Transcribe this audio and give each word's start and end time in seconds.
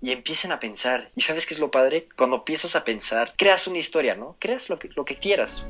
y 0.00 0.12
empiecen 0.12 0.52
a 0.52 0.60
pensar. 0.60 1.10
¿Y 1.14 1.22
sabes 1.22 1.46
qué 1.46 1.54
es 1.54 1.60
lo 1.60 1.70
padre? 1.70 2.08
Cuando 2.16 2.36
empiezas 2.36 2.76
a 2.76 2.84
pensar, 2.84 3.34
creas 3.36 3.66
una 3.66 3.78
historia, 3.78 4.14
¿no? 4.14 4.36
Creas 4.38 4.68
lo 4.68 4.78
que, 4.78 4.88
lo 4.94 5.04
que 5.04 5.16
quieras. 5.16 5.66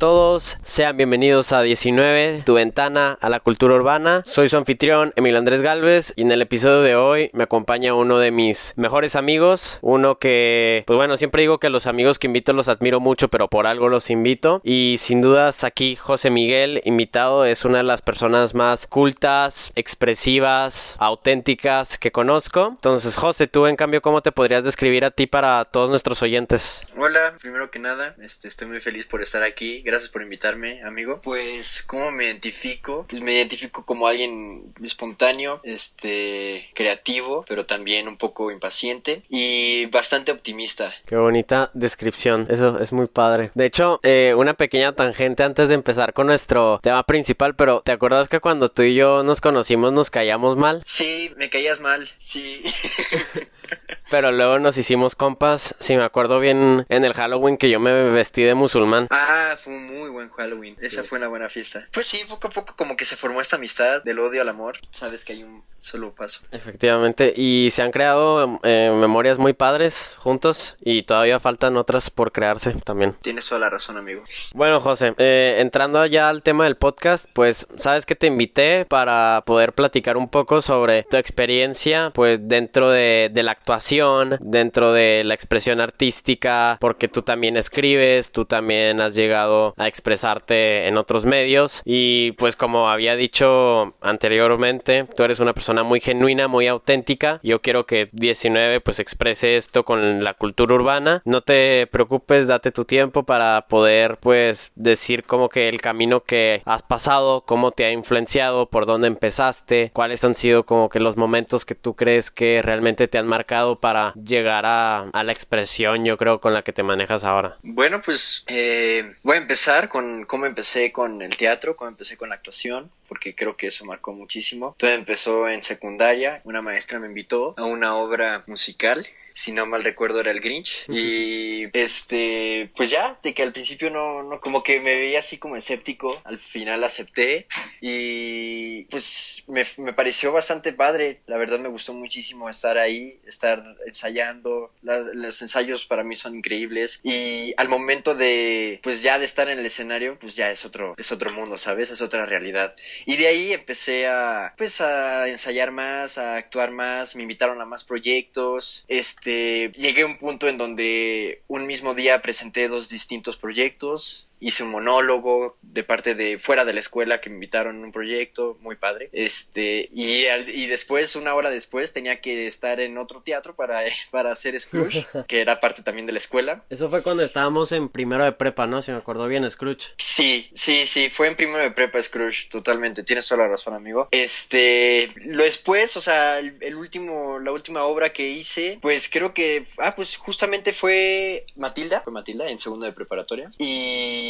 Todos, 0.00 0.49
sean 0.80 0.96
bienvenidos 0.96 1.52
a 1.52 1.60
19, 1.60 2.42
tu 2.46 2.54
ventana 2.54 3.18
a 3.20 3.28
la 3.28 3.40
cultura 3.40 3.74
urbana. 3.74 4.22
Soy 4.24 4.48
su 4.48 4.56
anfitrión, 4.56 5.12
Emil 5.14 5.36
Andrés 5.36 5.60
Galvez, 5.60 6.14
y 6.16 6.22
en 6.22 6.32
el 6.32 6.40
episodio 6.40 6.80
de 6.80 6.96
hoy 6.96 7.28
me 7.34 7.42
acompaña 7.42 7.92
uno 7.92 8.18
de 8.18 8.30
mis 8.30 8.72
mejores 8.78 9.14
amigos, 9.14 9.78
uno 9.82 10.18
que, 10.18 10.82
pues 10.86 10.96
bueno, 10.96 11.18
siempre 11.18 11.42
digo 11.42 11.58
que 11.58 11.68
los 11.68 11.86
amigos 11.86 12.18
que 12.18 12.28
invito 12.28 12.54
los 12.54 12.68
admiro 12.68 12.98
mucho, 12.98 13.28
pero 13.28 13.48
por 13.48 13.66
algo 13.66 13.90
los 13.90 14.08
invito. 14.08 14.62
Y 14.64 14.96
sin 14.98 15.20
dudas 15.20 15.64
aquí 15.64 15.96
José 15.96 16.30
Miguel, 16.30 16.80
invitado, 16.86 17.44
es 17.44 17.66
una 17.66 17.78
de 17.78 17.84
las 17.84 18.00
personas 18.00 18.54
más 18.54 18.86
cultas, 18.86 19.72
expresivas, 19.74 20.96
auténticas 20.98 21.98
que 21.98 22.10
conozco. 22.10 22.68
Entonces, 22.68 23.16
José, 23.16 23.48
tú 23.48 23.66
en 23.66 23.76
cambio, 23.76 24.00
¿cómo 24.00 24.22
te 24.22 24.32
podrías 24.32 24.64
describir 24.64 25.04
a 25.04 25.10
ti 25.10 25.26
para 25.26 25.66
todos 25.66 25.90
nuestros 25.90 26.22
oyentes? 26.22 26.86
Hola, 26.96 27.34
primero 27.38 27.70
que 27.70 27.78
nada, 27.78 28.16
este, 28.22 28.48
estoy 28.48 28.66
muy 28.66 28.80
feliz 28.80 29.04
por 29.04 29.20
estar 29.20 29.42
aquí 29.42 29.82
Gracias 29.82 30.08
por 30.08 30.22
invitarme, 30.22 30.69
amigo. 30.84 31.20
Pues, 31.22 31.82
¿cómo 31.82 32.10
me 32.10 32.24
identifico? 32.24 33.06
Pues 33.08 33.20
me 33.20 33.34
identifico 33.34 33.84
como 33.84 34.06
alguien 34.06 34.72
espontáneo, 34.82 35.60
este, 35.64 36.68
creativo, 36.74 37.44
pero 37.48 37.66
también 37.66 38.08
un 38.08 38.16
poco 38.16 38.50
impaciente 38.50 39.22
y 39.28 39.86
bastante 39.86 40.32
optimista. 40.32 40.92
Qué 41.06 41.16
bonita 41.16 41.70
descripción. 41.74 42.46
Eso 42.48 42.78
es 42.78 42.92
muy 42.92 43.06
padre. 43.06 43.50
De 43.54 43.66
hecho, 43.66 44.00
eh, 44.02 44.34
una 44.36 44.54
pequeña 44.54 44.94
tangente 44.94 45.42
antes 45.42 45.68
de 45.68 45.74
empezar 45.74 46.12
con 46.12 46.26
nuestro 46.26 46.80
tema 46.82 47.02
principal, 47.04 47.54
pero 47.54 47.80
¿te 47.82 47.92
acuerdas 47.92 48.28
que 48.28 48.40
cuando 48.40 48.70
tú 48.70 48.82
y 48.82 48.94
yo 48.94 49.22
nos 49.22 49.40
conocimos 49.40 49.92
nos 49.92 50.10
callamos 50.10 50.56
mal? 50.56 50.82
Sí, 50.84 51.30
me 51.36 51.50
caías 51.50 51.80
mal, 51.80 52.08
sí. 52.16 52.60
Pero 54.10 54.32
luego 54.32 54.58
nos 54.58 54.76
hicimos 54.76 55.14
compas, 55.14 55.76
si 55.78 55.96
me 55.96 56.02
acuerdo 56.02 56.40
bien, 56.40 56.84
en 56.88 57.04
el 57.04 57.14
Halloween 57.14 57.56
que 57.56 57.70
yo 57.70 57.78
me 57.78 58.10
vestí 58.10 58.42
de 58.42 58.54
musulmán. 58.54 59.06
Ah, 59.10 59.56
fue 59.56 59.72
un 59.72 59.86
muy 59.98 60.10
buen 60.10 60.28
Halloween. 60.30 60.76
Esa 60.80 61.04
fue 61.04 61.18
una 61.18 61.28
buena 61.28 61.48
fiesta. 61.48 61.86
Pues 61.92 62.06
sí, 62.06 62.20
poco 62.28 62.48
a 62.48 62.50
poco 62.50 62.74
como 62.76 62.96
que 62.96 63.04
se 63.04 63.16
formó 63.16 63.40
esta 63.40 63.56
amistad 63.56 64.02
del 64.02 64.18
odio 64.18 64.42
al 64.42 64.48
amor. 64.48 64.78
Sabes 64.90 65.24
que 65.24 65.34
hay 65.34 65.44
un 65.44 65.62
solo 65.80 66.12
paso. 66.14 66.42
Efectivamente, 66.52 67.32
y 67.34 67.70
se 67.72 67.82
han 67.82 67.90
creado 67.90 68.60
eh, 68.64 68.92
memorias 68.94 69.38
muy 69.38 69.54
padres 69.54 70.16
juntos 70.18 70.76
y 70.80 71.04
todavía 71.04 71.40
faltan 71.40 71.76
otras 71.76 72.10
por 72.10 72.32
crearse 72.32 72.74
también. 72.84 73.14
Tienes 73.22 73.48
toda 73.48 73.60
la 73.60 73.70
razón, 73.70 73.96
amigo. 73.96 74.22
Bueno, 74.54 74.80
José, 74.80 75.14
eh, 75.16 75.56
entrando 75.58 76.04
ya 76.04 76.28
al 76.28 76.42
tema 76.42 76.64
del 76.64 76.76
podcast, 76.76 77.26
pues 77.32 77.66
sabes 77.76 78.04
que 78.04 78.14
te 78.14 78.26
invité 78.26 78.84
para 78.84 79.42
poder 79.46 79.72
platicar 79.72 80.16
un 80.16 80.28
poco 80.28 80.60
sobre 80.60 81.04
tu 81.04 81.16
experiencia, 81.16 82.10
pues 82.14 82.40
dentro 82.42 82.90
de, 82.90 83.30
de 83.32 83.42
la 83.42 83.52
actuación, 83.52 83.99
dentro 84.40 84.92
de 84.92 85.22
la 85.24 85.34
expresión 85.34 85.80
artística, 85.80 86.76
porque 86.80 87.08
tú 87.08 87.22
también 87.22 87.56
escribes, 87.56 88.32
tú 88.32 88.44
también 88.44 89.00
has 89.00 89.14
llegado 89.14 89.74
a 89.76 89.88
expresarte 89.88 90.86
en 90.86 90.96
otros 90.96 91.24
medios 91.24 91.82
y 91.84 92.32
pues 92.32 92.56
como 92.56 92.88
había 92.88 93.16
dicho 93.16 93.94
anteriormente, 94.00 95.06
tú 95.16 95.24
eres 95.24 95.40
una 95.40 95.54
persona 95.54 95.82
muy 95.82 96.00
genuina, 96.00 96.48
muy 96.48 96.66
auténtica. 96.66 97.40
Yo 97.42 97.60
quiero 97.60 97.86
que 97.86 98.08
19 98.12 98.80
pues 98.80 98.98
exprese 98.98 99.56
esto 99.56 99.84
con 99.84 100.24
la 100.24 100.34
cultura 100.34 100.74
urbana. 100.74 101.22
No 101.24 101.40
te 101.40 101.86
preocupes, 101.86 102.46
date 102.46 102.72
tu 102.72 102.84
tiempo 102.84 103.24
para 103.24 103.66
poder 103.68 104.18
pues 104.18 104.72
decir 104.74 105.24
como 105.24 105.48
que 105.48 105.68
el 105.68 105.80
camino 105.80 106.20
que 106.20 106.62
has 106.64 106.82
pasado, 106.82 107.42
cómo 107.46 107.72
te 107.72 107.84
ha 107.84 107.92
influenciado, 107.92 108.66
por 108.66 108.86
dónde 108.86 109.08
empezaste, 109.08 109.90
cuáles 109.92 110.24
han 110.24 110.34
sido 110.34 110.64
como 110.64 110.88
que 110.88 111.00
los 111.00 111.16
momentos 111.16 111.64
que 111.64 111.74
tú 111.74 111.94
crees 111.94 112.30
que 112.30 112.62
realmente 112.62 113.08
te 113.08 113.18
han 113.18 113.26
marcado 113.26 113.80
para 113.80 113.89
llegar 114.14 114.66
a, 114.66 115.10
a 115.10 115.24
la 115.24 115.32
expresión, 115.32 116.04
yo 116.04 116.16
creo, 116.16 116.40
con 116.40 116.54
la 116.54 116.62
que 116.62 116.72
te 116.72 116.82
manejas 116.82 117.24
ahora. 117.24 117.56
Bueno, 117.62 118.00
pues 118.04 118.44
eh, 118.46 119.14
voy 119.22 119.36
a 119.36 119.40
empezar 119.40 119.88
con 119.88 120.24
cómo 120.24 120.46
empecé 120.46 120.92
con 120.92 121.22
el 121.22 121.36
teatro, 121.36 121.76
cómo 121.76 121.90
empecé 121.90 122.16
con 122.16 122.28
la 122.28 122.36
actuación 122.36 122.90
porque 123.10 123.34
creo 123.34 123.56
que 123.56 123.66
eso 123.66 123.84
marcó 123.84 124.12
muchísimo. 124.12 124.76
Todo 124.78 124.90
empezó 124.90 125.48
en 125.48 125.62
secundaria, 125.62 126.42
una 126.44 126.62
maestra 126.62 127.00
me 127.00 127.08
invitó 127.08 127.54
a 127.56 127.64
una 127.64 127.96
obra 127.96 128.44
musical 128.46 129.08
si 129.32 129.52
no 129.52 129.66
mal 129.66 129.84
recuerdo 129.84 130.20
era 130.20 130.30
el 130.30 130.40
Grinch. 130.40 130.84
Y 130.88 131.66
este 131.76 132.70
pues 132.76 132.90
ya 132.90 133.18
de 133.22 133.34
que 133.34 133.42
al 133.42 133.52
principio 133.52 133.90
no, 133.90 134.22
no 134.22 134.40
como 134.40 134.62
que 134.62 134.80
me 134.80 134.96
veía 134.96 135.20
así 135.20 135.38
como 135.38 135.56
escéptico 135.56 136.20
al 136.24 136.38
final 136.38 136.84
acepté. 136.84 137.46
Y 137.80 138.84
pues 138.84 139.44
me, 139.46 139.64
me 139.78 139.92
pareció 139.92 140.32
bastante 140.32 140.72
padre. 140.72 141.20
La 141.26 141.36
verdad 141.36 141.58
me 141.58 141.68
gustó 141.68 141.92
muchísimo 141.92 142.48
estar 142.48 142.78
ahí 142.78 143.20
estar 143.26 143.76
ensayando. 143.86 144.72
Los 144.82 145.42
ensayos 145.42 145.86
para 145.86 146.04
mí 146.04 146.16
son 146.16 146.36
increíbles. 146.36 147.00
Y 147.02 147.54
al 147.56 147.68
momento 147.68 148.14
de 148.14 148.80
pues 148.82 149.02
ya 149.02 149.18
de 149.18 149.24
estar 149.24 149.48
en 149.48 149.58
el 149.58 149.66
escenario 149.66 150.18
pues 150.18 150.36
ya 150.36 150.50
es 150.50 150.64
otro 150.64 150.94
es 150.98 151.12
otro 151.12 151.32
mundo 151.32 151.58
sabes 151.58 151.90
es 151.90 152.00
otra 152.02 152.26
realidad. 152.26 152.74
Y 153.06 153.16
de 153.16 153.26
ahí 153.26 153.52
empecé 153.52 154.06
a 154.06 154.54
pues 154.56 154.80
a 154.80 155.28
ensayar 155.28 155.70
más 155.70 156.18
a 156.18 156.36
actuar 156.36 156.70
más. 156.70 157.16
Me 157.16 157.22
invitaron 157.22 157.60
a 157.60 157.64
más 157.64 157.84
proyectos. 157.84 158.84
Este 158.88 159.19
este, 159.20 159.70
llegué 159.78 160.02
a 160.02 160.06
un 160.06 160.16
punto 160.16 160.48
en 160.48 160.56
donde 160.56 161.42
un 161.46 161.66
mismo 161.66 161.94
día 161.94 162.22
presenté 162.22 162.68
dos 162.68 162.88
distintos 162.88 163.36
proyectos 163.36 164.29
hice 164.40 164.62
un 164.62 164.70
monólogo 164.70 165.56
de 165.62 165.84
parte 165.84 166.14
de 166.14 166.38
fuera 166.38 166.64
de 166.64 166.72
la 166.72 166.80
escuela 166.80 167.20
que 167.20 167.30
me 167.30 167.36
invitaron 167.36 167.82
a 167.82 167.84
un 167.84 167.92
proyecto 167.92 168.58
muy 168.60 168.76
padre. 168.76 169.10
Este, 169.12 169.88
y, 169.92 170.24
y 170.26 170.66
después, 170.66 171.14
una 171.14 171.34
hora 171.34 171.50
después, 171.50 171.92
tenía 171.92 172.20
que 172.20 172.46
estar 172.46 172.80
en 172.80 172.98
otro 172.98 173.22
teatro 173.22 173.54
para, 173.54 173.82
para 174.10 174.32
hacer 174.32 174.58
Scrooge, 174.58 175.06
que 175.28 175.40
era 175.40 175.60
parte 175.60 175.82
también 175.82 176.06
de 176.06 176.12
la 176.12 176.18
escuela. 176.18 176.64
Eso 176.70 176.90
fue 176.90 177.02
cuando 177.02 177.22
estábamos 177.22 177.72
en 177.72 177.88
primero 177.88 178.24
de 178.24 178.32
prepa, 178.32 178.66
¿no? 178.66 178.82
Si 178.82 178.90
me 178.90 178.98
acuerdo 178.98 179.28
bien, 179.28 179.48
Scrooge. 179.48 179.94
Sí, 179.98 180.50
sí, 180.54 180.86
sí, 180.86 181.10
fue 181.10 181.28
en 181.28 181.36
primero 181.36 181.62
de 181.62 181.70
prepa 181.70 182.00
Scrooge, 182.00 182.48
totalmente. 182.48 183.02
Tienes 183.02 183.28
toda 183.28 183.44
la 183.44 183.48
razón, 183.48 183.74
amigo. 183.74 184.08
Este, 184.10 185.08
lo 185.16 185.44
después, 185.44 185.96
o 185.96 186.00
sea, 186.00 186.38
el, 186.38 186.74
último, 186.74 187.38
la 187.38 187.52
última 187.52 187.84
obra 187.84 188.12
que 188.12 188.28
hice, 188.28 188.78
pues 188.80 189.08
creo 189.08 189.34
que, 189.34 189.64
ah, 189.78 189.94
pues 189.94 190.16
justamente 190.16 190.72
fue 190.72 191.44
Matilda, 191.56 192.00
fue 192.00 192.12
Matilda 192.12 192.48
en 192.48 192.58
segundo 192.58 192.86
de 192.86 192.92
preparatoria. 192.92 193.50
Y 193.58 194.29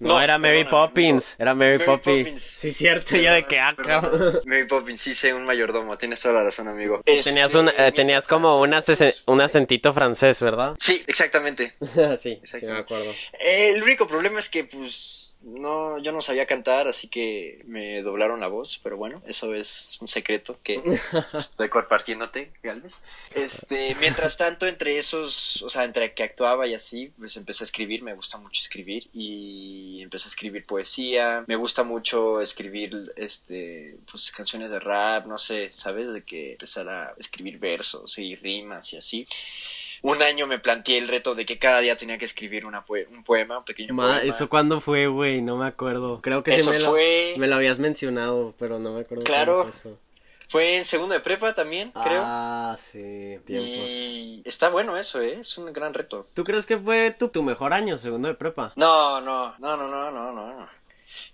no, 0.00 0.20
era 0.20 0.38
Mary 0.38 0.64
Poppins. 0.64 1.36
Era 1.38 1.54
Mary, 1.54 1.78
Poppins. 1.78 2.42
Sí, 2.42 2.72
cierto, 2.72 3.16
ya 3.16 3.34
de 3.34 3.46
que 3.46 3.60
acá. 3.60 4.00
Ah, 4.02 4.40
Mary 4.44 4.66
Poppins, 4.66 5.00
sí, 5.00 5.14
sé 5.14 5.32
un 5.32 5.44
mayordomo. 5.44 5.96
Tienes 5.96 6.20
toda 6.20 6.34
la 6.34 6.44
razón, 6.44 6.68
amigo. 6.68 7.02
Tenías, 7.04 7.54
un, 7.54 7.68
eh, 7.68 7.92
tenías 7.94 8.26
como 8.26 8.60
un, 8.60 8.74
un 9.26 9.40
acentito 9.40 9.92
francés, 9.92 10.40
¿verdad? 10.40 10.74
Sí, 10.78 11.02
exactamente. 11.06 11.74
sí, 12.18 12.40
sí, 12.42 12.66
me 12.66 12.78
acuerdo. 12.78 13.12
El 13.40 13.82
único 13.82 14.06
problema 14.06 14.38
es 14.38 14.48
que, 14.48 14.64
pues 14.64 15.31
no, 15.44 15.98
yo 15.98 16.12
no 16.12 16.22
sabía 16.22 16.46
cantar, 16.46 16.88
así 16.88 17.08
que 17.08 17.62
me 17.66 18.02
doblaron 18.02 18.40
la 18.40 18.48
voz, 18.48 18.80
pero 18.82 18.96
bueno, 18.96 19.22
eso 19.26 19.54
es 19.54 19.98
un 20.00 20.08
secreto 20.08 20.58
que 20.62 20.82
estoy 21.38 21.68
compartiéndote, 21.68 22.52
Galvez. 22.62 23.00
Este, 23.34 23.96
mientras 24.00 24.36
tanto, 24.36 24.66
entre 24.66 24.96
esos, 24.98 25.62
o 25.62 25.68
sea, 25.68 25.84
entre 25.84 26.14
que 26.14 26.22
actuaba 26.22 26.66
y 26.66 26.74
así, 26.74 27.12
pues 27.18 27.36
empecé 27.36 27.64
a 27.64 27.66
escribir, 27.66 28.02
me 28.02 28.14
gusta 28.14 28.38
mucho 28.38 28.60
escribir 28.60 29.08
y 29.12 30.00
empecé 30.02 30.26
a 30.26 30.30
escribir 30.30 30.66
poesía, 30.66 31.44
me 31.46 31.56
gusta 31.56 31.82
mucho 31.82 32.40
escribir, 32.40 33.12
este, 33.16 33.96
pues 34.10 34.30
canciones 34.30 34.70
de 34.70 34.80
rap, 34.80 35.26
no 35.26 35.38
sé, 35.38 35.70
¿sabes? 35.72 36.12
De 36.12 36.24
que 36.24 36.52
empezar 36.52 36.88
a 36.88 37.14
escribir 37.18 37.58
versos 37.58 38.18
y 38.18 38.36
rimas 38.36 38.92
y 38.92 38.96
así 38.96 39.24
un 40.02 40.22
año 40.22 40.46
me 40.46 40.58
planteé 40.58 40.98
el 40.98 41.08
reto 41.08 41.34
de 41.34 41.46
que 41.46 41.58
cada 41.58 41.80
día 41.80 41.96
tenía 41.96 42.18
que 42.18 42.24
escribir 42.24 42.66
una 42.66 42.84
un 43.10 43.24
poema, 43.24 43.58
un 43.58 43.64
pequeño 43.64 43.94
poema. 43.94 44.20
¿Eso 44.22 44.48
cuándo 44.48 44.80
fue, 44.80 45.06
güey? 45.06 45.40
No 45.42 45.56
me 45.56 45.66
acuerdo. 45.66 46.20
Creo 46.20 46.42
que 46.42 46.54
eso 46.56 46.70
me, 46.70 46.80
fue... 46.80 47.32
lo, 47.34 47.40
me 47.40 47.46
lo 47.46 47.54
habías 47.54 47.78
mencionado, 47.78 48.54
pero 48.58 48.78
no 48.78 48.92
me 48.92 49.00
acuerdo. 49.00 49.24
Claro. 49.24 49.70
Fue 50.48 50.76
en 50.76 50.84
segundo 50.84 51.14
de 51.14 51.20
prepa 51.20 51.54
también, 51.54 51.92
creo. 51.92 52.20
Ah, 52.22 52.76
sí, 52.78 53.38
tiempos. 53.46 53.68
Y 53.70 54.42
está 54.44 54.68
bueno 54.68 54.98
eso, 54.98 55.22
¿eh? 55.22 55.38
Es 55.40 55.56
un 55.56 55.72
gran 55.72 55.94
reto. 55.94 56.26
¿Tú 56.34 56.44
crees 56.44 56.66
que 56.66 56.76
fue 56.76 57.12
tu, 57.12 57.28
tu 57.30 57.42
mejor 57.42 57.72
año, 57.72 57.96
segundo 57.96 58.28
de 58.28 58.34
prepa? 58.34 58.74
No, 58.76 59.18
no, 59.22 59.54
no, 59.58 59.76
no, 59.78 59.88
no, 59.88 60.10
no, 60.10 60.32
no. 60.32 60.68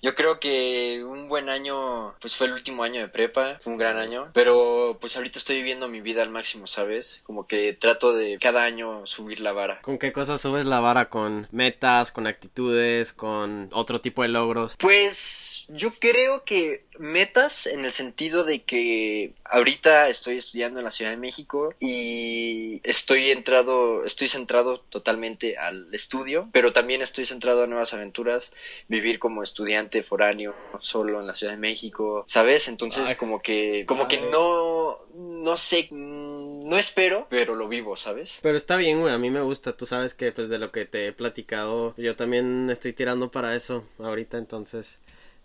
Yo 0.01 0.15
creo 0.15 0.39
que 0.39 1.05
un 1.05 1.29
buen 1.29 1.49
año, 1.49 2.15
pues 2.21 2.37
fue 2.37 2.47
el 2.47 2.53
último 2.53 2.83
año 2.83 3.01
de 3.01 3.09
prepa, 3.09 3.59
fue 3.61 3.73
un 3.73 3.79
gran 3.79 3.97
año, 3.97 4.31
pero 4.33 4.99
pues 5.01 5.17
ahorita 5.17 5.39
estoy 5.39 5.57
viviendo 5.57 5.89
mi 5.89 6.01
vida 6.01 6.23
al 6.23 6.31
máximo, 6.31 6.67
¿sabes? 6.67 7.23
Como 7.25 7.47
que 7.47 7.73
trato 7.73 8.13
de 8.13 8.39
cada 8.39 8.63
año 8.63 9.05
subir 9.07 9.41
la 9.41 9.53
vara. 9.53 9.81
¿Con 9.83 9.99
qué 9.99 10.13
cosas 10.13 10.41
subes 10.41 10.65
la 10.65 10.81
vara? 10.81 11.09
¿Con 11.09 11.49
metas, 11.51 12.13
con 12.13 12.27
actitudes, 12.27 13.13
con 13.13 13.69
otro 13.73 14.01
tipo 14.01 14.23
de 14.23 14.29
logros? 14.29 14.77
Pues 14.79 15.58
yo 15.69 15.93
creo 15.99 16.45
que 16.45 16.87
metas 16.99 17.67
en 17.67 17.85
el 17.85 17.93
sentido 17.93 18.45
de 18.45 18.63
que 18.63 19.35
ahorita 19.45 20.09
estoy 20.09 20.39
estudiando 20.39 20.79
en 20.79 20.85
la 20.85 20.91
Ciudad 20.91 21.11
de 21.11 21.19
México 21.19 21.75
y 21.79 22.81
estoy 22.85 23.31
entrado, 23.31 24.05
estoy 24.05 24.29
centrado 24.29 24.81
totalmente 24.81 25.59
al 25.59 25.93
estudio, 25.93 26.49
pero 26.53 26.73
también 26.73 27.03
estoy 27.03 27.27
centrado 27.27 27.65
a 27.65 27.67
nuevas 27.67 27.93
aventuras, 27.93 28.53
vivir 28.89 29.19
como 29.19 29.43
estudiante 29.43 30.03
foráneo 30.03 30.55
solo 30.81 31.21
en 31.21 31.27
la 31.27 31.35
Ciudad 31.35 31.53
de 31.53 31.59
México, 31.59 32.25
¿sabes? 32.27 32.69
Entonces 32.69 33.15
como 33.17 33.41
que 33.41 33.85
como 33.87 34.09
que 34.09 34.21
no 34.33 34.97
no 35.15 35.57
sé 35.57 35.89
no 35.91 36.79
espero, 36.79 37.27
pero 37.29 37.55
lo 37.55 37.69
vivo, 37.69 37.97
¿sabes? 37.97 38.41
Pero 38.43 38.57
está 38.57 38.77
bien, 38.77 39.01
güey, 39.01 39.13
a 39.13 39.19
mí 39.19 39.31
me 39.31 39.43
gusta, 39.43 39.77
tú 39.77 39.87
sabes 39.87 40.15
que 40.15 40.33
pues 40.33 40.49
de 40.49 40.59
lo 40.59 40.73
que 40.73 40.87
te 40.87 41.07
he 41.07 41.13
platicado, 41.13 41.95
yo 41.97 42.17
también 42.17 42.71
estoy 42.71 42.93
tirando 42.93 43.31
para 43.31 43.55
eso 43.55 43.85
ahorita, 43.99 44.39
entonces 44.39 44.99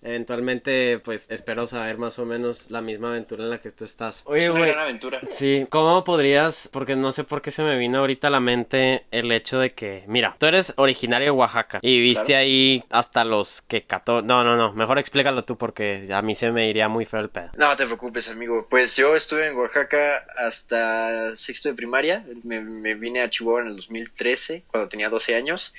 Eventualmente, 0.04 1.00
pues 1.00 1.26
espero 1.30 1.66
saber 1.66 1.98
más 1.98 2.20
o 2.20 2.26
menos 2.26 2.70
la 2.70 2.82
misma 2.82 3.10
aventura 3.10 3.44
en 3.44 3.50
la 3.50 3.62
que 3.62 3.72
tú 3.72 3.86
estás. 3.86 4.24
Oye, 4.26 4.46
es 4.46 4.50
una 4.50 4.66
gran 4.66 4.80
aventura. 4.80 5.22
Sí, 5.30 5.66
¿cómo 5.70 6.04
podrías? 6.04 6.70
Porque 6.72 6.96
no 6.96 7.12
sé 7.12 7.24
por 7.24 7.42
qué 7.42 7.52
se 7.52 7.64
me 7.64 7.78
vino 7.78 8.00
ahorita 8.00 8.28
a 8.28 8.32
la 8.32 8.40
mente 8.40 9.06
el 9.12 9.32
hecho 9.32 9.60
de 9.60 9.72
que, 9.72 10.04
mira, 10.08 10.36
tú 10.38 10.46
eres 10.46 10.74
originario 10.76 11.28
de 11.28 11.32
Oaxaca 11.32 11.80
y 11.82 12.00
viviste 12.00 12.36
ahí 12.36 12.84
hasta 12.90 13.24
los 13.24 13.62
que 13.62 13.84
14. 13.84 14.28
No, 14.28 14.44
no, 14.44 14.58
no, 14.58 14.74
mejor 14.74 15.00
explícalo 15.00 15.46
tú 15.46 15.58
porque 15.58 16.08
a 16.14 16.22
mí 16.22 16.36
se 16.36 16.52
me 16.52 16.70
iría 16.70 16.90
muy 16.90 17.06
feo 17.06 17.22
el 17.22 17.30
pedo. 17.30 17.52
No 17.58 17.76
te 17.76 17.86
preocupes, 17.86 18.30
amigo. 18.30 18.68
Pues 18.70 18.98
yo 18.98 19.16
estuve 19.16 19.48
en 19.48 19.56
Oaxaca 19.56 20.26
hasta 20.36 21.36
sexto 21.36 21.70
de 21.70 21.76
primaria. 21.76 22.26
Me, 22.44 22.60
me 22.60 22.94
vine 22.96 23.22
a 23.22 23.30
Chihuahua 23.30 23.62
en 23.62 23.68
el 23.68 23.76
2013, 23.78 24.64
cuando 24.68 24.90
tenía 24.90 25.10
12 25.10 25.36
años. 25.36 25.74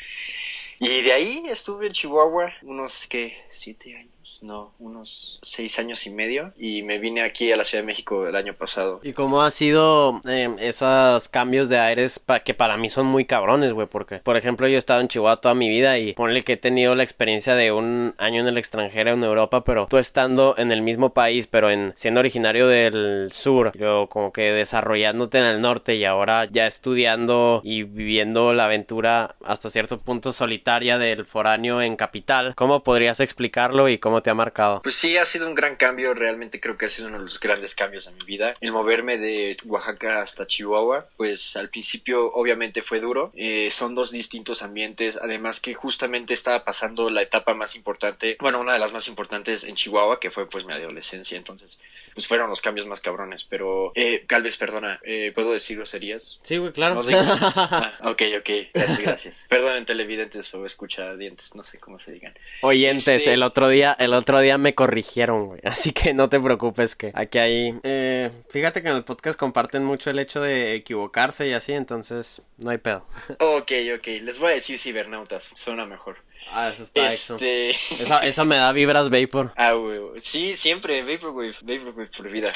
Y 0.81 1.03
de 1.03 1.13
ahí 1.13 1.43
estuve 1.49 1.87
en 1.87 1.93
Chihuahua 1.93 2.53
unos, 2.63 3.07
¿qué? 3.07 3.37
Siete 3.51 3.97
años 3.97 4.14
no, 4.45 4.73
unos 4.79 5.39
seis 5.43 5.79
años 5.79 6.07
y 6.07 6.11
medio 6.11 6.53
y 6.57 6.83
me 6.83 6.99
vine 6.99 7.23
aquí 7.23 7.51
a 7.51 7.57
la 7.57 7.65
Ciudad 7.65 7.83
de 7.83 7.87
México 7.87 8.27
el 8.27 8.37
año 8.37 8.55
pasado. 8.55 9.01
¿Y 9.03 9.15
cómo 9.15 9.43
ha 9.43 9.51
sido 9.51 10.21
eh, 10.29 10.55
esos 10.59 11.29
cambios 11.29 11.69
de 11.69 11.79
aires 11.79 12.23
que 12.45 12.55
para 12.55 12.77
mí 12.77 12.91
son 12.91 13.07
muy 13.07 13.25
cabrones, 13.25 13.73
güey? 13.73 13.87
Porque, 13.87 14.19
por 14.19 14.37
ejemplo, 14.37 14.69
yo 14.69 14.75
he 14.75 14.79
estado 14.79 15.01
en 15.01 15.09
Chihuahua 15.09 15.41
toda 15.41 15.55
mi 15.55 15.69
vida 15.69 15.99
y 15.99 16.13
ponle 16.13 16.43
que 16.43 16.55
he 16.55 16.57
tenido 16.57 16.95
la 16.95 17.03
experiencia 17.03 17.55
de 17.55 17.73
un 17.73 18.15
año 18.19 18.41
en 18.43 18.47
el 18.47 18.59
extranjero, 18.59 19.13
en 19.13 19.25
Europa, 19.25 19.65
pero 19.65 19.87
tú 19.89 19.97
estando 19.97 20.55
en 20.59 20.71
el 20.71 20.83
mismo 20.83 21.15
país, 21.15 21.47
pero 21.47 21.71
en 21.71 21.93
siendo 21.97 22.21
originario 22.21 22.69
del 22.69 23.31
sur, 23.33 23.73
yo 23.79 24.09
como 24.11 24.33
que 24.33 24.53
desarrollándote 24.53 25.39
en 25.39 25.45
el 25.45 25.61
norte 25.63 25.97
y 25.97 26.05
ahora 26.05 26.45
ya 26.51 26.67
estudiando 26.67 27.63
y 27.65 27.85
viviendo 27.85 28.53
la 28.53 28.67
aventura 28.67 29.37
hasta 29.45 29.71
cierto 29.71 29.99
punto 29.99 30.33
solitaria 30.33 30.99
del 30.99 31.25
foráneo 31.25 31.81
en 31.81 31.97
capital, 31.97 32.55
¿cómo 32.55 32.83
podrías 32.83 33.21
explicarlo 33.21 33.89
y 33.89 33.99
cómo 33.99 34.23
te 34.23 34.34
marcado? 34.35 34.83
Pues 34.83 34.95
sí, 34.95 35.17
ha 35.17 35.25
sido 35.25 35.47
un 35.47 35.55
gran 35.55 35.77
cambio, 35.77 36.15
realmente 36.15 36.61
creo 36.61 36.77
que 36.77 36.87
ha 36.87 36.89
sido 36.89 37.09
uno 37.09 37.19
de 37.19 37.25
los 37.25 37.41
grandes 37.41 37.75
cambios 37.75 38.07
de 38.07 38.13
mi 38.13 38.25
vida. 38.25 38.55
El 38.61 38.73
moverme 38.73 39.19
de 39.19 39.57
Oaxaca 39.65 40.21
hasta 40.21 40.47
Chihuahua, 40.47 41.07
pues 41.17 41.57
al 41.57 41.71
principio 41.71 42.33
obviamente 42.33 42.83
fue 42.83 43.01
duro, 43.01 43.33
eh, 43.35 43.69
son 43.71 43.95
dos 43.95 44.11
distintos 44.11 44.63
ambientes, 44.63 45.19
además 45.21 45.61
que 45.61 45.75
justamente 45.75 46.35
estaba 46.35 46.61
pasando 46.61 47.11
la 47.11 47.23
etapa 47.23 47.55
más 47.55 47.77
importante, 47.77 48.37
bueno, 48.41 48.61
una 48.61 48.73
de 48.73 48.79
las 48.79 48.93
más 48.93 49.09
importantes 49.09 49.65
en 49.65 49.75
Chihuahua, 49.75 50.21
que 50.21 50.31
fue 50.31 50.47
pues 50.47 50.65
mi 50.65 50.73
adolescencia, 50.73 51.37
entonces 51.37 51.79
pues 52.15 52.27
fueron 52.27 52.49
los 52.49 52.61
cambios 52.61 52.87
más 52.87 53.01
cabrones, 53.01 53.45
pero 53.45 53.93
eh, 53.95 54.25
Calves, 54.27 54.57
perdona, 54.57 55.01
eh, 55.03 55.33
¿puedo 55.35 55.53
decir 55.53 55.77
groserías? 55.77 56.39
Sí, 56.43 56.59
güey, 56.59 56.73
claro. 56.73 57.03
ah, 57.13 57.93
ok, 58.05 58.23
ok, 58.39 58.51
gracias, 58.73 58.99
gracias. 59.01 59.47
Perdonen 59.49 59.85
televidentes 59.85 60.55
o 60.55 60.65
escucha 60.65 61.17
dientes, 61.17 61.55
no 61.55 61.65
sé 61.65 61.79
cómo 61.79 61.99
se 61.99 62.13
digan. 62.13 62.35
Oyentes, 62.63 63.09
este 63.09 63.35
el 63.35 63.43
otro 63.43 63.69
día, 63.69 63.97
el 63.99 64.14
otro 64.19 64.35
otro 64.35 64.41
día 64.41 64.59
me 64.59 64.75
corrigieron, 64.75 65.47
güey. 65.47 65.61
Así 65.65 65.93
que 65.93 66.13
no 66.13 66.29
te 66.29 66.41
preocupes 66.41 66.97
que 66.97 67.13
aquí 67.15 67.39
hay... 67.39 67.79
Eh, 67.83 68.31
fíjate 68.51 68.83
que 68.83 68.89
en 68.89 68.97
el 68.97 69.05
podcast 69.05 69.39
comparten 69.39 69.85
mucho 69.85 70.11
el 70.11 70.19
hecho 70.19 70.41
de 70.41 70.75
equivocarse 70.75 71.47
y 71.47 71.53
así, 71.53 71.73
entonces 71.73 72.43
no 72.59 72.71
hay 72.71 72.79
pedo. 72.79 73.07
Ok, 73.39 73.73
ok. 73.97 74.07
Les 74.23 74.39
voy 74.39 74.53
a 74.53 74.55
decir 74.55 74.79
cibernautas. 74.79 75.51
Suena 75.55 75.87
mejor. 75.87 76.17
Ah, 76.51 76.71
eso 76.71 76.83
está 76.83 77.07
este... 77.07 77.71
eso. 77.71 78.21
eso. 78.23 78.45
me 78.45 78.57
da 78.57 78.73
vibras 78.73 79.11
Vapor. 79.11 79.53
Ah, 79.57 79.73
güey. 79.73 80.01
Sí, 80.19 80.57
siempre, 80.57 81.03
Vaporwave, 81.03 81.55
Vaporwave 81.63 82.11
por 82.17 82.31
vida. 82.31 82.53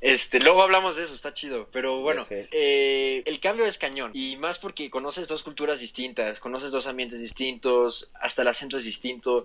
Este, 0.00 0.38
luego 0.40 0.62
hablamos 0.62 0.96
de 0.96 1.04
eso, 1.04 1.14
está 1.14 1.32
chido. 1.32 1.66
Pero 1.72 2.00
bueno, 2.00 2.26
eh, 2.30 3.22
el 3.24 3.40
cambio 3.40 3.64
es 3.64 3.78
cañón. 3.78 4.10
Y 4.14 4.36
más 4.36 4.58
porque 4.58 4.90
conoces 4.90 5.28
dos 5.28 5.42
culturas 5.42 5.80
distintas, 5.80 6.40
conoces 6.40 6.70
dos 6.70 6.86
ambientes 6.86 7.20
distintos, 7.20 8.10
hasta 8.20 8.42
el 8.42 8.48
acento 8.48 8.76
es 8.76 8.84
distinto. 8.84 9.44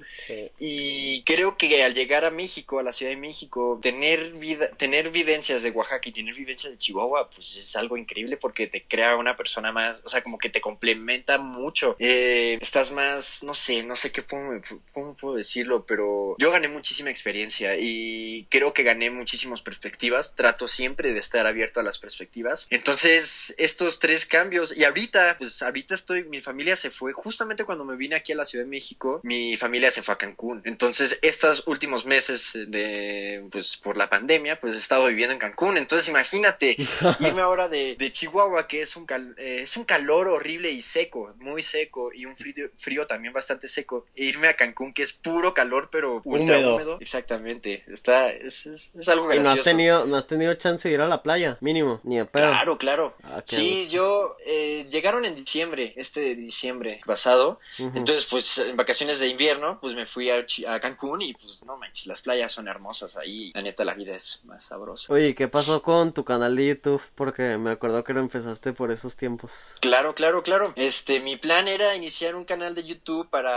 Y 0.60 1.24
creo 1.24 1.58
que 1.58 1.84
al 1.84 1.94
llegar 1.94 2.26
a 2.26 2.32
México, 2.32 2.80
a 2.80 2.84
la 2.84 2.92
Ciudad 2.92 3.12
de 3.12 3.18
México, 3.18 3.80
tener 3.82 4.34
vida, 4.34 4.68
tener 4.72 5.12
vivencias 5.12 5.64
de 5.64 5.72
Oaxaca 5.72 6.10
y 6.10 6.12
tener 6.12 6.36
vivencias 6.36 6.74
de 6.74 6.78
Chihuahua, 6.78 7.30
pues 7.30 7.56
es 7.56 7.76
algo 7.76 7.98
increíble 7.98 8.38
porque 8.38 8.68
te 8.68 8.84
crea 8.84 9.16
una 9.16 9.38
persona 9.38 9.72
más, 9.72 10.02
o 10.06 10.10
sea, 10.10 10.22
como 10.22 10.38
que 10.38 10.50
te 10.50 10.62
complementa 10.62 11.38
mucho. 11.38 11.96
Eh, 12.00 12.58
estás 12.62 12.92
más, 12.92 13.44
no 13.44 13.56
sé 13.56 13.69
no 13.84 13.96
sé 13.96 14.12
qué 14.12 14.24
cómo, 14.24 15.16
puedo 15.16 15.36
decirlo, 15.36 15.86
pero 15.86 16.36
yo 16.38 16.52
gané 16.52 16.68
muchísima 16.68 17.10
experiencia 17.10 17.76
y 17.78 18.48
creo 18.50 18.74
que 18.74 18.84
gané 18.84 19.10
muchísimas 19.10 19.62
perspectivas. 19.62 20.36
Trato 20.36 20.68
siempre 20.68 21.14
de 21.14 21.20
estar 21.20 21.46
abierto 21.48 21.80
a 21.80 21.84
las 21.84 22.00
perspectivas. 22.00 22.68
Entonces, 22.70 23.54
estos 23.58 24.00
tres 24.00 24.26
cambios, 24.26 24.76
y 24.76 24.84
ahorita, 24.84 25.36
pues 25.38 25.62
ahorita 25.62 25.96
estoy, 25.96 26.24
mi 26.24 26.42
familia 26.42 26.76
se 26.76 26.90
fue, 26.90 27.14
justamente 27.14 27.64
cuando 27.64 27.86
me 27.86 27.96
vine 27.96 28.16
aquí 28.16 28.32
a 28.32 28.36
la 28.36 28.46
Ciudad 28.46 28.66
de 28.66 28.70
México, 28.70 29.22
mi 29.24 29.58
familia 29.58 29.92
se 29.92 30.02
fue 30.02 30.14
a 30.14 30.18
Cancún. 30.18 30.62
Entonces, 30.66 31.20
estos 31.22 31.64
últimos 31.68 32.06
meses 32.06 32.52
de, 32.54 33.46
pues 33.52 33.78
por 33.78 33.98
la 33.98 34.10
pandemia, 34.10 34.60
pues 34.60 34.76
he 34.76 34.78
estado 34.78 35.08
viviendo 35.08 35.34
en 35.34 35.40
Cancún. 35.40 35.78
Entonces, 35.78 36.08
imagínate, 36.08 36.76
irme 37.20 37.42
ahora 37.42 37.68
de, 37.68 37.98
Chihuahua, 38.12 38.68
que 38.68 38.82
es 38.82 38.96
un, 38.96 39.06
eh, 39.38 39.60
es 39.62 39.78
un 39.78 39.84
calor 39.84 40.28
horrible 40.28 40.72
y 40.72 40.82
seco, 40.82 41.34
muy 41.38 41.62
seco, 41.62 42.12
y 42.14 42.26
un 42.26 42.36
frío, 42.36 42.70
frío 42.78 43.08
también 43.08 43.34
bastante 43.34 43.59
seco. 43.68 44.06
E 44.16 44.26
irme 44.26 44.48
a 44.48 44.56
Cancún, 44.56 44.94
que 44.94 45.04
es 45.04 45.14
puro 45.14 45.54
calor, 45.54 45.90
pero 45.92 46.22
ultra 46.24 46.58
húmedo. 46.60 46.98
Exactamente. 47.00 47.84
Está, 47.88 48.30
es, 48.30 48.92
algo 49.08 49.28
gracioso. 49.28 49.50
no 49.50 49.60
has 49.60 49.62
tenido, 49.62 50.06
no 50.06 50.16
has 50.16 50.28
tenido 50.28 50.54
chance 50.56 50.88
de 50.88 50.96
ir 50.96 51.02
a 51.02 51.08
la 51.08 51.24
playa, 51.24 51.58
mínimo, 51.62 52.00
ni 52.04 52.20
a 52.20 52.26
pedo. 52.26 52.50
Claro, 52.50 52.78
claro. 52.78 53.16
Ah, 53.24 53.44
sí, 53.46 53.88
yo, 53.90 54.38
eh, 54.46 54.88
llegaron 54.90 55.26
en 55.26 55.36
diciembre, 55.36 55.94
este 55.96 56.36
diciembre 56.36 57.02
pasado. 57.06 57.60
Entonces, 57.78 58.28
pues, 58.30 58.58
en 58.58 58.76
vacaciones 58.76 59.20
de 59.20 59.28
invierno, 59.28 59.80
pues 59.80 59.96
me 59.96 60.06
fui 60.06 60.30
a, 60.30 60.46
a, 60.68 60.80
Cancún 60.80 61.22
y 61.22 61.34
pues, 61.34 61.64
no 61.64 61.78
manches, 61.78 62.08
las 62.08 62.22
playas 62.22 62.52
son 62.52 62.68
hermosas 62.68 63.18
ahí. 63.18 63.52
La 63.54 63.62
neta, 63.62 63.84
la 63.84 63.94
vida 63.94 64.16
es 64.16 64.42
más 64.46 64.66
sabrosa. 64.66 65.12
Oye, 65.14 65.36
¿qué 65.36 65.48
pasó 65.48 65.82
con 65.82 66.14
tu 66.14 66.24
canal 66.24 66.56
de 66.56 66.68
YouTube? 66.68 67.02
Porque 67.16 67.58
me 67.58 67.72
acuerdo 67.72 68.04
que 68.04 68.14
lo 68.14 68.20
empezaste 68.20 68.74
por 68.74 68.92
esos 68.92 69.18
tiempos. 69.18 69.76
Claro, 69.80 70.16
claro, 70.16 70.44
claro. 70.44 70.74
Este, 70.76 71.20
mi 71.20 71.38
plan 71.38 71.68
era 71.68 71.96
iniciar 71.96 72.36
un 72.36 72.46
canal 72.46 72.76
de 72.76 72.84
YouTube 72.84 73.30
para 73.30 73.49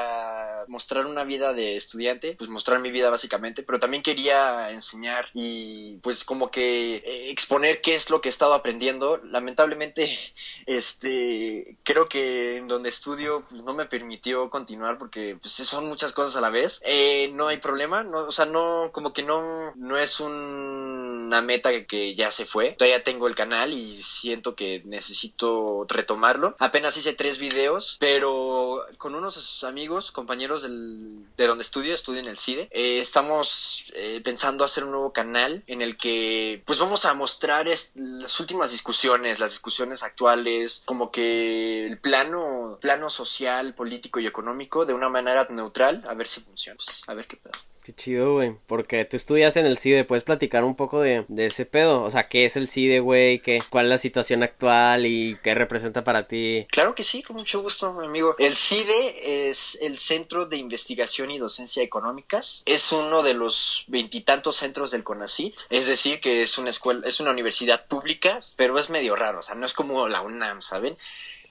mostrar 0.68 1.06
una 1.06 1.24
vida 1.24 1.52
de 1.52 1.76
estudiante, 1.76 2.34
pues 2.38 2.50
mostrar 2.50 2.80
mi 2.80 2.90
vida 2.90 3.10
básicamente, 3.10 3.62
pero 3.62 3.78
también 3.78 4.02
quería 4.02 4.70
enseñar 4.70 5.28
y 5.34 5.96
pues 6.02 6.24
como 6.24 6.50
que 6.50 6.96
eh, 6.96 7.30
exponer 7.30 7.80
qué 7.80 7.94
es 7.94 8.10
lo 8.10 8.20
que 8.20 8.28
he 8.28 8.30
estado 8.30 8.54
aprendiendo. 8.54 9.20
Lamentablemente, 9.24 10.08
este, 10.66 11.76
creo 11.82 12.08
que 12.08 12.56
en 12.58 12.68
donde 12.68 12.88
estudio 12.88 13.44
pues, 13.48 13.62
no 13.62 13.74
me 13.74 13.86
permitió 13.86 14.50
continuar 14.50 14.98
porque 14.98 15.36
pues 15.40 15.52
son 15.52 15.88
muchas 15.88 16.12
cosas 16.12 16.36
a 16.36 16.40
la 16.40 16.50
vez. 16.50 16.80
Eh, 16.84 17.30
no 17.34 17.48
hay 17.48 17.58
problema, 17.58 18.02
no, 18.02 18.18
o 18.20 18.32
sea, 18.32 18.46
no, 18.46 18.90
como 18.92 19.12
que 19.12 19.22
no, 19.22 19.72
no 19.76 19.98
es 19.98 20.20
una 20.20 21.42
meta 21.42 21.84
que 21.86 22.14
ya 22.14 22.30
se 22.30 22.46
fue. 22.46 22.72
Todavía 22.72 23.02
tengo 23.02 23.26
el 23.26 23.34
canal 23.34 23.72
y 23.72 24.02
siento 24.02 24.54
que 24.54 24.82
necesito 24.84 25.86
retomarlo. 25.88 26.56
Apenas 26.58 26.96
hice 26.96 27.12
tres 27.12 27.38
videos, 27.38 27.96
pero 28.00 28.84
con 28.98 29.14
unos 29.14 29.64
amigos 29.64 29.81
compañeros 30.12 30.62
de 30.62 31.46
donde 31.46 31.62
estudio, 31.62 31.94
estudio 31.94 32.20
en 32.20 32.28
el 32.28 32.38
CIDE. 32.38 32.68
Eh, 32.70 32.98
estamos 32.98 33.92
eh, 33.94 34.20
pensando 34.24 34.64
hacer 34.64 34.84
un 34.84 34.92
nuevo 34.92 35.12
canal 35.12 35.62
en 35.66 35.82
el 35.82 35.96
que 35.96 36.62
pues 36.64 36.78
vamos 36.78 37.04
a 37.04 37.14
mostrar 37.14 37.66
las 37.66 38.40
últimas 38.40 38.70
discusiones, 38.70 39.40
las 39.40 39.50
discusiones 39.50 40.02
actuales, 40.02 40.82
como 40.84 41.10
que 41.10 41.86
el 41.86 41.98
plano, 41.98 42.78
plano 42.80 43.10
social, 43.10 43.74
político 43.74 44.20
y 44.20 44.26
económico 44.26 44.86
de 44.86 44.94
una 44.94 45.08
manera 45.08 45.46
neutral, 45.50 46.04
a 46.08 46.14
ver 46.14 46.26
si 46.26 46.40
funciona, 46.40 46.78
a 47.06 47.14
ver 47.14 47.26
qué 47.26 47.36
pedo. 47.36 47.52
Qué 47.84 47.92
chido, 47.92 48.34
güey. 48.34 48.56
Porque 48.66 49.04
tú 49.04 49.16
estudias 49.16 49.56
en 49.56 49.66
el 49.66 49.76
CIDE, 49.76 50.04
¿puedes 50.04 50.22
platicar 50.22 50.62
un 50.62 50.76
poco 50.76 51.00
de, 51.00 51.26
ese 51.36 51.66
pedo? 51.66 52.02
O 52.04 52.10
sea, 52.12 52.28
¿qué 52.28 52.44
es 52.44 52.56
el 52.56 52.68
CIDE, 52.68 53.00
güey? 53.00 53.40
¿Qué, 53.40 53.58
¿Cuál 53.70 53.86
es 53.86 53.90
la 53.90 53.98
situación 53.98 54.44
actual 54.44 55.04
y 55.04 55.36
qué 55.42 55.54
representa 55.56 56.04
para 56.04 56.28
ti? 56.28 56.66
Claro 56.70 56.94
que 56.94 57.02
sí, 57.02 57.24
con 57.24 57.36
mucho 57.36 57.60
gusto, 57.60 57.92
mi 57.92 58.06
amigo. 58.06 58.36
El 58.38 58.54
CIDE 58.54 59.48
es 59.48 59.78
el 59.82 59.96
Centro 59.96 60.46
de 60.46 60.58
Investigación 60.58 61.32
y 61.32 61.38
Docencia 61.38 61.82
Económicas. 61.82 62.62
Es 62.66 62.92
uno 62.92 63.22
de 63.24 63.34
los 63.34 63.84
veintitantos 63.88 64.56
centros 64.56 64.92
del 64.92 65.02
CONACIT. 65.02 65.58
Es 65.68 65.88
decir, 65.88 66.20
que 66.20 66.42
es 66.42 66.58
una 66.58 66.70
escuela, 66.70 67.04
es 67.04 67.18
una 67.18 67.32
universidad 67.32 67.86
pública, 67.86 68.38
pero 68.56 68.78
es 68.78 68.90
medio 68.90 69.16
raro. 69.16 69.40
O 69.40 69.42
sea, 69.42 69.56
no 69.56 69.66
es 69.66 69.72
como 69.72 70.06
la 70.06 70.20
UNAM, 70.20 70.62
¿saben? 70.62 70.96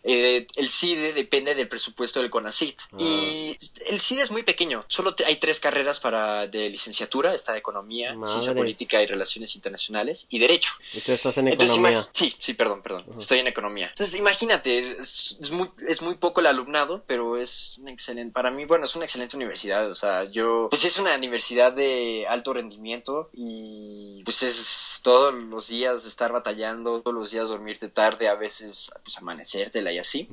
Eh, 0.03 0.47
el 0.55 0.69
CIDE 0.69 1.13
depende 1.13 1.53
del 1.53 1.67
presupuesto 1.67 2.21
del 2.21 2.29
CONACIT. 2.29 2.79
Ah. 2.93 2.97
Y 2.99 3.57
el 3.87 4.01
CIDE 4.01 4.23
es 4.23 4.31
muy 4.31 4.43
pequeño. 4.43 4.83
Solo 4.87 5.13
hay 5.25 5.35
tres 5.37 5.59
carreras 5.59 5.99
para 5.99 6.47
de 6.47 6.69
licenciatura. 6.69 7.33
Está 7.33 7.55
Economía, 7.57 8.15
Ciencia. 8.25 8.53
Política 8.53 9.01
y 9.01 9.05
Relaciones 9.05 9.55
Internacionales 9.55 10.25
y 10.29 10.39
Derecho. 10.39 10.71
Y 10.93 11.01
tú 11.01 11.11
estás 11.11 11.37
en 11.37 11.47
Entonces, 11.49 11.77
economía. 11.77 11.99
imag- 12.01 12.09
sí, 12.13 12.33
sí, 12.39 12.53
perdón, 12.53 12.81
perdón. 12.81 13.05
Estoy 13.17 13.39
en 13.39 13.47
economía. 13.47 13.89
Entonces, 13.89 14.17
imagínate, 14.17 14.79
es, 14.99 15.37
es 15.39 15.51
muy, 15.51 15.69
es 15.87 16.01
muy 16.01 16.15
poco 16.15 16.41
el 16.41 16.47
alumnado, 16.47 17.03
pero 17.05 17.37
es 17.37 17.77
un 17.79 17.89
excelente, 17.89 18.33
para 18.33 18.49
mí, 18.51 18.65
bueno, 18.65 18.85
es 18.85 18.95
una 18.95 19.05
excelente 19.05 19.35
universidad. 19.35 19.89
O 19.89 19.95
sea, 19.95 20.23
yo, 20.25 20.67
pues 20.69 20.83
es 20.85 20.97
una 20.97 21.15
universidad 21.15 21.71
de 21.73 22.25
alto 22.27 22.53
rendimiento 22.53 23.29
y 23.33 24.21
pues 24.23 24.41
es 24.43 24.90
todos 25.01 25.33
los 25.33 25.67
días 25.67 26.05
estar 26.05 26.31
batallando, 26.31 27.01
todos 27.01 27.15
los 27.15 27.31
días 27.31 27.49
dormirte 27.49 27.87
tarde, 27.87 28.27
a 28.27 28.35
veces 28.35 28.91
pues 29.03 29.17
amanecértela 29.17 29.91
y 29.91 29.99
así. 29.99 30.29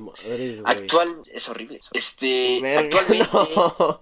Actual, 0.65 1.21
es 1.31 1.49
horrible. 1.49 1.77
eso. 1.77 1.91
Este, 1.93 2.61
actualmente... 2.77 3.27
no. 3.33 4.01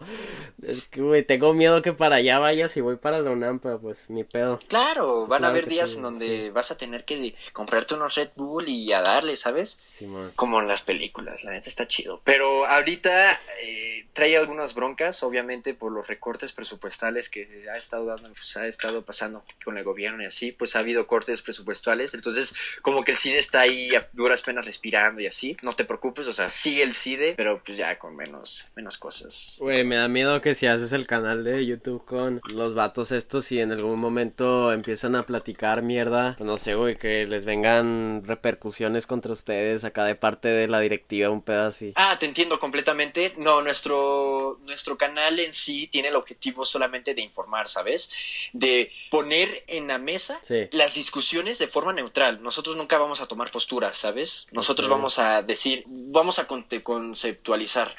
Es 0.67 0.83
que, 0.83 1.01
güey, 1.01 1.24
tengo 1.24 1.53
miedo 1.53 1.81
que 1.81 1.93
para 1.93 2.17
allá 2.17 2.39
vayas 2.39 2.75
y 2.75 2.81
voy 2.81 2.97
para 2.97 3.19
la 3.19 3.31
UNAM, 3.31 3.59
pero 3.59 3.79
pues 3.79 4.09
ni 4.09 4.25
pedo. 4.25 4.59
Claro, 4.67 5.25
van 5.25 5.45
a 5.45 5.47
haber 5.47 5.67
días 5.67 5.91
sí, 5.91 5.95
en 5.95 6.01
donde 6.01 6.25
sí. 6.25 6.50
vas 6.50 6.71
a 6.71 6.77
tener 6.77 7.05
que 7.05 7.36
comprarte 7.53 7.93
unos 7.93 8.15
Red 8.15 8.31
Bull 8.36 8.67
y 8.67 8.91
a 8.91 9.01
darle, 9.01 9.38
¿sabes? 9.38 9.79
Simón. 9.86 10.33
como 10.36 10.59
en 10.59 10.67
las 10.67 10.81
películas, 10.81 11.45
la 11.45 11.51
neta 11.51 11.69
está 11.69 11.88
chido. 11.88 12.19
Pero 12.25 12.65
ahorita 12.65 13.39
eh, 13.63 14.07
trae 14.12 14.36
algunas 14.36 14.74
broncas, 14.74 15.24
obviamente 15.24 15.74
por 15.74 15.91
los 15.91 16.07
recortes 16.07 16.51
presupuestales 16.51 17.29
que 17.29 17.65
ha 17.71 17.77
estado 17.77 18.05
dando, 18.05 18.29
pues, 18.33 18.57
ha 18.57 18.67
estado 18.67 19.05
pasando 19.05 19.43
con 19.63 19.77
el 19.77 19.86
gobierno 19.86 20.24
y 20.24 20.25
así, 20.25 20.51
pues 20.51 20.75
ha 20.75 20.79
habido 20.79 21.07
cortes 21.07 21.41
presupuestales, 21.41 22.13
entonces 22.13 22.53
como 22.81 23.05
que 23.05 23.12
el 23.12 23.17
CIDE 23.17 23.38
está 23.38 23.62
ahí 23.62 23.95
a 23.95 24.09
duras 24.12 24.41
penas 24.41 24.65
respirando 24.65 25.21
y 25.21 25.27
así. 25.27 25.55
No 25.63 25.74
te 25.74 25.86
preocupes, 25.86 26.27
o 26.27 26.33
sea, 26.33 26.50
sigue 26.50 26.83
el 26.83 26.93
CIDE, 26.93 27.36
pero 27.38 27.62
pues 27.63 27.77
ya 27.77 27.97
con 27.97 28.17
menos, 28.17 28.67
menos 28.75 28.97
cosas. 28.97 29.55
Güey, 29.59 29.86
me 29.86 29.95
da 29.95 30.09
miedo 30.09 30.41
que 30.41 30.56
si 30.57 30.65
haces 30.67 30.91
el 30.91 31.05
canal 31.05 31.43
de 31.43 31.65
YouTube 31.65 32.03
con 32.03 32.41
los 32.53 32.73
vatos 32.73 33.11
estos 33.11 33.51
y 33.51 33.59
en 33.59 33.71
algún 33.71 33.99
momento 33.99 34.73
empiezan 34.73 35.15
a 35.15 35.23
platicar 35.23 35.83
mierda, 35.83 36.33
pues 36.37 36.47
no 36.47 36.57
sé, 36.57 36.73
güey, 36.75 36.97
que 36.97 37.25
les 37.27 37.45
vengan 37.45 38.23
repercusiones 38.25 39.05
contra 39.05 39.31
ustedes 39.33 39.83
acá 39.83 40.03
de 40.05 40.15
parte 40.15 40.47
de 40.47 40.67
la 40.67 40.79
directiva, 40.79 41.29
un 41.29 41.41
pedo 41.43 41.67
así. 41.67 41.93
Ah, 41.95 42.17
te 42.19 42.25
entiendo 42.25 42.59
completamente. 42.59 43.33
No, 43.37 43.61
nuestro, 43.61 44.59
nuestro 44.65 44.97
canal 44.97 45.39
en 45.39 45.53
sí 45.53 45.87
tiene 45.87 46.07
el 46.07 46.15
objetivo 46.15 46.65
solamente 46.65 47.13
de 47.13 47.21
informar, 47.21 47.67
¿sabes? 47.67 48.09
De 48.53 48.91
poner 49.11 49.63
en 49.67 49.87
la 49.87 49.99
mesa 49.99 50.39
Sí. 50.41 50.67
las 50.71 50.95
discusiones 50.95 51.59
de 51.59 51.67
forma 51.67 51.93
neutral. 51.93 52.41
Nosotros 52.41 52.75
nunca 52.75 52.97
vamos 52.97 53.21
a 53.21 53.27
tomar 53.27 53.51
posturas, 53.51 53.97
¿sabes? 53.97 54.47
Nosotros 54.51 54.89
vamos 54.89 55.19
a 55.19 55.43
decir, 55.43 55.83
vamos 55.87 56.39
a 56.39 56.47
conceptualizar. 56.47 57.95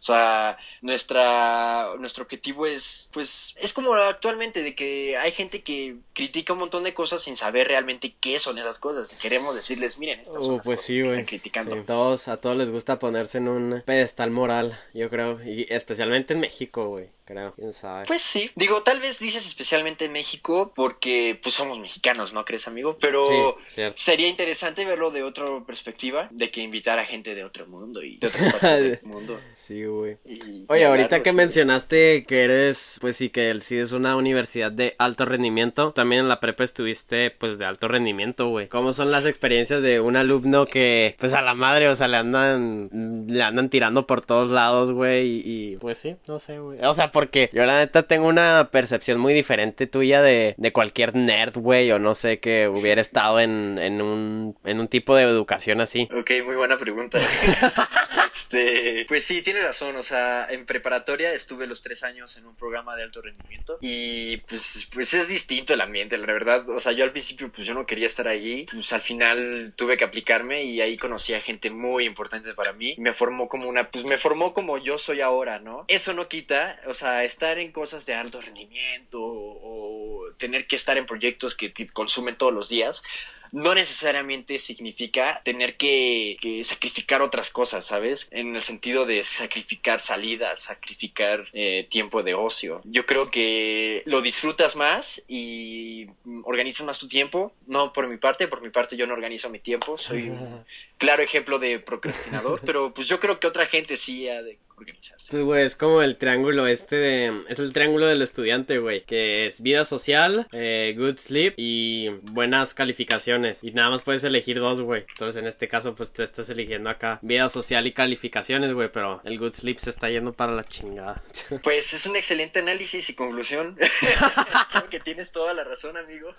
O 0.00 0.02
sea, 0.02 0.56
nuestra, 0.82 1.90
nuestro 1.98 2.24
objetivo 2.24 2.66
es, 2.66 3.10
pues, 3.12 3.54
es 3.58 3.72
como 3.72 3.92
actualmente, 3.94 4.62
de 4.62 4.74
que 4.74 5.16
hay 5.16 5.30
gente 5.32 5.62
que 5.62 5.96
critica 6.14 6.52
un 6.54 6.60
montón 6.60 6.84
de 6.84 6.94
cosas 6.94 7.22
sin 7.22 7.36
saber 7.36 7.68
realmente 7.68 8.14
qué 8.20 8.38
son 8.38 8.58
esas 8.58 8.78
cosas. 8.78 9.14
Queremos 9.14 9.54
decirles, 9.54 9.98
miren, 9.98 10.20
estas 10.20 10.44
son 10.44 10.54
Uh, 10.54 10.56
las 10.56 10.64
pues 10.64 10.80
cosas 10.80 10.86
sí, 10.86 10.94
que 11.02 11.08
están 11.08 11.24
criticando. 11.26 11.76
Sí, 11.76 11.82
Todos, 11.86 12.28
a 12.28 12.38
todos 12.38 12.56
les 12.56 12.70
gusta 12.70 12.98
ponerse 12.98 13.38
en 13.38 13.48
un 13.48 13.82
pedestal 13.84 14.30
moral, 14.30 14.78
yo 14.94 15.08
creo. 15.10 15.40
Y 15.44 15.66
especialmente 15.72 16.34
en 16.34 16.40
México, 16.40 16.88
güey, 16.88 17.10
creo. 17.24 17.54
¿Quién 17.54 17.72
sabe? 17.72 18.06
Pues 18.06 18.22
sí, 18.22 18.50
digo, 18.56 18.82
tal 18.82 19.00
vez 19.00 19.18
dices 19.18 19.46
especialmente 19.46 20.06
en 20.06 20.12
México 20.12 20.72
porque 20.74 21.38
pues 21.42 21.54
somos 21.54 21.78
mexicanos, 21.78 22.32
¿no 22.32 22.44
crees, 22.44 22.66
amigo? 22.68 22.96
Pero 22.98 23.56
Sí, 23.68 23.82
sería 23.96 24.28
interesante 24.28 24.84
verlo 24.84 25.10
de 25.10 25.22
otra 25.22 25.46
perspectiva, 25.66 26.28
de 26.32 26.50
que 26.50 26.60
invitar 26.62 26.98
a 26.98 27.06
gente 27.06 27.34
de 27.34 27.44
otro 27.44 27.66
mundo 27.66 28.02
y 28.02 28.16
de 28.18 28.26
otras 28.28 28.48
partes 28.48 28.80
del 28.82 28.98
mundo. 29.02 29.40
Sí, 29.54 29.84
güey. 29.84 29.89
Y- 30.24 30.64
Oye, 30.68 30.84
ahorita 30.84 31.22
que 31.22 31.30
sí. 31.30 31.36
mencionaste 31.36 32.24
que 32.24 32.42
eres, 32.44 32.98
pues 33.00 33.16
sí, 33.16 33.28
que 33.30 33.50
el 33.50 33.62
CID 33.62 33.80
es 33.80 33.92
una 33.92 34.16
universidad 34.16 34.70
de 34.72 34.94
alto 34.98 35.24
rendimiento, 35.24 35.92
también 35.92 36.22
en 36.22 36.28
la 36.28 36.40
prepa 36.40 36.64
estuviste, 36.64 37.30
pues, 37.30 37.58
de 37.58 37.64
alto 37.64 37.88
rendimiento, 37.88 38.48
güey. 38.48 38.68
¿Cómo 38.68 38.92
son 38.92 39.10
las 39.10 39.26
experiencias 39.26 39.82
de 39.82 40.00
un 40.00 40.16
alumno 40.16 40.66
que, 40.66 41.16
pues, 41.18 41.32
a 41.34 41.42
la 41.42 41.54
madre, 41.54 41.88
o 41.88 41.96
sea, 41.96 42.08
le 42.08 42.16
andan, 42.18 43.26
le 43.28 43.42
andan 43.42 43.68
tirando 43.70 44.06
por 44.06 44.24
todos 44.24 44.50
lados, 44.52 44.92
güey, 44.92 45.26
y, 45.26 45.42
y, 45.72 45.76
pues 45.76 45.98
sí, 45.98 46.16
no 46.26 46.38
sé, 46.38 46.58
güey. 46.58 46.78
O 46.84 46.94
sea, 46.94 47.12
porque 47.12 47.50
yo 47.52 47.64
la 47.66 47.78
neta 47.78 48.04
tengo 48.04 48.26
una 48.26 48.68
percepción 48.70 49.18
muy 49.18 49.32
diferente 49.34 49.86
tuya 49.86 50.22
de, 50.22 50.54
de 50.56 50.72
cualquier 50.72 51.14
nerd, 51.16 51.56
güey, 51.58 51.90
o 51.92 51.98
no 51.98 52.14
sé, 52.14 52.38
que 52.38 52.68
hubiera 52.68 53.00
estado 53.00 53.40
en, 53.40 53.78
en 53.78 54.00
un, 54.02 54.56
en 54.64 54.80
un 54.80 54.88
tipo 54.88 55.14
de 55.16 55.24
educación 55.24 55.80
así. 55.80 56.08
Ok, 56.16 56.30
muy 56.44 56.56
buena 56.56 56.76
pregunta. 56.76 57.18
este, 58.28 59.04
pues 59.08 59.24
sí, 59.24 59.42
tiene 59.42 59.60
razón. 59.62 59.79
O 59.88 60.02
sea, 60.02 60.46
en 60.50 60.66
preparatoria 60.66 61.32
estuve 61.32 61.66
los 61.66 61.82
tres 61.82 62.02
años 62.02 62.36
en 62.36 62.46
un 62.46 62.54
programa 62.54 62.96
de 62.96 63.02
alto 63.02 63.22
rendimiento 63.22 63.78
y 63.80 64.38
pues, 64.38 64.88
pues 64.92 65.14
es 65.14 65.28
distinto 65.28 65.74
el 65.74 65.80
ambiente, 65.80 66.18
la 66.18 66.26
verdad. 66.26 66.68
O 66.68 66.80
sea, 66.80 66.92
yo 66.92 67.04
al 67.04 67.12
principio 67.12 67.50
pues 67.50 67.66
yo 67.66 67.74
no 67.74 67.86
quería 67.86 68.06
estar 68.06 68.28
allí. 68.28 68.66
Pues 68.70 68.92
al 68.92 69.00
final 69.00 69.72
tuve 69.76 69.96
que 69.96 70.04
aplicarme 70.04 70.64
y 70.64 70.80
ahí 70.80 70.96
conocí 70.96 71.34
a 71.34 71.40
gente 71.40 71.70
muy 71.70 72.04
importante 72.04 72.54
para 72.54 72.72
mí. 72.72 72.94
Me 72.98 73.12
formó 73.12 73.48
como 73.48 73.68
una, 73.68 73.90
pues 73.90 74.04
me 74.04 74.18
formó 74.18 74.52
como 74.52 74.78
yo 74.78 74.98
soy 74.98 75.20
ahora, 75.20 75.58
¿no? 75.58 75.84
Eso 75.88 76.12
no 76.12 76.28
quita, 76.28 76.80
o 76.86 76.94
sea, 76.94 77.24
estar 77.24 77.58
en 77.58 77.72
cosas 77.72 78.06
de 78.06 78.14
alto 78.14 78.40
rendimiento 78.40 79.20
o, 79.22 80.19
o 80.19 80.19
tener 80.40 80.66
que 80.66 80.74
estar 80.74 80.98
en 80.98 81.06
proyectos 81.06 81.54
que 81.54 81.68
te 81.68 81.86
consumen 81.86 82.36
todos 82.36 82.52
los 82.52 82.68
días 82.68 83.04
no 83.52 83.74
necesariamente 83.74 84.58
significa 84.58 85.40
tener 85.44 85.76
que, 85.76 86.36
que 86.40 86.62
sacrificar 86.64 87.22
otras 87.22 87.50
cosas, 87.50 87.84
¿sabes? 87.84 88.28
En 88.30 88.54
el 88.54 88.62
sentido 88.62 89.06
de 89.06 89.22
sacrificar 89.22 90.00
salidas, 90.00 90.62
sacrificar 90.62 91.46
eh, 91.52 91.86
tiempo 91.90 92.22
de 92.22 92.34
ocio. 92.34 92.80
Yo 92.84 93.06
creo 93.06 93.30
que 93.30 94.02
lo 94.06 94.22
disfrutas 94.22 94.76
más 94.76 95.22
y 95.26 96.08
organizas 96.44 96.86
más 96.86 96.98
tu 96.98 97.08
tiempo. 97.08 97.52
No 97.66 97.92
por 97.92 98.08
mi 98.08 98.16
parte, 98.16 98.48
por 98.48 98.62
mi 98.62 98.70
parte 98.70 98.96
yo 98.96 99.06
no 99.06 99.14
organizo 99.14 99.50
mi 99.50 99.58
tiempo. 99.58 99.98
Soy 99.98 100.30
un 100.30 100.64
claro 100.98 101.22
ejemplo 101.22 101.58
de 101.58 101.78
procrastinador, 101.80 102.60
pero 102.64 102.94
pues 102.94 103.08
yo 103.08 103.18
creo 103.18 103.40
que 103.40 103.46
otra 103.46 103.66
gente 103.66 103.96
sí 103.96 104.28
ha 104.28 104.42
de 104.42 104.58
organizarse. 104.80 105.30
Pues, 105.30 105.42
güey, 105.42 105.64
es 105.64 105.76
como 105.76 106.02
el 106.02 106.16
triángulo 106.16 106.66
este 106.66 106.96
de... 106.96 107.44
Es 107.48 107.58
el 107.58 107.72
triángulo 107.72 108.06
del 108.06 108.22
estudiante, 108.22 108.78
güey. 108.78 109.04
Que 109.04 109.46
es 109.46 109.62
vida 109.62 109.84
social, 109.84 110.46
eh, 110.52 110.94
good 110.96 111.18
sleep 111.18 111.54
y 111.56 112.08
buenas 112.22 112.74
calificaciones. 112.74 113.62
Y 113.62 113.72
nada 113.72 113.90
más 113.90 114.02
puedes 114.02 114.24
elegir 114.24 114.58
dos, 114.58 114.80
güey. 114.80 115.04
Entonces, 115.08 115.40
en 115.40 115.46
este 115.46 115.68
caso, 115.68 115.94
pues 115.94 116.12
tú 116.12 116.22
estás 116.22 116.50
eligiendo 116.50 116.90
acá 116.90 117.18
vida 117.22 117.48
social 117.48 117.86
y 117.86 117.92
calificaciones, 117.92 118.72
güey. 118.72 118.90
Pero 118.92 119.20
el 119.24 119.38
good 119.38 119.54
sleep 119.54 119.78
se 119.78 119.90
está 119.90 120.10
yendo 120.10 120.32
para 120.32 120.52
la 120.52 120.64
chingada. 120.64 121.22
Pues 121.62 121.92
es 121.92 122.06
un 122.06 122.16
excelente 122.16 122.60
análisis 122.60 123.10
y 123.10 123.14
conclusión. 123.14 123.76
creo 124.70 124.88
que 124.88 125.00
tienes 125.00 125.32
toda 125.32 125.52
la 125.54 125.64
razón, 125.64 125.96
amigo. 125.96 126.34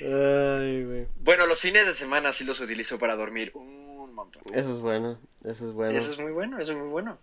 Ay, 0.00 0.84
güey. 0.84 1.06
Bueno, 1.20 1.46
los 1.46 1.60
fines 1.60 1.86
de 1.86 1.92
semana 1.92 2.32
sí 2.32 2.44
los 2.44 2.60
utilizo 2.60 2.98
para 2.98 3.14
dormir 3.14 3.52
un 3.54 4.14
montón. 4.14 4.42
Eso 4.52 4.74
es 4.74 4.80
bueno. 4.80 5.18
Eso 5.44 5.68
es 5.68 5.72
bueno. 5.72 5.96
Eso 5.96 6.12
es 6.12 6.18
muy 6.18 6.32
bueno, 6.32 6.58
eso 6.58 6.72
es 6.72 6.78
muy 6.78 6.88
bueno. 6.88 7.18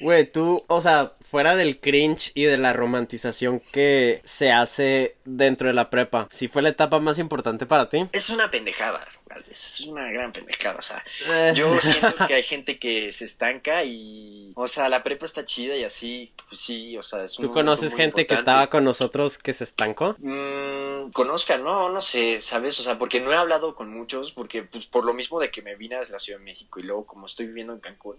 Güey, 0.00 0.30
tú, 0.30 0.64
o 0.68 0.80
sea, 0.80 1.12
fuera 1.28 1.56
del 1.56 1.80
cringe 1.80 2.32
y 2.34 2.44
de 2.44 2.56
la 2.56 2.72
romantización 2.72 3.60
que 3.72 4.20
se 4.24 4.52
hace 4.52 5.16
dentro 5.24 5.68
de 5.68 5.74
la 5.74 5.90
prepa, 5.90 6.28
¿sí 6.30 6.48
fue 6.48 6.62
la 6.62 6.70
etapa 6.70 7.00
más 7.00 7.18
importante 7.18 7.66
para 7.66 7.88
ti? 7.88 8.08
Es 8.12 8.30
una 8.30 8.50
pendejada. 8.50 9.06
Es 9.50 9.80
una 9.82 10.10
gran 10.10 10.32
pendejada. 10.32 10.78
O 10.78 10.82
sea, 10.82 11.04
Eh. 11.28 11.52
yo 11.54 11.78
siento 11.80 12.26
que 12.26 12.34
hay 12.34 12.42
gente 12.42 12.78
que 12.78 13.12
se 13.12 13.24
estanca 13.24 13.84
y. 13.84 14.52
O 14.54 14.66
sea, 14.68 14.88
la 14.88 15.02
prepa 15.02 15.26
está 15.26 15.44
chida 15.44 15.76
y 15.76 15.84
así. 15.84 16.32
Pues 16.48 16.60
sí, 16.60 16.96
o 16.96 17.02
sea, 17.02 17.24
es 17.24 17.38
un 17.38 17.46
¿Tú 17.46 17.52
conoces 17.52 17.94
gente 17.94 18.16
que 18.26 18.34
importante. 18.34 18.50
estaba 18.50 18.66
con 18.70 18.84
nosotros 18.84 19.38
que 19.38 19.52
se 19.52 19.64
estancó? 19.64 20.16
Mm, 20.18 21.10
conozca, 21.12 21.58
no, 21.58 21.90
no 21.90 22.00
sé, 22.00 22.40
¿sabes? 22.40 22.78
O 22.80 22.82
sea, 22.82 22.98
porque 22.98 23.20
no 23.20 23.32
he 23.32 23.36
hablado 23.36 23.74
con 23.74 23.90
muchos, 23.92 24.32
porque 24.32 24.62
pues 24.62 24.86
por 24.86 25.04
lo 25.04 25.12
mismo 25.14 25.38
de 25.40 25.50
que 25.50 25.62
me 25.62 25.74
vine 25.76 25.96
a 25.96 26.02
la 26.08 26.18
Ciudad 26.18 26.38
de 26.38 26.44
México 26.44 26.80
y 26.80 26.84
luego 26.84 27.06
como 27.06 27.26
estoy 27.26 27.46
viviendo 27.46 27.72
en 27.72 27.80
Cancún, 27.80 28.16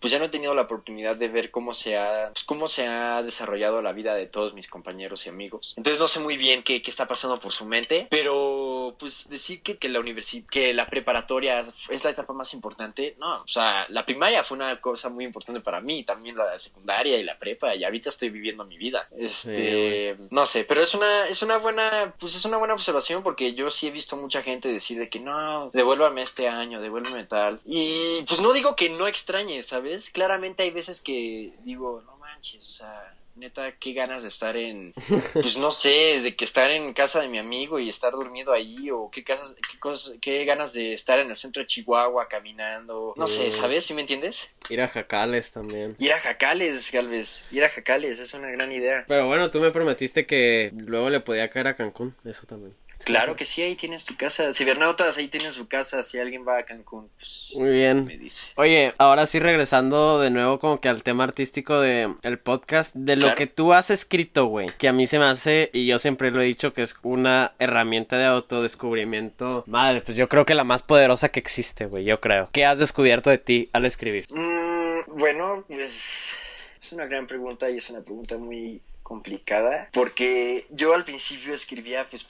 pues 0.00 0.10
ya 0.12 0.18
no 0.18 0.24
he 0.26 0.28
tenido 0.28 0.54
la 0.54 0.62
oportunidad 0.62 1.16
de 1.16 1.28
ver 1.28 1.50
cómo 1.50 1.74
se 1.74 1.96
ha, 1.96 2.30
pues, 2.32 2.44
cómo 2.44 2.66
se 2.68 2.86
ha 2.86 3.22
desarrollado 3.22 3.82
la 3.82 3.92
vida 3.92 4.14
de 4.14 4.26
todos 4.26 4.54
mis 4.54 4.68
compañeros 4.68 5.26
y 5.26 5.28
amigos. 5.28 5.74
Entonces 5.76 6.00
no 6.00 6.08
sé 6.08 6.20
muy 6.20 6.36
bien 6.36 6.62
qué, 6.62 6.82
qué 6.82 6.90
está 6.90 7.06
pasando 7.06 7.38
por 7.38 7.52
su 7.52 7.66
mente, 7.66 8.06
pero 8.10 8.96
pues 8.98 9.28
decir 9.28 9.62
que, 9.62 9.76
que 9.78 9.88
la 9.88 10.00
universidad, 10.00 10.44
que 10.50 10.74
la 10.74 10.86
preparatoria 10.86 11.64
es 11.88 12.04
la 12.04 12.10
etapa 12.10 12.32
más 12.32 12.52
importante, 12.54 13.16
no, 13.18 13.42
o 13.42 13.46
sea, 13.46 13.86
la 13.88 14.04
primaria 14.04 14.42
fue 14.44 14.56
una 14.56 14.80
cosa 14.80 15.08
muy 15.08 15.24
importante 15.24 15.60
para 15.60 15.80
mí, 15.80 16.04
también 16.04 16.36
la 16.36 16.58
secundaria 16.58 17.16
y 17.16 17.22
la 17.22 17.38
prepa, 17.38 17.74
y 17.74 17.84
ahorita 17.84 18.08
estoy 18.08 18.30
viviendo 18.30 18.64
mi 18.64 18.76
vida. 18.76 19.08
Este, 19.16 20.16
no 20.30 20.46
sé, 20.46 20.64
pero 20.64 20.82
es 20.82 20.94
una, 20.94 21.26
es 21.26 21.42
una 21.42 21.58
buena, 21.58 22.14
pues 22.18 22.34
es 22.34 22.44
una 22.44 22.56
buena 22.56 22.74
observación 22.74 23.22
porque 23.22 23.54
yo 23.54 23.70
sí 23.70 23.86
he 23.86 23.90
visto 23.90 24.16
mucha 24.16 24.42
gente 24.42 24.68
decir 24.68 24.98
de 24.98 25.08
que 25.08 25.20
no, 25.20 25.70
devuélvame 25.70 26.22
este 26.22 26.48
año, 26.48 26.80
devuélveme 26.80 27.24
tal. 27.24 27.60
Y 27.64 28.22
pues 28.26 28.40
no 28.40 28.52
digo 28.52 28.76
que 28.76 28.90
no 28.90 29.06
extrañe, 29.06 29.62
¿sabes? 29.62 30.10
Claramente 30.10 30.62
hay 30.62 30.70
veces 30.70 31.00
que 31.00 31.52
digo, 31.64 32.02
no 32.06 32.16
manches, 32.16 32.66
o 32.66 32.70
sea, 32.70 33.14
neta, 33.40 33.72
qué 33.78 33.92
ganas 33.92 34.22
de 34.22 34.28
estar 34.28 34.56
en, 34.56 34.92
pues 35.32 35.56
no 35.56 35.72
sé, 35.72 36.20
de 36.22 36.36
que 36.36 36.44
estar 36.44 36.70
en 36.70 36.92
casa 36.92 37.20
de 37.20 37.28
mi 37.28 37.38
amigo 37.38 37.78
y 37.78 37.88
estar 37.88 38.12
durmiendo 38.12 38.52
ahí, 38.52 38.90
o 38.90 39.10
qué, 39.10 39.24
casas, 39.24 39.54
qué, 39.70 39.78
cosas, 39.78 40.14
qué 40.20 40.44
ganas 40.44 40.72
de 40.72 40.92
estar 40.92 41.18
en 41.18 41.28
el 41.28 41.36
centro 41.36 41.62
de 41.62 41.66
Chihuahua 41.66 42.28
caminando, 42.28 43.14
no 43.16 43.26
sé, 43.26 43.50
¿sabes? 43.50 43.84
¿Sí 43.84 43.94
me 43.94 44.02
entiendes? 44.02 44.50
Ir 44.68 44.80
a 44.80 44.88
Jacales 44.88 45.52
también. 45.52 45.96
Ir 45.98 46.12
a 46.12 46.20
Jacales, 46.20 46.92
Galvez, 46.92 47.44
ir 47.50 47.64
a 47.64 47.68
Jacales, 47.68 48.20
es 48.20 48.34
una 48.34 48.50
gran 48.50 48.70
idea. 48.70 49.04
Pero 49.08 49.26
bueno, 49.26 49.50
tú 49.50 49.60
me 49.60 49.70
prometiste 49.70 50.26
que 50.26 50.70
luego 50.74 51.10
le 51.10 51.20
podía 51.20 51.48
caer 51.48 51.68
a 51.68 51.76
Cancún, 51.76 52.14
eso 52.24 52.46
también. 52.46 52.74
Claro 53.04 53.36
que 53.36 53.44
sí, 53.44 53.62
ahí 53.62 53.76
tienes 53.76 54.04
tu 54.04 54.16
casa. 54.16 54.52
Cibernautas, 54.52 55.16
ahí 55.16 55.28
tienes 55.28 55.54
su 55.54 55.68
casa. 55.68 56.02
Si 56.02 56.18
alguien 56.18 56.46
va 56.46 56.58
a 56.58 56.62
Cancún, 56.64 57.10
muy 57.54 57.70
bien. 57.70 58.04
me 58.04 58.18
dice. 58.18 58.46
Oye, 58.56 58.94
ahora 58.98 59.26
sí 59.26 59.38
regresando 59.38 60.20
de 60.20 60.30
nuevo 60.30 60.58
como 60.58 60.80
que 60.80 60.88
al 60.88 61.02
tema 61.02 61.24
artístico 61.24 61.80
de 61.80 62.14
el 62.22 62.38
podcast, 62.38 62.94
de 62.94 63.16
lo 63.16 63.34
que 63.34 63.46
tú 63.46 63.72
has 63.72 63.90
escrito, 63.90 64.46
güey, 64.46 64.68
que 64.78 64.88
a 64.88 64.92
mí 64.92 65.06
se 65.06 65.18
me 65.18 65.24
hace 65.24 65.70
y 65.72 65.86
yo 65.86 65.98
siempre 65.98 66.30
lo 66.30 66.40
he 66.40 66.44
dicho 66.44 66.72
que 66.72 66.82
es 66.82 66.94
una 67.02 67.54
herramienta 67.58 68.18
de 68.18 68.26
autodescubrimiento. 68.26 69.64
Madre, 69.66 70.02
pues 70.02 70.16
yo 70.16 70.28
creo 70.28 70.44
que 70.44 70.54
la 70.54 70.64
más 70.64 70.82
poderosa 70.82 71.30
que 71.30 71.40
existe, 71.40 71.86
güey, 71.86 72.04
yo 72.04 72.20
creo. 72.20 72.48
¿Qué 72.52 72.64
has 72.64 72.78
descubierto 72.78 73.30
de 73.30 73.38
ti 73.38 73.70
al 73.72 73.84
escribir? 73.86 74.26
Mm, 74.30 75.18
bueno, 75.18 75.64
pues 75.66 76.34
es 76.80 76.92
una 76.92 77.06
gran 77.06 77.26
pregunta 77.26 77.70
y 77.70 77.78
es 77.78 77.90
una 77.90 78.00
pregunta 78.00 78.36
muy 78.38 78.80
complicada 79.10 79.90
porque 79.92 80.66
yo 80.70 80.94
al 80.94 81.04
principio 81.04 81.52
escribía 81.52 82.08
pues 82.08 82.24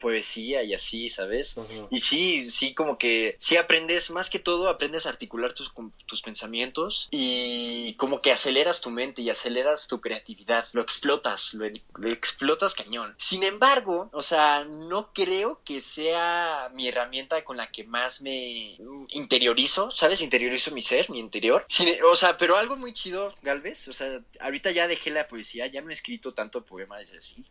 poesía 0.00 0.64
y 0.64 0.74
así, 0.74 1.08
¿sabes? 1.08 1.54
Y 1.88 2.00
sí, 2.00 2.50
sí, 2.50 2.74
como 2.74 2.98
que 2.98 3.36
sí 3.38 3.56
aprendes, 3.56 4.10
más 4.10 4.28
que 4.28 4.40
todo 4.40 4.68
aprendes 4.68 5.06
a 5.06 5.10
articular 5.10 5.52
tus, 5.52 5.72
tus 6.06 6.20
pensamientos 6.20 7.06
y 7.12 7.94
como 7.94 8.20
que 8.22 8.32
aceleras 8.32 8.80
tu 8.80 8.90
mente 8.90 9.22
y 9.22 9.30
aceleras 9.30 9.86
tu 9.86 10.00
creatividad, 10.00 10.66
lo 10.72 10.82
explotas, 10.82 11.54
lo, 11.54 11.64
explotas 12.08 12.74
cañón. 12.74 13.14
Sin 13.16 13.44
embargo, 13.44 14.10
o 14.12 14.24
sea, 14.24 14.64
no 14.64 15.12
creo 15.12 15.60
que 15.64 15.80
sea 15.80 16.72
mi 16.74 16.88
herramienta 16.88 17.44
con 17.44 17.56
la 17.56 17.70
que 17.70 17.84
más 17.84 18.20
me 18.20 18.76
interiorizo, 19.10 19.92
¿sabes? 19.92 20.22
Interiorizo 20.22 20.72
mi 20.72 20.82
ser, 20.82 21.08
mi 21.08 21.20
interior. 21.20 21.64
o 22.10 22.16
sea, 22.16 22.36
pero 22.36 22.56
algo 22.56 22.76
muy 22.76 22.92
chido, 22.94 23.32
Galvez, 23.42 23.86
o 23.86 23.92
sea, 23.92 24.20
ahorita 24.40 24.72
ya 24.72 24.88
dejé 24.88 25.10
la 25.10 25.28
poesía, 25.28 25.68
ya 25.68 25.82
me 25.82 25.99
escrito 26.00 26.32
tanto 26.32 26.64
poemas 26.64 27.12
así. 27.12 27.44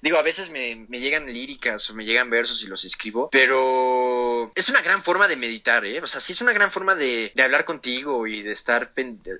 Digo, 0.00 0.16
a 0.16 0.22
veces 0.22 0.48
me, 0.50 0.86
llegan 0.98 1.26
líricas 1.26 1.90
o 1.90 1.94
me 1.94 2.04
llegan 2.04 2.30
versos 2.30 2.62
y 2.62 2.68
los 2.68 2.84
escribo, 2.84 3.28
pero 3.30 4.52
es 4.54 4.68
una 4.68 4.80
gran 4.80 5.02
forma 5.02 5.26
de 5.26 5.36
meditar, 5.36 5.84
¿eh? 5.84 6.00
O 6.00 6.06
sea, 6.06 6.20
sí 6.20 6.32
es 6.32 6.40
una 6.40 6.52
gran 6.52 6.70
forma 6.70 6.94
de, 6.94 7.32
hablar 7.42 7.64
contigo 7.64 8.26
y 8.26 8.42
de 8.42 8.52
estar... 8.52 8.92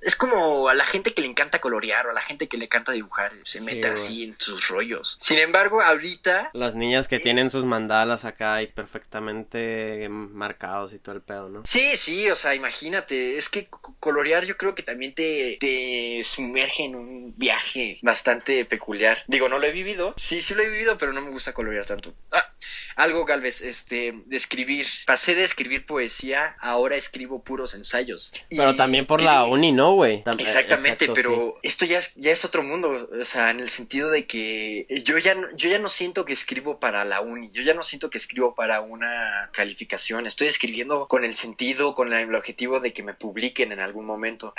Es 0.02 0.16
como 0.16 0.68
a 0.68 0.74
la 0.74 0.84
gente 0.84 1.14
que 1.14 1.22
le 1.22 1.28
encanta 1.28 1.60
colorear 1.60 2.06
o 2.06 2.10
a 2.10 2.14
la 2.14 2.22
gente 2.22 2.48
que 2.48 2.58
le 2.58 2.64
encanta 2.64 2.92
dibujar, 2.92 3.32
se 3.44 3.60
mete 3.60 3.88
así 3.88 4.24
en 4.24 4.34
sus 4.38 4.68
rollos. 4.68 5.16
Sin 5.20 5.38
embargo, 5.38 5.80
ahorita... 5.80 6.50
Las 6.52 6.74
niñas 6.74 7.08
que 7.08 7.20
tienen 7.20 7.50
sus 7.50 7.64
mandalas 7.64 8.24
acá 8.24 8.62
y 8.62 8.66
perfectamente 8.66 10.08
marcados 10.08 10.92
y 10.92 10.98
todo 10.98 11.14
el 11.14 11.22
pedo, 11.22 11.48
¿no? 11.48 11.62
Sí, 11.64 11.96
sí, 11.96 12.28
o 12.30 12.36
sea, 12.36 12.54
imagínate, 12.54 13.36
es 13.36 13.48
que 13.48 13.68
colorear 14.00 14.44
yo 14.44 14.56
creo 14.56 14.74
que 14.74 14.82
también 14.82 15.14
te, 15.14 15.56
te 15.60 16.22
sumerge 16.24 16.84
en 16.84 16.96
un 16.96 17.34
viaje 17.36 17.98
bastante 18.02 18.55
peculiar. 18.64 19.22
Digo, 19.26 19.48
no 19.48 19.58
lo 19.58 19.66
he 19.66 19.72
vivido. 19.72 20.14
Sí, 20.16 20.40
sí 20.40 20.54
lo 20.54 20.62
he 20.62 20.68
vivido, 20.68 20.98
pero 20.98 21.12
no 21.12 21.20
me 21.20 21.30
gusta 21.30 21.52
colorear 21.52 21.84
tanto. 21.86 22.14
Ah, 22.32 22.52
algo, 22.96 23.24
Galvez, 23.24 23.60
este, 23.60 24.14
de 24.24 24.36
escribir. 24.36 24.86
Pasé 25.06 25.34
de 25.34 25.44
escribir 25.44 25.84
poesía, 25.84 26.56
ahora 26.60 26.96
escribo 26.96 27.42
puros 27.42 27.74
ensayos. 27.74 28.32
Pero 28.48 28.74
también 28.74 29.04
por 29.04 29.20
la 29.20 29.44
uni, 29.44 29.72
¿no, 29.72 29.92
güey? 29.92 30.24
Exactamente, 30.38 31.08
pero 31.14 31.58
esto 31.62 31.84
ya 31.84 31.98
es, 31.98 32.14
ya 32.16 32.30
es 32.32 32.44
otro 32.44 32.62
mundo. 32.62 33.08
O 33.20 33.24
sea, 33.24 33.50
en 33.50 33.60
el 33.60 33.68
sentido 33.68 34.10
de 34.10 34.26
que 34.26 34.86
yo 35.04 35.18
ya, 35.18 35.34
no, 35.34 35.48
yo 35.56 35.68
ya 35.68 35.78
no 35.78 35.88
siento 35.88 36.24
que 36.24 36.32
escribo 36.32 36.80
para 36.80 37.04
la 37.04 37.20
uni. 37.20 37.50
Yo 37.50 37.62
ya 37.62 37.74
no 37.74 37.82
siento 37.82 38.08
que 38.08 38.18
escribo 38.18 38.54
para 38.54 38.80
una 38.80 39.50
calificación. 39.52 40.26
Estoy 40.26 40.48
escribiendo 40.48 41.06
con 41.06 41.24
el 41.24 41.34
sentido, 41.34 41.94
con 41.94 42.12
el 42.12 42.34
objetivo 42.34 42.80
de 42.80 42.92
que 42.92 43.02
me 43.02 43.12
publiquen 43.12 43.72
en 43.72 43.80
algún 43.80 44.06
momento. 44.06 44.54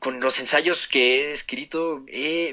con 0.00 0.20
los 0.20 0.38
ensayos 0.38 0.86
que 0.86 1.00
he 1.00 1.32
escrito, 1.32 2.04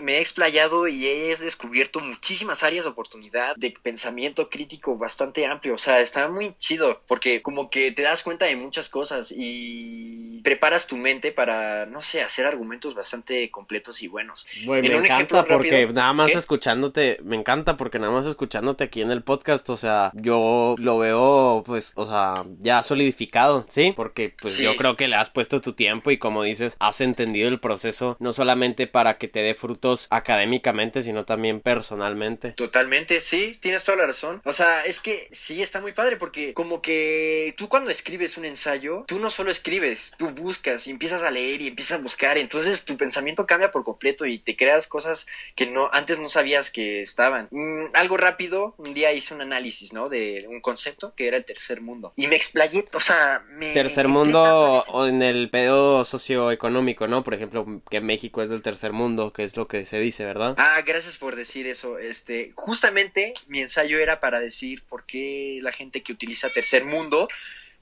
me 0.02 0.18
he 0.18 0.20
explayado 0.20 0.47
y 0.48 1.08
he 1.08 1.36
descubierto 1.36 2.00
muchísimas 2.00 2.64
áreas 2.64 2.86
de 2.86 2.92
oportunidad 2.92 3.56
de 3.56 3.74
pensamiento 3.82 4.50
crítico 4.50 4.98
bastante 4.98 5.46
amplio. 5.46 5.74
O 5.74 5.78
sea, 5.78 6.00
está 6.00 6.28
muy 6.28 6.56
chido 6.58 7.02
porque 7.08 7.42
como 7.42 7.70
que 7.70 7.92
te 7.92 8.02
das 8.02 8.24
cuenta 8.24 8.46
de 8.46 8.56
muchas 8.56 8.90
cosas 8.90 9.34
y 9.36 10.42
preparas 10.44 10.88
tu 10.88 10.98
mente 10.98 11.32
para, 11.32 11.86
no 11.86 12.02
sé, 12.02 12.22
hacer 12.22 12.46
argumentos 12.46 12.96
bastante 12.96 13.50
completos 13.52 14.02
y 14.02 14.08
buenos. 14.08 14.46
me 14.66 14.80
encanta 14.80 15.44
porque 15.44 15.88
nada 15.88 16.14
más 16.14 16.32
escuchándote, 16.32 17.20
me 17.24 17.36
encanta 17.36 17.78
porque 17.78 18.00
nada 18.00 18.14
más 18.14 18.26
escuchándote 18.26 18.86
aquí 18.86 19.02
en 19.02 19.12
el 19.12 19.24
podcast, 19.24 19.70
o 19.70 19.78
sea, 19.78 20.12
yo 20.14 20.76
lo 20.78 20.98
veo 20.98 21.64
pues, 21.66 21.92
o 21.96 22.06
sea, 22.06 22.46
ya 22.60 22.84
solidificado, 22.84 23.66
¿sí? 23.70 23.94
Porque 23.96 24.34
pues 24.40 24.58
yo 24.58 24.76
creo 24.76 24.96
que 24.96 25.08
le 25.08 25.16
has 25.16 25.30
puesto 25.30 25.62
tu 25.62 25.74
tiempo 25.74 26.12
y 26.12 26.18
como 26.18 26.44
dices, 26.44 26.78
has 26.80 27.02
entendido 27.02 27.50
el 27.50 27.60
proceso 27.60 28.16
no 28.20 28.34
solamente 28.34 28.88
para 28.88 29.18
que 29.18 29.28
te 29.28 29.42
dé 29.42 29.54
frutos 29.54 30.08
académicos, 30.10 30.27
académicamente, 30.28 31.02
sino 31.02 31.24
también 31.24 31.62
personalmente. 31.62 32.52
Totalmente, 32.52 33.22
sí, 33.22 33.58
tienes 33.62 33.86
toda 33.86 34.00
la 34.00 34.08
razón. 34.08 34.42
O 34.44 34.52
sea, 34.52 34.84
es 34.84 35.00
que 35.00 35.30
sí 35.32 35.62
está 35.62 35.80
muy 35.80 35.94
padre 35.94 36.18
porque 36.18 36.54
como 36.54 36.82
que 36.82 37.54
tú 37.58 37.70
cuando 37.70 37.92
escribes 37.92 38.38
un 38.38 38.44
ensayo, 38.44 39.06
tú 39.08 39.20
no 39.20 39.30
solo 39.30 39.52
escribes, 39.52 40.14
tú 40.18 40.30
buscas 40.32 40.86
y 40.88 40.92
empiezas 40.92 41.24
a 41.24 41.32
leer 41.32 41.62
y 41.62 41.68
empiezas 41.68 42.00
a 42.00 42.04
buscar, 42.04 42.38
entonces 42.38 42.84
tu 42.84 42.98
pensamiento 42.98 43.46
cambia 43.46 43.72
por 43.72 43.86
completo 43.86 44.26
y 44.26 44.40
te 44.40 44.58
creas 44.58 44.88
cosas 44.88 45.28
que 45.56 45.66
no 45.66 45.90
antes 45.94 46.20
no 46.20 46.28
sabías 46.28 46.72
que 46.72 47.00
estaban. 47.00 47.48
Mm, 47.52 47.86
algo 47.94 48.18
rápido, 48.18 48.76
un 48.78 48.94
día 48.94 49.14
hice 49.14 49.34
un 49.34 49.42
análisis, 49.42 49.94
¿no? 49.94 50.10
De 50.10 50.46
un 50.50 50.60
concepto 50.60 51.14
que 51.16 51.28
era 51.28 51.38
el 51.38 51.46
tercer 51.46 51.80
mundo 51.80 52.12
y 52.18 52.28
me 52.28 52.36
explayé, 52.36 52.86
o 52.94 53.00
sea, 53.00 53.42
me 53.60 53.72
tercer 53.74 54.08
mundo 54.08 54.84
o 54.90 55.06
en 55.06 55.22
el 55.22 55.50
pedo 55.50 56.04
socioeconómico, 56.04 57.08
¿no? 57.08 57.24
Por 57.24 57.34
ejemplo, 57.34 57.82
que 57.90 58.02
México 58.02 58.42
es 58.42 58.50
del 58.50 58.62
tercer 58.62 58.92
mundo, 58.92 59.32
que 59.32 59.44
es 59.44 59.56
lo 59.56 59.68
que 59.68 59.86
se 59.86 60.00
dice, 60.00 60.17
¿verdad? 60.26 60.56
Ah, 60.58 60.82
gracias 60.86 61.18
por 61.18 61.36
decir 61.36 61.68
eso. 61.68 61.98
Este, 61.98 62.52
justamente 62.56 63.34
mi 63.48 63.60
ensayo 63.60 64.00
era 64.00 64.20
para 64.20 64.40
decir 64.40 64.84
por 64.84 65.06
qué 65.06 65.60
la 65.62 65.72
gente 65.72 66.02
que 66.04 66.14
utiliza 66.14 66.50
tercer 66.50 66.86
mundo 66.86 67.28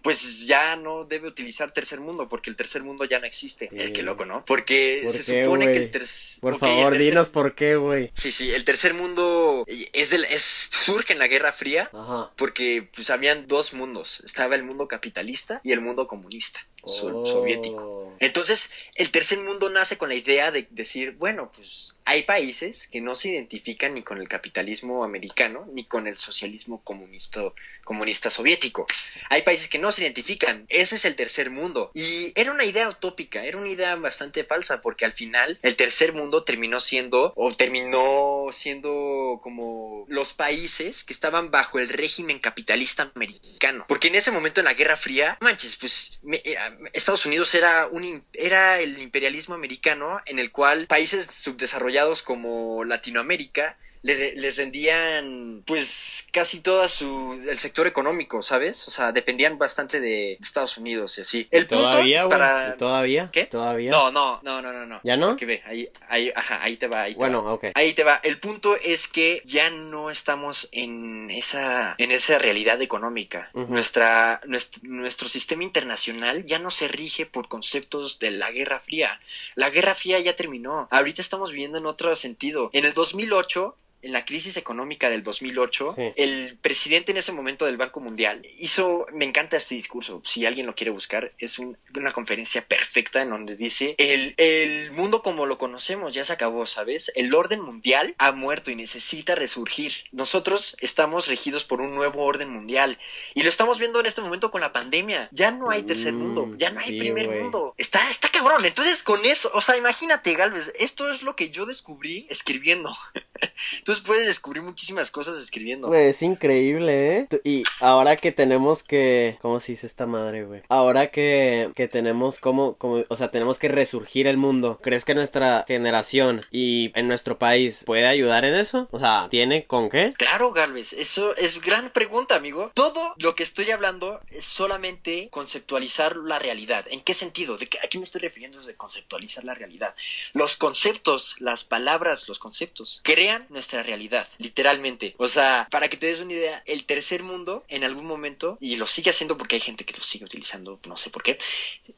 pues 0.06 0.46
ya 0.46 0.76
no 0.76 1.04
debe 1.04 1.28
utilizar 1.28 1.72
tercer 1.72 2.00
mundo 2.00 2.28
porque 2.30 2.52
el 2.52 2.56
tercer 2.56 2.84
mundo 2.84 3.06
ya 3.06 3.18
no 3.18 3.26
existe. 3.26 3.70
El 3.74 3.92
que 3.92 4.04
loco, 4.04 4.24
¿no? 4.24 4.46
Porque 4.46 5.04
se 5.10 5.24
supone 5.24 5.66
que 5.66 5.78
el 5.78 5.90
tercer 5.90 6.42
Por 6.42 6.60
favor, 6.60 6.96
dinos 6.96 7.30
por 7.30 7.56
qué, 7.56 7.76
güey. 7.76 8.12
Sí, 8.14 8.32
sí, 8.32 8.52
el 8.52 8.64
tercer 8.66 8.94
mundo 8.94 9.66
es 9.68 10.12
del 10.12 10.26
es 10.26 10.44
surge 10.44 11.14
en 11.14 11.18
la 11.18 11.26
Guerra 11.26 11.52
Fría 11.52 11.90
Ajá. 11.92 12.32
porque 12.36 12.88
pues 12.94 13.10
habían 13.10 13.48
dos 13.48 13.74
mundos, 13.74 14.22
estaba 14.24 14.54
el 14.54 14.62
mundo 14.62 14.88
capitalista 14.88 15.60
y 15.64 15.72
el 15.72 15.82
mundo 15.82 16.06
comunista. 16.06 16.68
Oh. 16.86 17.26
soviético. 17.26 17.96
Entonces, 18.20 18.72
el 18.96 19.12
tercer 19.12 19.40
mundo 19.40 19.70
nace 19.70 19.98
con 19.98 20.10
la 20.10 20.16
idea 20.16 20.52
de 20.52 20.68
decir, 20.70 21.12
bueno, 21.18 21.52
pues 21.54 21.96
hay 22.06 22.24
países 22.24 22.88
que 22.88 23.02
no 23.02 23.16
se 23.16 23.30
identifican 23.30 23.96
ni 23.96 24.04
con 24.04 24.20
el 24.20 24.28
capitalismo 24.28 25.04
americano 25.04 25.68
ni 25.74 25.84
con 25.84 26.08
el 26.08 26.18
socialismo 26.18 26.82
comunista, 26.84 27.42
comunista 27.84 28.30
soviético. 28.30 28.86
Hay 29.30 29.42
países 29.42 29.68
que 29.68 29.80
no 29.80 29.92
se 29.92 30.04
identifican. 30.04 30.66
Ese 30.70 30.96
es 30.96 31.06
el 31.06 31.16
tercer 31.16 31.50
mundo. 31.50 31.92
Y 31.94 32.32
era 32.40 32.52
una 32.52 32.64
idea 32.64 32.88
utópica, 32.88 33.44
era 33.44 33.58
una 33.58 33.70
idea 33.70 33.96
bastante 33.96 34.44
falsa, 34.44 34.82
porque 34.82 35.06
al 35.06 35.14
final 35.14 35.60
el 35.62 35.76
tercer 35.76 36.14
mundo 36.14 36.44
terminó 36.44 36.80
siendo, 36.80 37.34
o 37.36 37.52
terminó 37.54 38.48
siendo 38.52 39.40
como 39.42 40.06
los 40.08 40.34
países 40.34 41.04
que 41.04 41.14
estaban 41.14 41.52
bajo 41.52 41.80
el 41.80 41.90
régimen 41.90 42.40
capitalista 42.40 43.12
americano. 43.16 43.86
Porque 43.88 44.08
en 44.08 44.16
ese 44.16 44.32
momento 44.32 44.62
en 44.62 44.66
la 44.66 44.74
Guerra 44.74 44.98
Fría, 44.98 45.38
manches, 45.42 45.76
pues 45.80 45.92
eh, 46.32 46.56
Estados 46.94 47.26
Unidos 47.26 47.54
era, 47.56 47.88
un, 47.88 48.24
era 48.34 48.80
el 48.80 49.02
imperialismo 49.02 49.56
americano 49.56 50.22
en 50.26 50.40
el 50.40 50.52
cual 50.52 50.88
países 50.88 51.28
subdesarrollados 51.28 52.22
como 52.22 52.84
Latinoamérica 52.84 53.78
les 54.06 54.58
rendían 54.58 55.64
pues 55.66 56.28
casi 56.32 56.60
todo 56.60 56.88
su, 56.88 57.42
el 57.50 57.58
sector 57.58 57.88
económico, 57.88 58.42
¿sabes? 58.42 58.88
O 58.88 58.92
sea, 58.92 59.12
dependían 59.12 59.58
bastante 59.58 60.00
de 60.00 60.34
Estados 60.34 60.78
Unidos 60.78 61.18
y 61.18 61.22
así. 61.22 61.48
El 61.50 61.66
¿Todavía, 61.66 62.22
punto 62.22 62.38
para... 62.38 62.78
¿Todavía? 62.78 63.30
¿Qué? 63.32 63.46
¿Todavía? 63.46 63.90
No, 63.90 64.12
no, 64.12 64.40
no, 64.44 64.62
no, 64.62 64.72
no. 64.72 64.86
no. 64.86 65.02
¿Ya 65.04 65.18
no? 65.18 65.36
ve, 65.36 65.64
ahí, 65.66 65.90
ahí, 66.08 66.32
ajá, 66.36 66.62
ahí 66.62 66.78
te 66.78 66.88
va, 66.88 67.04
ahí 67.04 67.14
te 67.14 67.20
bueno, 67.20 67.44
va. 67.44 67.54
ok. 67.54 67.66
Ahí 67.74 67.94
te 67.94 68.04
va. 68.04 68.20
El 68.24 68.40
punto 68.40 68.76
es 68.84 69.08
que 69.08 69.42
ya 69.44 69.70
no 69.72 70.10
estamos 70.12 70.70
en 70.72 71.32
esa, 71.32 71.96
en 71.98 72.12
esa 72.12 72.38
realidad 72.38 72.82
económica. 72.82 73.50
Nuestra, 73.54 74.40
nuestro, 74.46 74.82
nuestro 74.84 75.28
sistema 75.28 75.64
internacional 75.64 76.46
ya 76.46 76.60
no 76.60 76.70
se 76.70 76.88
rige 76.88 77.26
por 77.26 77.48
conceptos 77.48 78.20
de 78.20 78.32
la 78.32 78.52
Guerra 78.52 78.80
Fría. 78.80 79.20
La 79.56 79.70
Guerra 79.72 79.96
Fría 79.96 80.20
ya 80.20 80.36
terminó. 80.36 80.88
Ahorita 80.92 81.22
estamos 81.22 81.52
viviendo 81.52 81.78
en 81.80 81.86
otro 81.88 82.16
sentido. 82.16 82.70
En 82.74 82.86
el 82.86 82.94
2008 82.94 83.76
en 84.06 84.12
la 84.12 84.24
crisis 84.24 84.56
económica 84.56 85.10
del 85.10 85.24
2008, 85.24 85.96
el 86.16 86.58
presidente 86.62 87.12
en 87.12 87.18
ese 87.18 87.32
momento 87.32 87.66
del 87.66 87.78
Banco 87.78 88.00
Mundial 88.00 88.42
hizo, 88.60 89.08
me 89.12 89.26
encanta 89.26 89.58
este 89.58 89.74
discurso, 89.74 90.22
si 90.24 90.46
alguien 90.46 90.68
lo 90.68 90.76
quiere 90.76 90.92
buscar, 90.92 91.34
es 91.40 91.58
una 91.60 92.14
conferencia 92.14 92.64
perfecta 92.68 93.24
en 93.24 93.32
donde 93.32 93.56
dice, 93.56 93.96
el, 93.98 94.36
el 94.38 94.92
mundo 94.92 95.24
como 95.24 95.48
lo 95.48 95.58
conocemos 95.58 96.14
ya 96.14 96.24
se 96.24 96.34
acabó, 96.34 96.68
¿sabes? 96.68 97.12
El 97.16 97.34
orden 97.34 97.62
mundial 97.62 98.14
ha 98.20 98.32
muerto 98.32 98.70
y 98.70 98.76
necesita 98.76 99.34
resurgir. 99.34 99.92
Nosotros 100.12 100.78
estamos 100.82 101.28
regidos 101.28 101.64
por 101.64 101.82
un 101.82 101.96
nuevo 101.96 102.24
orden 102.24 102.52
mundial 102.52 103.00
y 103.34 103.42
lo 103.42 103.50
estamos 103.50 103.80
viendo 103.80 104.00
en 104.00 104.06
este 104.06 104.22
momento 104.22 104.52
con 104.52 104.62
la 104.62 104.72
pandemia. 104.72 105.30
Ya 105.32 105.50
no 105.50 105.72
hay 105.72 105.82
tercer 105.82 106.14
mm, 106.14 106.18
mundo, 106.18 106.52
ya 106.58 106.70
no 106.70 106.80
hay 106.80 107.00
primer 107.00 107.28
mundo. 107.42 107.74
Está, 107.78 108.08
está 108.08 108.30
cabrón. 108.30 108.66
Entonces 108.66 109.02
con 109.02 109.26
eso, 109.26 109.50
o 109.56 109.62
sea, 109.62 109.78
imagínate, 109.78 110.36
Galvez, 110.36 110.72
esto 110.78 111.10
es 111.10 111.24
lo 111.24 111.36
que 111.36 111.50
yo 111.50 111.66
descubrí 111.66 112.28
escribiendo. 112.30 112.96
Entonces 113.78 113.95
puedes 114.02 114.28
descubrir 114.28 114.64
muchísimas 114.64 115.12
cosas 115.12 115.38
escribiendo. 115.38 115.88
Güey, 115.88 116.10
es 116.10 116.22
increíble, 116.22 117.18
¿eh? 117.18 117.28
Y 117.44 117.64
ahora 117.80 118.16
que 118.16 118.32
tenemos 118.32 118.84
que... 118.84 119.38
¿Cómo 119.42 119.60
se 119.60 119.74
dice 119.74 119.88
esta 119.88 120.06
madre, 120.06 120.46
güey? 120.46 120.62
Ahora 120.70 121.08
que, 121.08 121.72
que 121.76 121.88
tenemos 121.88 122.40
como, 122.40 122.76
como... 122.76 123.04
O 123.10 123.16
sea, 123.16 123.32
tenemos 123.32 123.60
que 123.60 123.68
resurgir 123.68 124.28
el 124.28 124.38
mundo. 124.38 124.80
¿Crees 124.82 125.06
que 125.06 125.16
nuestra 125.16 125.66
generación 125.68 126.42
y 126.52 126.92
en 126.96 127.08
nuestro 127.08 127.38
país 127.38 127.84
puede 127.86 128.08
ayudar 128.08 128.46
en 128.46 128.56
eso? 128.56 128.88
O 128.92 129.00
sea, 129.00 129.28
¿tiene 129.30 129.66
con 129.66 129.90
qué? 129.90 130.14
Claro, 130.18 130.52
Galvez. 130.52 130.94
Eso 130.94 131.36
es 131.36 131.62
gran 131.62 131.90
pregunta, 131.92 132.36
amigo. 132.36 132.72
Todo 132.74 133.14
lo 133.18 133.36
que 133.36 133.44
estoy 133.44 133.72
hablando 133.72 134.22
es 134.30 134.46
solamente 134.46 135.30
conceptualizar 135.32 136.18
la 136.18 136.40
realidad. 136.40 136.86
¿En 136.90 137.02
qué 137.02 137.14
sentido? 137.14 137.58
¿De 137.58 137.68
qué, 137.68 137.80
¿A 137.84 137.88
qué 137.88 137.98
me 137.98 138.04
estoy 138.04 138.22
refiriendo 138.22 138.62
de 138.62 138.76
conceptualizar 138.76 139.44
la 139.44 139.54
realidad? 139.54 139.96
Los 140.34 140.56
conceptos, 140.56 141.36
las 141.40 141.64
palabras, 141.64 142.28
los 142.28 142.40
conceptos 142.40 143.02
crean 143.04 143.46
nuestra 143.50 143.84
realidad, 143.86 144.28
literalmente. 144.38 145.16
O 145.18 145.28
sea, 145.28 145.68
para 145.72 145.90
que 145.90 145.98
te 145.98 146.08
des 146.08 146.22
una 146.22 146.34
idea, 146.34 146.64
el 146.66 146.86
tercer 146.86 147.24
mundo 147.24 147.64
en 147.68 147.84
algún 147.84 148.06
momento, 148.06 148.58
y 148.62 148.76
lo 148.76 148.88
sigue 148.88 149.12
haciendo 149.12 149.38
porque 149.38 149.56
hay 149.56 149.62
gente 149.62 149.86
que 149.86 149.94
lo 149.94 150.04
sigue 150.04 150.26
utilizando, 150.26 150.80
no 150.86 150.98
sé 150.98 151.10
por 151.10 151.24
qué, 151.24 151.38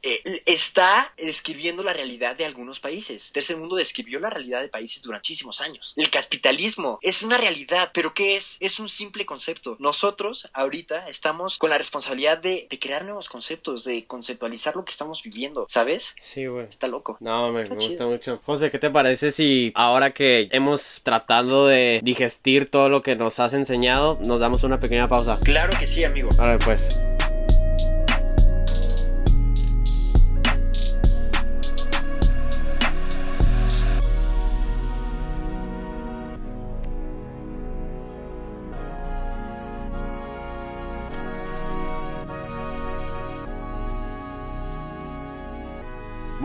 eh, 0.03 0.41
está 0.45 1.13
describiendo 1.17 1.83
la 1.83 1.93
realidad 1.93 2.35
de 2.35 2.45
algunos 2.45 2.79
países. 2.79 3.27
El 3.27 3.33
tercer 3.33 3.57
mundo 3.57 3.75
describió 3.75 4.19
la 4.19 4.29
realidad 4.29 4.61
de 4.61 4.69
países 4.69 5.01
durante 5.01 5.27
muchísimos 5.27 5.59
años. 5.59 5.93
El 5.97 6.09
capitalismo 6.09 6.99
es 7.01 7.21
una 7.21 7.37
realidad, 7.37 7.91
pero 7.93 8.13
¿qué 8.13 8.37
es? 8.37 8.55
Es 8.61 8.79
un 8.79 8.87
simple 8.87 9.25
concepto. 9.25 9.75
Nosotros 9.79 10.47
ahorita 10.53 11.07
estamos 11.09 11.57
con 11.57 11.69
la 11.69 11.77
responsabilidad 11.77 12.37
de, 12.37 12.67
crear 12.79 13.03
nuevos 13.03 13.27
conceptos, 13.27 13.83
de 13.83 14.05
conceptualizar 14.05 14.75
lo 14.75 14.85
que 14.85 14.91
estamos 14.91 15.21
viviendo, 15.21 15.65
¿sabes? 15.67 16.15
Sí, 16.21 16.45
güey. 16.45 16.67
Está 16.67 16.87
loco. 16.87 17.17
No, 17.19 17.51
me, 17.51 17.63
me 17.65 17.75
gusta 17.75 18.05
mucho. 18.05 18.39
José, 18.45 18.71
¿qué 18.71 18.79
te 18.79 18.89
parece 18.89 19.33
si 19.33 19.73
ahora 19.75 20.13
que 20.13 20.47
hemos 20.51 21.01
tratado 21.03 21.66
de 21.67 22.01
digestir 22.03 22.69
todo 22.69 22.89
lo 22.89 23.01
que 23.01 23.15
nos 23.15 23.39
has 23.39 23.53
enseñado, 23.53 24.19
nos 24.25 24.39
damos 24.39 24.63
una 24.63 24.79
pequeña 24.79 25.07
pausa. 25.07 25.37
Claro 25.43 25.73
que 25.77 25.85
sí, 25.85 26.03
amigo. 26.03 26.29
ver, 26.39 26.59
pues. 26.59 27.01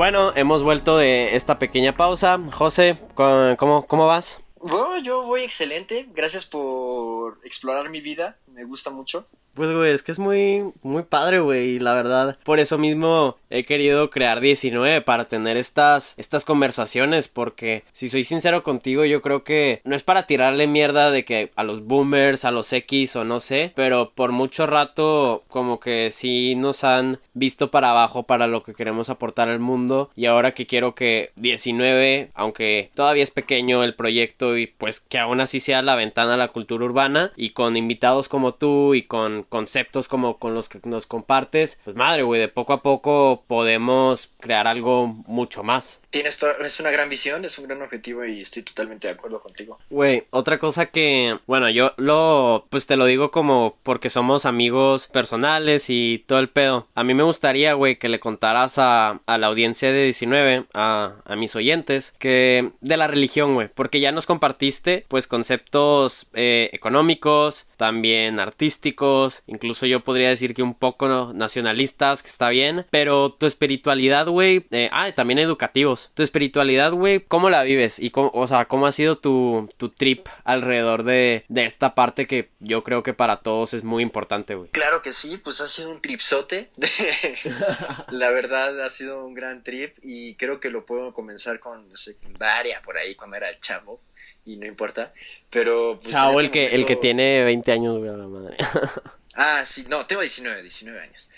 Bueno, 0.03 0.33
hemos 0.35 0.65
vuelto 0.65 0.97
de 0.97 1.37
esta 1.37 1.61
pequeña 1.61 1.97
pausa. 1.97 2.41
José, 2.51 2.99
¿cómo, 3.15 3.85
cómo 3.87 4.07
vas? 4.09 4.42
Bueno, 4.63 4.99
yo 4.99 5.25
voy 5.25 5.43
excelente. 5.43 6.07
Gracias 6.15 6.47
por 6.47 7.41
explorar 7.43 7.91
mi 7.91 8.01
vida. 8.01 8.39
Me 8.53 8.65
gusta 8.65 8.91
mucho. 8.91 9.27
Pues, 9.55 9.71
güey, 9.71 9.93
es 9.93 10.03
que 10.03 10.13
es 10.13 10.19
muy, 10.19 10.65
muy 10.83 11.03
padre, 11.03 11.41
güey, 11.41 11.79
la 11.79 11.93
verdad. 11.93 12.39
Por 12.43 12.59
eso 12.59 12.79
mismo 12.79 13.37
he 13.51 13.65
querido 13.65 14.09
crear 14.09 14.41
19 14.41 15.03
para 15.03 15.27
tener 15.27 15.59
estas, 15.59 16.15
estas 16.17 16.47
conversaciones, 16.47 17.29
porque 17.29 17.85
si 17.93 18.09
soy 18.09 18.25
sincero 18.25 18.63
contigo, 18.63 19.05
yo 19.05 19.21
creo 19.21 19.45
que 19.45 19.83
no 19.85 19.95
es 19.95 20.03
para 20.03 20.27
tirarle 20.27 20.67
mierda 20.67 21.11
de 21.11 21.27
que 21.27 21.51
a 21.55 21.65
los 21.65 21.85
boomers, 21.85 22.47
a 22.47 22.51
los 22.51 22.73
X 22.73 23.15
o 23.17 23.25
no 23.25 23.41
sé, 23.41 23.73
pero 23.77 24.13
por 24.15 24.33
mucho 24.33 24.67
rato 24.67 25.45
como 25.49 25.81
que 25.81 26.11
sí 26.11 26.55
nos 26.55 26.83
han 26.83 27.21
visto 27.35 27.71
para 27.71 27.91
abajo 27.91 28.23
para 28.23 28.47
lo 28.47 28.63
que 28.63 28.75
queremos 28.75 29.11
aportar 29.11 29.51
al 29.51 29.59
mundo 29.59 30.11
y 30.17 30.27
ahora 30.27 30.53
que 30.53 30.67
quiero 30.67 30.95
que 30.95 31.31
19, 31.37 32.31
aunque 32.35 32.91
todavía 32.95 33.23
es 33.23 33.31
pequeño 33.31 33.85
el 33.85 33.95
proyecto 33.95 34.57
y 34.57 34.67
pues 34.67 35.01
que 35.01 35.19
aún 35.19 35.43
así 35.43 35.61
sea 35.61 35.83
la 35.83 35.95
ventana 35.95 36.35
a 36.35 36.39
la 36.39 36.49
cultura 36.49 36.87
urbana 36.87 37.33
y 37.37 37.51
con 37.51 37.77
invitados 37.77 38.31
como 38.31 38.42
tú 38.51 38.95
y 38.95 39.03
con 39.03 39.45
conceptos 39.45 40.09
como 40.09 40.39
con 40.39 40.55
los 40.55 40.69
que 40.69 40.81
nos 40.83 41.07
compartes, 41.07 41.81
pues 41.85 41.95
madre, 41.95 42.25
güey, 42.25 42.41
de 42.41 42.49
poco 42.49 42.73
a 42.73 42.83
poco 42.83 43.45
podemos 43.47 44.31
crear 44.41 44.67
algo 44.67 45.07
mucho 45.07 45.63
más. 45.63 46.01
Tienes 46.11 46.39
es 46.65 46.81
una 46.81 46.91
gran 46.91 47.09
visión, 47.09 47.45
es 47.45 47.59
un 47.59 47.67
gran 47.67 47.81
objetivo 47.81 48.25
y 48.25 48.41
estoy 48.41 48.63
totalmente 48.63 49.07
de 49.09 49.15
acuerdo 49.15 49.41
contigo. 49.41 49.79
Güey, 49.89 50.25
otra 50.31 50.59
cosa 50.59 50.87
que, 50.87 51.39
bueno, 51.47 51.71
yo 51.71 51.93
lo, 51.97 52.67
pues 52.69 52.87
te 52.87 52.97
lo 52.97 53.07
digo 53.07 53.31
como 53.31 53.79
porque 53.83 54.11
somos 54.11 54.45
amigos 54.45 55.07
personales 55.07 55.89
y 55.89 56.25
todo 56.27 56.39
el 56.39 56.51
pedo. 56.51 56.87
A 56.95 57.05
mí 57.05 57.15
me 57.15 57.23
gustaría, 57.23 57.73
güey, 57.75 57.97
que 57.97 58.11
le 58.11 58.21
contaras 58.21 58.79
a, 58.79 59.21
a 59.25 59.39
la 59.39 59.47
audiencia 59.47 59.91
de 59.91 60.05
19, 60.05 60.67
a, 60.75 61.15
a 61.25 61.37
mis 61.37 61.57
oyentes, 61.57 62.13
que 62.19 62.73
de 62.81 62.97
la 62.97 63.07
religión, 63.07 63.55
güey, 63.55 63.69
porque 63.75 64.01
ya 64.01 64.13
nos 64.13 64.27
compartiste, 64.27 65.07
pues, 65.09 65.27
conceptos 65.27 66.27
eh, 66.35 66.71
económicos, 66.73 67.67
también 67.77 68.32
artísticos, 68.41 69.43
incluso 69.47 69.87
yo 69.87 70.01
podría 70.01 70.29
decir 70.29 70.55
que 70.55 70.63
un 70.63 70.75
poco 70.75 71.33
nacionalistas, 71.33 72.23
que 72.23 72.29
está 72.29 72.49
bien, 72.49 72.87
pero 72.91 73.33
tu 73.33 73.47
espiritualidad, 73.47 74.27
güey, 74.27 74.67
eh, 74.71 74.89
ah, 74.93 75.11
también 75.13 75.39
educativos. 75.39 76.11
Tu 76.15 76.23
espiritualidad, 76.23 76.93
güey, 76.93 77.21
¿cómo 77.21 77.51
la 77.51 77.63
vives? 77.63 77.99
Y 77.99 78.11
cómo, 78.11 78.31
o 78.35 78.47
sea, 78.47 78.67
¿cómo 78.67 78.87
ha 78.87 78.93
sido 78.93 79.19
tu, 79.19 79.69
tu 79.77 79.89
trip 79.89 80.27
alrededor 80.45 81.03
de, 81.03 81.45
de 81.49 81.65
esta 81.65 81.95
parte 81.95 82.27
que 82.27 82.51
yo 82.61 82.85
creo 82.85 83.03
que 83.03 83.15
para 83.15 83.41
todos 83.41 83.75
es 83.75 83.85
muy 83.85 84.03
importante, 84.03 84.55
güey? 84.55 84.71
Claro 84.71 85.03
que 85.03 85.13
sí, 85.13 85.39
pues 85.39 85.61
ha 85.61 85.69
sido 85.69 85.91
un 85.91 86.01
tripsote. 86.01 86.71
la 88.11 88.31
verdad, 88.31 88.81
ha 88.81 88.91
sido 88.91 89.25
un 89.25 89.35
gran 89.35 89.63
trip 89.63 89.97
y 90.03 90.35
creo 90.37 90.61
que 90.61 90.71
lo 90.71 90.87
puedo 90.87 91.13
comenzar 91.13 91.59
con 91.61 91.95
secundaria, 91.97 92.81
por 92.83 92.97
ahí, 92.97 93.15
cuando 93.15 93.37
era 93.37 93.51
el 93.51 93.61
chavo 93.61 94.01
y 94.45 94.57
no 94.57 94.67
importa. 94.67 95.13
Pero. 95.51 95.99
Pues, 96.01 96.13
Chavo, 96.13 96.41
el 96.41 96.51
que, 96.51 96.75
el 96.75 96.87
que 96.87 96.97
tiene 96.97 97.45
20 97.45 97.73
años, 97.73 97.99
güey, 97.99 98.11
la 98.11 98.27
madre. 98.27 98.57
ah, 99.35 99.63
sí, 99.65 99.85
no, 99.89 100.07
tengo 100.07 100.23
19, 100.23 100.63
19 100.63 101.01
años. 101.01 101.29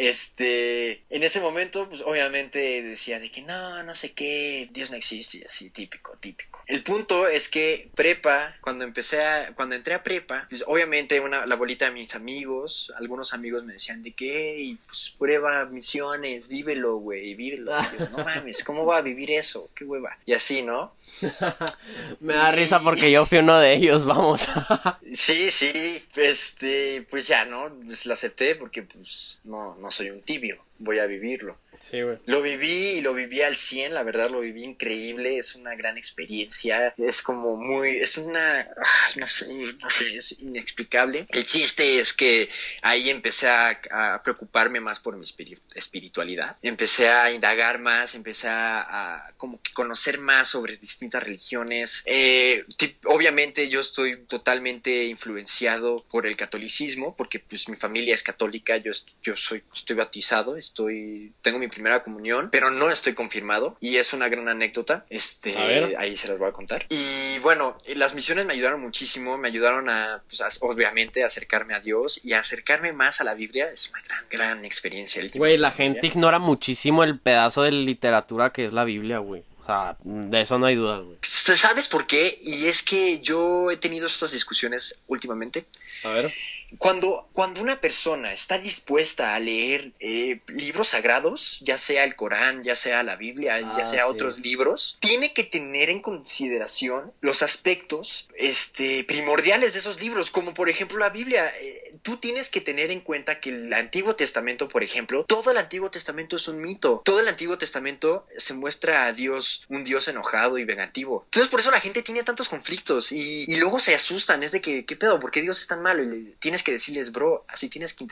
Este, 0.00 1.02
en 1.10 1.22
ese 1.24 1.40
momento, 1.40 1.86
pues 1.86 2.00
obviamente 2.00 2.82
decía 2.82 3.20
de 3.20 3.30
que 3.30 3.42
no, 3.42 3.82
no 3.82 3.94
sé 3.94 4.12
qué, 4.12 4.66
Dios 4.72 4.90
no 4.90 4.96
existe, 4.96 5.36
y 5.36 5.44
así, 5.44 5.68
típico, 5.68 6.16
típico. 6.18 6.58
El 6.66 6.82
punto 6.82 7.28
es 7.28 7.50
que 7.50 7.90
prepa, 7.94 8.56
cuando 8.62 8.84
empecé 8.84 9.22
a, 9.22 9.52
cuando 9.54 9.74
entré 9.74 9.92
a 9.92 10.02
prepa, 10.02 10.46
pues 10.48 10.64
obviamente 10.66 11.20
una, 11.20 11.44
la 11.44 11.54
bolita 11.54 11.84
de 11.84 11.90
mis 11.90 12.14
amigos, 12.14 12.90
algunos 12.96 13.34
amigos 13.34 13.62
me 13.64 13.74
decían 13.74 14.02
de 14.02 14.12
que, 14.12 14.58
y 14.58 14.76
pues 14.76 15.14
prueba 15.18 15.66
misiones, 15.66 16.48
vívelo, 16.48 16.96
güey, 16.96 17.34
vívelo. 17.34 17.70
no 18.10 18.24
mames, 18.24 18.64
¿cómo 18.64 18.86
va 18.86 18.96
a 18.96 19.02
vivir 19.02 19.30
eso? 19.30 19.68
Qué 19.74 19.84
hueva. 19.84 20.16
Y 20.24 20.32
así, 20.32 20.62
¿no? 20.62 20.94
Me 22.20 22.34
da 22.34 22.52
risa 22.52 22.80
porque 22.80 23.10
yo 23.10 23.26
fui 23.26 23.38
uno 23.38 23.58
de 23.58 23.74
ellos, 23.74 24.04
vamos. 24.04 24.48
sí, 25.12 25.50
sí, 25.50 26.02
este, 26.16 27.06
pues 27.10 27.26
ya, 27.26 27.44
¿no? 27.44 27.70
Pues 27.84 28.06
lo 28.06 28.14
acepté 28.14 28.54
porque 28.54 28.82
pues 28.82 29.40
no, 29.44 29.76
no 29.76 29.89
soy 29.90 30.10
un 30.10 30.20
tibio, 30.20 30.64
voy 30.78 30.98
a 30.98 31.06
vivirlo. 31.06 31.56
Sí. 31.80 31.98
Lo 32.26 32.42
viví 32.42 32.98
y 32.98 33.00
lo 33.00 33.14
viví 33.14 33.40
al 33.42 33.56
100, 33.56 33.94
la 33.94 34.02
verdad 34.02 34.30
lo 34.30 34.40
viví 34.40 34.64
increíble, 34.64 35.38
es 35.38 35.54
una 35.54 35.74
gran 35.74 35.96
experiencia, 35.96 36.94
es 36.96 37.22
como 37.22 37.56
muy, 37.56 37.96
es 37.96 38.18
una, 38.18 38.68
no 39.16 39.26
sé, 39.26 39.46
no 39.80 39.90
sé, 39.90 40.16
es 40.16 40.36
inexplicable. 40.40 41.26
El 41.30 41.44
chiste 41.44 41.98
es 41.98 42.12
que 42.12 42.48
ahí 42.82 43.08
empecé 43.08 43.48
a, 43.48 43.80
a 43.90 44.22
preocuparme 44.22 44.80
más 44.80 45.00
por 45.00 45.16
mi 45.16 45.26
espiritualidad, 45.74 46.56
empecé 46.62 47.08
a 47.08 47.32
indagar 47.32 47.78
más, 47.78 48.14
empecé 48.14 48.48
a, 48.48 48.80
a 48.80 49.32
como 49.38 49.60
que 49.62 49.72
conocer 49.72 50.18
más 50.18 50.48
sobre 50.48 50.76
distintas 50.76 51.22
religiones. 51.22 52.02
Eh, 52.04 52.64
obviamente 53.06 53.68
yo 53.68 53.80
estoy 53.80 54.18
totalmente 54.26 55.04
influenciado 55.04 56.04
por 56.10 56.26
el 56.26 56.36
catolicismo, 56.36 57.16
porque 57.16 57.38
pues 57.38 57.68
mi 57.68 57.76
familia 57.76 58.12
es 58.12 58.22
católica, 58.22 58.76
yo, 58.76 58.92
yo 59.22 59.34
soy, 59.34 59.62
estoy 59.74 59.96
bautizado, 59.96 60.56
estoy, 60.56 61.32
tengo 61.42 61.58
mi 61.58 61.69
primera 61.70 62.02
comunión, 62.02 62.48
pero 62.50 62.70
no 62.70 62.90
estoy 62.90 63.14
confirmado 63.14 63.76
y 63.80 63.96
es 63.96 64.12
una 64.12 64.28
gran 64.28 64.48
anécdota, 64.48 65.06
este, 65.10 65.56
ahí 65.96 66.16
se 66.16 66.28
las 66.28 66.38
voy 66.38 66.48
a 66.48 66.52
contar. 66.52 66.86
Y 66.88 67.38
bueno, 67.38 67.76
las 67.94 68.14
misiones 68.14 68.46
me 68.46 68.52
ayudaron 68.52 68.80
muchísimo, 68.80 69.38
me 69.38 69.48
ayudaron 69.48 69.88
a, 69.88 70.22
pues, 70.28 70.58
obviamente, 70.60 71.24
acercarme 71.24 71.74
a 71.74 71.80
Dios 71.80 72.20
y 72.24 72.32
acercarme 72.32 72.92
más 72.92 73.20
a 73.20 73.24
la 73.24 73.34
Biblia, 73.34 73.70
es 73.70 73.90
una 73.90 74.02
gran, 74.02 74.24
gran 74.30 74.64
experiencia. 74.64 75.22
Güey, 75.34 75.58
la 75.58 75.70
gente 75.70 76.06
ignora 76.06 76.38
muchísimo 76.38 77.04
el 77.04 77.18
pedazo 77.18 77.62
de 77.62 77.72
literatura 77.72 78.50
que 78.50 78.64
es 78.64 78.72
la 78.72 78.84
Biblia, 78.84 79.18
güey. 79.18 79.44
Sea, 79.70 79.96
de 80.02 80.40
eso 80.40 80.58
no 80.58 80.66
hay 80.66 80.74
duda, 80.74 80.98
güey. 80.98 81.18
¿Sabes 81.22 81.88
por 81.88 82.06
qué? 82.06 82.40
Y 82.42 82.66
es 82.66 82.82
que 82.82 83.20
yo 83.20 83.70
he 83.70 83.76
tenido 83.76 84.06
estas 84.06 84.32
discusiones 84.32 84.98
últimamente. 85.06 85.66
A 86.04 86.10
ver 86.10 86.32
cuando, 86.78 87.28
cuando 87.32 87.60
una 87.60 87.80
persona 87.80 88.32
está 88.32 88.58
dispuesta 88.58 89.34
a 89.34 89.40
leer 89.40 89.92
eh, 89.98 90.40
libros 90.48 90.88
sagrados, 90.88 91.58
ya 91.62 91.78
sea 91.78 92.04
el 92.04 92.14
Corán, 92.14 92.62
ya 92.62 92.76
sea 92.76 93.02
la 93.02 93.16
Biblia, 93.16 93.60
ya 93.60 93.76
ah, 93.78 93.84
sea 93.84 94.06
otros 94.06 94.38
libros, 94.38 94.98
tiene 95.00 95.32
que 95.32 95.44
tener 95.44 95.90
en 95.90 96.00
consideración 96.00 97.12
los 97.20 97.42
aspectos 97.42 98.28
este, 98.36 99.04
primordiales 99.04 99.72
de 99.72 99.80
esos 99.80 100.00
libros, 100.00 100.30
como 100.30 100.54
por 100.54 100.68
ejemplo 100.68 100.98
la 100.98 101.10
Biblia. 101.10 101.52
Eh, 101.60 101.94
tú 102.02 102.18
tienes 102.18 102.48
que 102.48 102.60
tener 102.60 102.90
en 102.90 103.00
cuenta 103.00 103.40
que 103.40 103.50
el 103.50 103.72
Antiguo 103.72 104.14
Testamento, 104.14 104.68
por 104.68 104.84
ejemplo, 104.84 105.24
todo 105.24 105.50
el 105.50 105.56
Antiguo 105.56 105.90
Testamento 105.90 106.36
es 106.36 106.46
un 106.46 106.60
mito. 106.60 107.02
Todo 107.04 107.20
el 107.20 107.28
Antiguo 107.28 107.58
Testamento 107.58 108.26
se 108.36 108.54
muestra 108.54 109.06
a 109.06 109.12
Dios 109.12 109.59
un 109.68 109.84
Dios 109.84 110.08
enojado 110.08 110.58
y 110.58 110.64
vengativo. 110.64 111.22
Entonces 111.26 111.50
por 111.50 111.60
eso 111.60 111.70
la 111.70 111.80
gente 111.80 112.02
tiene 112.02 112.22
tantos 112.22 112.48
conflictos 112.48 113.12
y, 113.12 113.44
y 113.46 113.56
luego 113.56 113.80
se 113.80 113.94
asustan. 113.94 114.42
Es 114.42 114.52
de 114.52 114.60
que, 114.60 114.84
¿qué 114.84 114.96
pedo? 114.96 115.20
¿Por 115.20 115.30
qué 115.30 115.42
Dios 115.42 115.60
es 115.60 115.66
tan 115.66 115.82
malo? 115.82 116.02
Y 116.02 116.34
tienes 116.38 116.62
que 116.62 116.72
decirles, 116.72 117.12
bro, 117.12 117.44
así 117.48 117.68
tienes 117.68 117.94
que... 117.94 118.06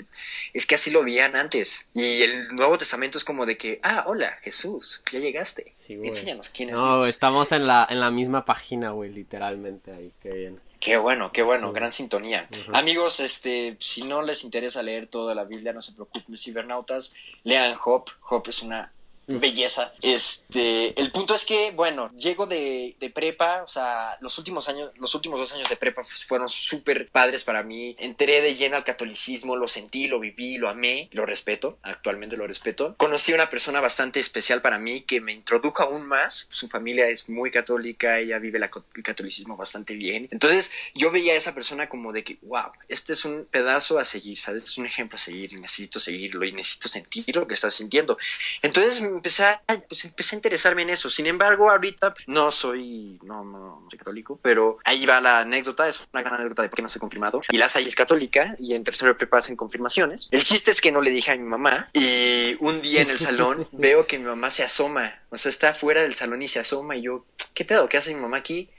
Es 0.53 0.67
que 0.67 0.75
así 0.75 0.91
lo 0.91 1.03
veían 1.03 1.37
antes. 1.37 1.89
Y 1.95 2.23
el 2.23 2.55
Nuevo 2.55 2.79
Testamento 2.79 3.19
es 3.19 3.25
como 3.25 3.47
de 3.47 3.57
que, 3.57 3.81
ah, 3.83 4.05
hola, 4.07 4.39
Jesús, 4.43 5.03
ya 5.13 5.19
llegaste. 5.19 5.73
Enséñanos 5.89 6.51
quién 6.51 6.71
es 6.71 6.79
No, 6.79 7.05
estamos 7.07 7.53
en 7.53 7.67
la, 7.67 7.87
en 7.89 8.01
la 8.01 8.11
misma 8.11 8.45
página, 8.45 8.91
güey, 8.91 9.11
literalmente 9.11 9.93
ahí, 9.93 10.13
qué 10.23 10.31
bien. 10.31 10.61
Qué 10.81 10.97
bueno, 10.97 11.33
qué 11.33 11.43
bueno, 11.43 11.73
gran 11.73 11.93
sintonía. 11.93 12.49
Amigos, 12.73 13.21
este, 13.21 13.77
si 13.81 14.05
no 14.05 14.23
les 14.23 14.45
interesa 14.45 14.83
leer 14.83 15.07
toda 15.07 15.35
la 15.35 15.45
Biblia, 15.45 15.73
no 15.73 15.81
se 15.81 15.93
preocupen, 15.93 16.39
cibernautas, 16.39 17.13
lean 17.43 17.75
Hop. 17.85 18.11
Hop 18.31 18.45
es 18.49 18.63
una 18.63 18.93
belleza. 19.29 19.93
Este, 20.03 20.99
el 21.01 21.13
punto 21.13 21.35
es 21.35 21.45
que, 21.45 21.71
bueno, 21.73 22.11
llego 22.17 22.47
de, 22.47 22.97
de, 22.99 23.11
prepa, 23.11 23.63
o 23.63 23.67
sea, 23.67 24.17
los 24.21 24.37
últimos 24.39 24.69
años, 24.69 24.91
los 24.97 25.15
últimos 25.15 25.39
dos 25.39 25.53
años 25.53 25.69
de 25.69 25.77
prepa 25.77 26.03
fueron 26.03 26.49
súper 26.49 27.09
padres 27.11 27.45
para 27.45 27.63
mí. 27.63 27.95
Enteré 27.99 28.41
de 28.41 28.55
lleno 28.55 28.77
al 28.77 28.85
catolicismo, 28.85 29.57
lo 29.57 29.69
sentí, 29.69 30.09
lo 30.09 30.19
viví, 30.19 30.57
lo 30.59 30.69
amé, 30.69 31.09
lo 31.13 31.27
respeto, 31.27 31.79
actualmente 31.83 32.37
lo 32.37 32.47
respeto. 32.47 32.95
Conocí 32.97 33.33
a 33.33 33.37
una 33.37 33.51
persona 33.51 33.81
bastante 33.81 34.21
especial 34.21 34.63
para 34.63 34.79
mí 34.79 35.03
que 35.03 35.21
me 35.21 35.33
introdujo 35.33 35.83
aún 35.83 36.07
más. 36.07 36.47
Su 36.51 36.69
familia 36.69 37.09
es 37.09 37.29
muy 37.29 37.51
católica, 37.51 38.19
ella 38.19 38.39
vive 38.39 38.59
el 38.59 39.03
catolicismo 39.03 39.57
bastante 39.57 39.95
bien. 39.95 40.29
Entonces, 40.31 40.71
yo 40.95 41.11
veía 41.11 41.35
a 41.35 41.37
esa 41.37 41.55
persona 41.55 41.89
como 41.89 42.13
de 42.13 42.25
que, 42.25 42.39
wow, 42.43 42.73
este 42.89 43.13
es 43.13 43.25
un 43.25 43.47
pedazo 43.51 43.99
a 43.99 44.05
seguir, 44.05 44.39
¿sabes? 44.39 44.65
Es 44.65 44.79
un 44.79 44.87
ejemplo 44.87 45.17
a 45.17 45.19
seguir 45.19 45.53
y 45.53 45.57
necesito 45.57 46.01
seguirlo 46.01 46.45
y 46.45 46.53
necesito 46.53 46.89
sentir 46.89 47.37
lo 47.37 47.47
que 47.47 47.55
estás 47.55 47.75
sintiendo. 47.75 48.17
Entonces, 48.63 49.03
empecé 49.19 49.45
a, 49.45 49.63
pues 49.89 50.05
empecé 50.05 50.35
a 50.35 50.39
interesarme 50.39 50.83
en 50.83 50.91
eso. 50.91 51.09
Sin 51.11 51.27
embargo, 51.27 51.71
ahorita 51.71 52.15
no 52.27 52.51
soy, 52.51 53.19
no, 53.23 53.45
no, 53.45 53.87
soy 53.89 53.99
católico, 53.99 54.39
pero 54.43 54.79
ahí 54.85 55.07
va 55.07 55.21
la 55.21 55.41
anécdota, 55.41 55.87
es 55.89 56.01
una 56.13 56.23
gran 56.23 56.35
anécdota 56.35 56.63
de 56.63 56.69
por 56.69 56.77
qué 56.77 56.83
no 56.83 56.89
soy 56.89 57.01
confirmado. 57.01 57.41
Y 57.51 57.57
la 57.57 57.67
es 57.67 57.95
católica 57.95 58.57
y 58.59 58.75
en 58.75 58.83
tercero 58.83 59.13
de 59.13 59.15
prepa 59.15 59.39
hacen 59.39 59.57
confirmaciones. 59.57 60.29
El 60.31 60.43
chiste 60.43 60.71
es 60.71 60.81
que 60.81 60.91
no 60.91 61.01
le 61.01 61.11
dije 61.11 61.33
a 61.33 61.37
mi 61.37 61.45
mamá 61.45 61.91
y 61.93 62.57
un 62.61 62.81
día 62.83 63.03
en 63.03 63.11
el 63.11 63.19
salón 63.19 63.69
veo 63.73 64.07
que 64.07 64.19
mi 64.19 64.25
mamá 64.25 64.51
se 64.51 64.63
asoma, 64.63 65.15
o 65.31 65.37
sea, 65.37 65.51
está 65.51 65.75
fuera 65.75 66.03
del 66.03 66.15
salón 66.15 66.43
y 66.43 66.49
se 66.49 66.59
asoma 66.59 66.97
y 66.97 67.03
yo, 67.03 67.25
¿qué 67.55 67.65
pedo? 67.65 67.89
¿Qué 67.89 67.99
hace 67.99 68.15
mi 68.15 68.21
mamá 68.21 68.39
aquí? 68.39 68.71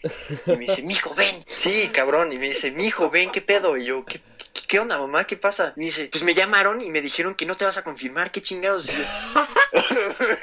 Y 0.46 0.52
me 0.52 0.60
dice, 0.60 0.82
mijo, 0.82 1.14
ven. 1.16 1.44
Sí, 1.46 1.90
cabrón. 1.94 2.34
Y 2.34 2.38
me 2.38 2.50
dice, 2.50 2.72
mijo, 2.72 3.10
ven, 3.10 3.32
¿qué 3.32 3.42
pedo? 3.42 3.78
Y 3.78 3.86
yo, 3.86 4.06
¿qué 4.06 4.22
¿qué 4.70 4.80
onda, 4.80 5.00
mamá? 5.00 5.26
¿Qué 5.26 5.36
pasa? 5.36 5.74
Y 5.76 5.86
dice, 5.86 6.10
pues 6.12 6.24
me 6.24 6.36
llamaron 6.36 6.80
y 6.80 6.92
me 6.92 7.02
dijeron 7.02 7.34
que 7.34 7.48
no 7.48 7.56
te 7.56 7.66
vas 7.66 7.78
a 7.78 7.84
confirmar, 7.84 8.32
qué 8.32 8.40
chingados. 8.40 8.88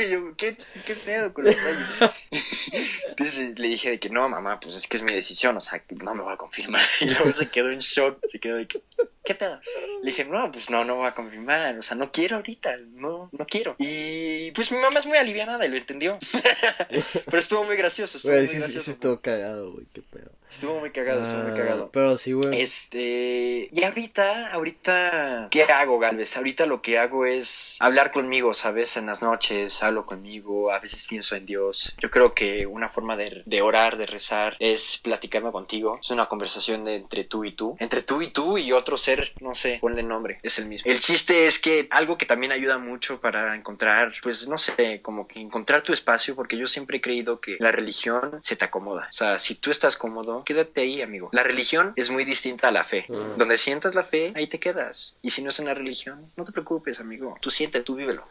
Y 0.01 0.11
yo, 0.11 0.35
¿qué, 0.37 0.59
qué 0.85 0.97
pedo 0.97 1.33
con 1.33 1.47
Entonces 3.09 3.59
le 3.59 3.69
dije 3.69 3.91
de 3.91 4.01
que 4.01 4.11
no, 4.11 4.29
mamá, 4.29 4.59
pues 4.59 4.75
es 4.75 4.89
que 4.89 4.97
es 4.97 5.05
mi 5.05 5.15
decisión, 5.15 5.57
o 5.57 5.61
sea, 5.61 5.83
no 6.03 6.15
me 6.17 6.25
va 6.25 6.33
a 6.33 6.37
confirmar. 6.37 6.83
Y 7.01 7.09
luego 7.09 7.33
se 7.33 7.49
quedó 7.49 7.71
en 7.71 7.79
shock, 7.79 8.19
se 8.29 8.41
quedó 8.41 8.57
de 8.57 8.67
que, 8.67 8.83
¿qué 9.27 9.35
pedo? 9.35 9.61
Le 10.03 10.11
dije, 10.11 10.25
no, 10.25 10.51
pues 10.53 10.71
no, 10.71 10.85
no 10.85 10.99
va 10.99 11.09
a 11.09 11.15
confirmar, 11.15 11.77
o 11.77 11.83
sea, 11.83 11.97
no 11.97 12.11
quiero 12.12 12.37
ahorita, 12.37 12.77
no, 12.95 13.29
no 13.33 13.47
quiero. 13.47 13.75
Y 13.79 14.53
pues 14.53 14.71
mi 14.71 14.79
mamá 14.79 15.01
es 15.01 15.07
muy 15.07 15.19
aliviada 15.19 15.67
y 15.67 15.69
lo 15.69 15.77
entendió. 15.77 16.19
Pero 17.27 17.39
estuvo 17.39 17.65
muy 17.65 17.77
gracioso, 17.77 18.17
estuvo 18.17 18.33
muy 18.33 18.47
gracioso. 18.47 18.81
Sí, 18.81 18.91
estuvo 18.93 19.21
cagado, 19.21 19.73
güey, 19.73 19.87
qué 19.93 20.03
pedo. 20.03 20.31
Estuvo 20.51 20.79
muy 20.79 20.91
cagado, 20.91 21.23
estuvo 21.23 21.43
muy 21.43 21.53
ah, 21.53 21.55
cagado. 21.55 21.91
Pero 21.93 22.17
sí, 22.19 22.33
güey. 22.33 22.61
Este. 22.61 23.69
Y 23.71 23.83
ahorita, 23.83 24.53
ahorita. 24.53 25.49
¿Qué 25.51 25.65
hago, 25.65 25.99
Galvez? 25.99 26.37
Ahorita 26.37 26.67
lo 26.67 26.83
que 26.83 26.99
hago 26.99 27.27
es 27.27 27.77
hablar 27.81 28.11
conmigo, 28.11 28.55
¿sabes? 28.55 28.97
En 28.97 29.07
las 29.07 29.23
noches 29.23 29.83
hablo 29.83 30.07
conmigo, 30.07 30.71
a 30.71 30.79
veces 30.79 31.07
pienso 31.09 31.35
en 31.35 31.47
Dios. 31.47 31.95
Yo 31.99 32.11
creo 32.11 32.33
que 32.33 32.67
una 32.67 32.89
forma 32.89 33.17
de, 33.17 33.43
de 33.45 33.61
orar, 33.61 33.97
de 33.97 34.07
rezar, 34.07 34.57
es 34.61 34.99
platicarme 34.99 35.51
contigo. 35.51 35.99
Es 36.01 36.11
una 36.11 36.27
conversación 36.27 36.85
de 36.85 36.97
entre 36.97 37.25
tú 37.25 37.45
y 37.45 37.53
tú. 37.53 37.77
Entre 37.81 38.03
tú 38.03 38.23
y 38.23 38.29
tú 38.29 38.57
y 38.57 38.73
otro 38.73 38.97
ser, 38.97 39.15
no 39.40 39.55
sé, 39.55 39.79
ponle 39.81 40.02
nombre, 40.02 40.38
es 40.42 40.59
el 40.59 40.66
mismo. 40.66 40.90
El 40.90 41.00
chiste 41.00 41.46
es 41.46 41.59
que 41.59 41.87
algo 41.90 42.18
que 42.18 42.26
también 42.26 42.52
ayuda 42.52 42.79
mucho 42.79 43.20
para 43.20 43.55
encontrar, 43.55 44.12
pues 44.22 44.48
no 44.48 44.59
sé, 44.59 45.00
como 45.02 45.26
que 45.26 45.40
encontrar 45.40 45.83
tu 45.83 45.92
espacio, 45.92 46.35
porque 46.35 46.57
yo 46.57 46.66
siempre 46.66 46.98
he 46.98 47.00
creído 47.00 47.40
que 47.40 47.57
la 47.61 47.72
religión 47.72 48.38
se 48.42 48.57
te 48.57 48.64
acomoda. 48.64 49.09
O 49.11 49.12
sea, 49.12 49.38
si 49.38 49.55
tú 49.55 49.70
estás 49.70 49.96
cómodo, 49.96 50.44
quédate 50.44 50.83
ahí, 50.83 51.02
amigo. 51.02 51.31
La 51.33 51.42
religión 51.42 51.92
es 51.96 52.11
muy 52.11 52.24
distinta 52.24 52.68
a 52.68 52.72
la 52.72 52.85
fe. 52.85 53.07
Mm. 53.09 53.37
Donde 53.37 53.59
sientas 53.59 53.94
la 53.94 54.05
fe, 54.05 54.33
ahí 54.37 54.46
te 54.46 54.59
quedas. 54.59 55.16
Y 55.22 55.31
si 55.31 55.42
no 55.42 55.50
es 55.50 55.59
en 55.59 55.66
la 55.66 55.74
religión, 55.74 56.31
no 56.37 56.44
te 56.44 56.52
preocupes, 56.52 57.00
amigo. 57.00 57.37
Tú 57.40 57.50
siente, 57.50 57.81
tú 57.81 57.94
vívelo. 57.94 58.26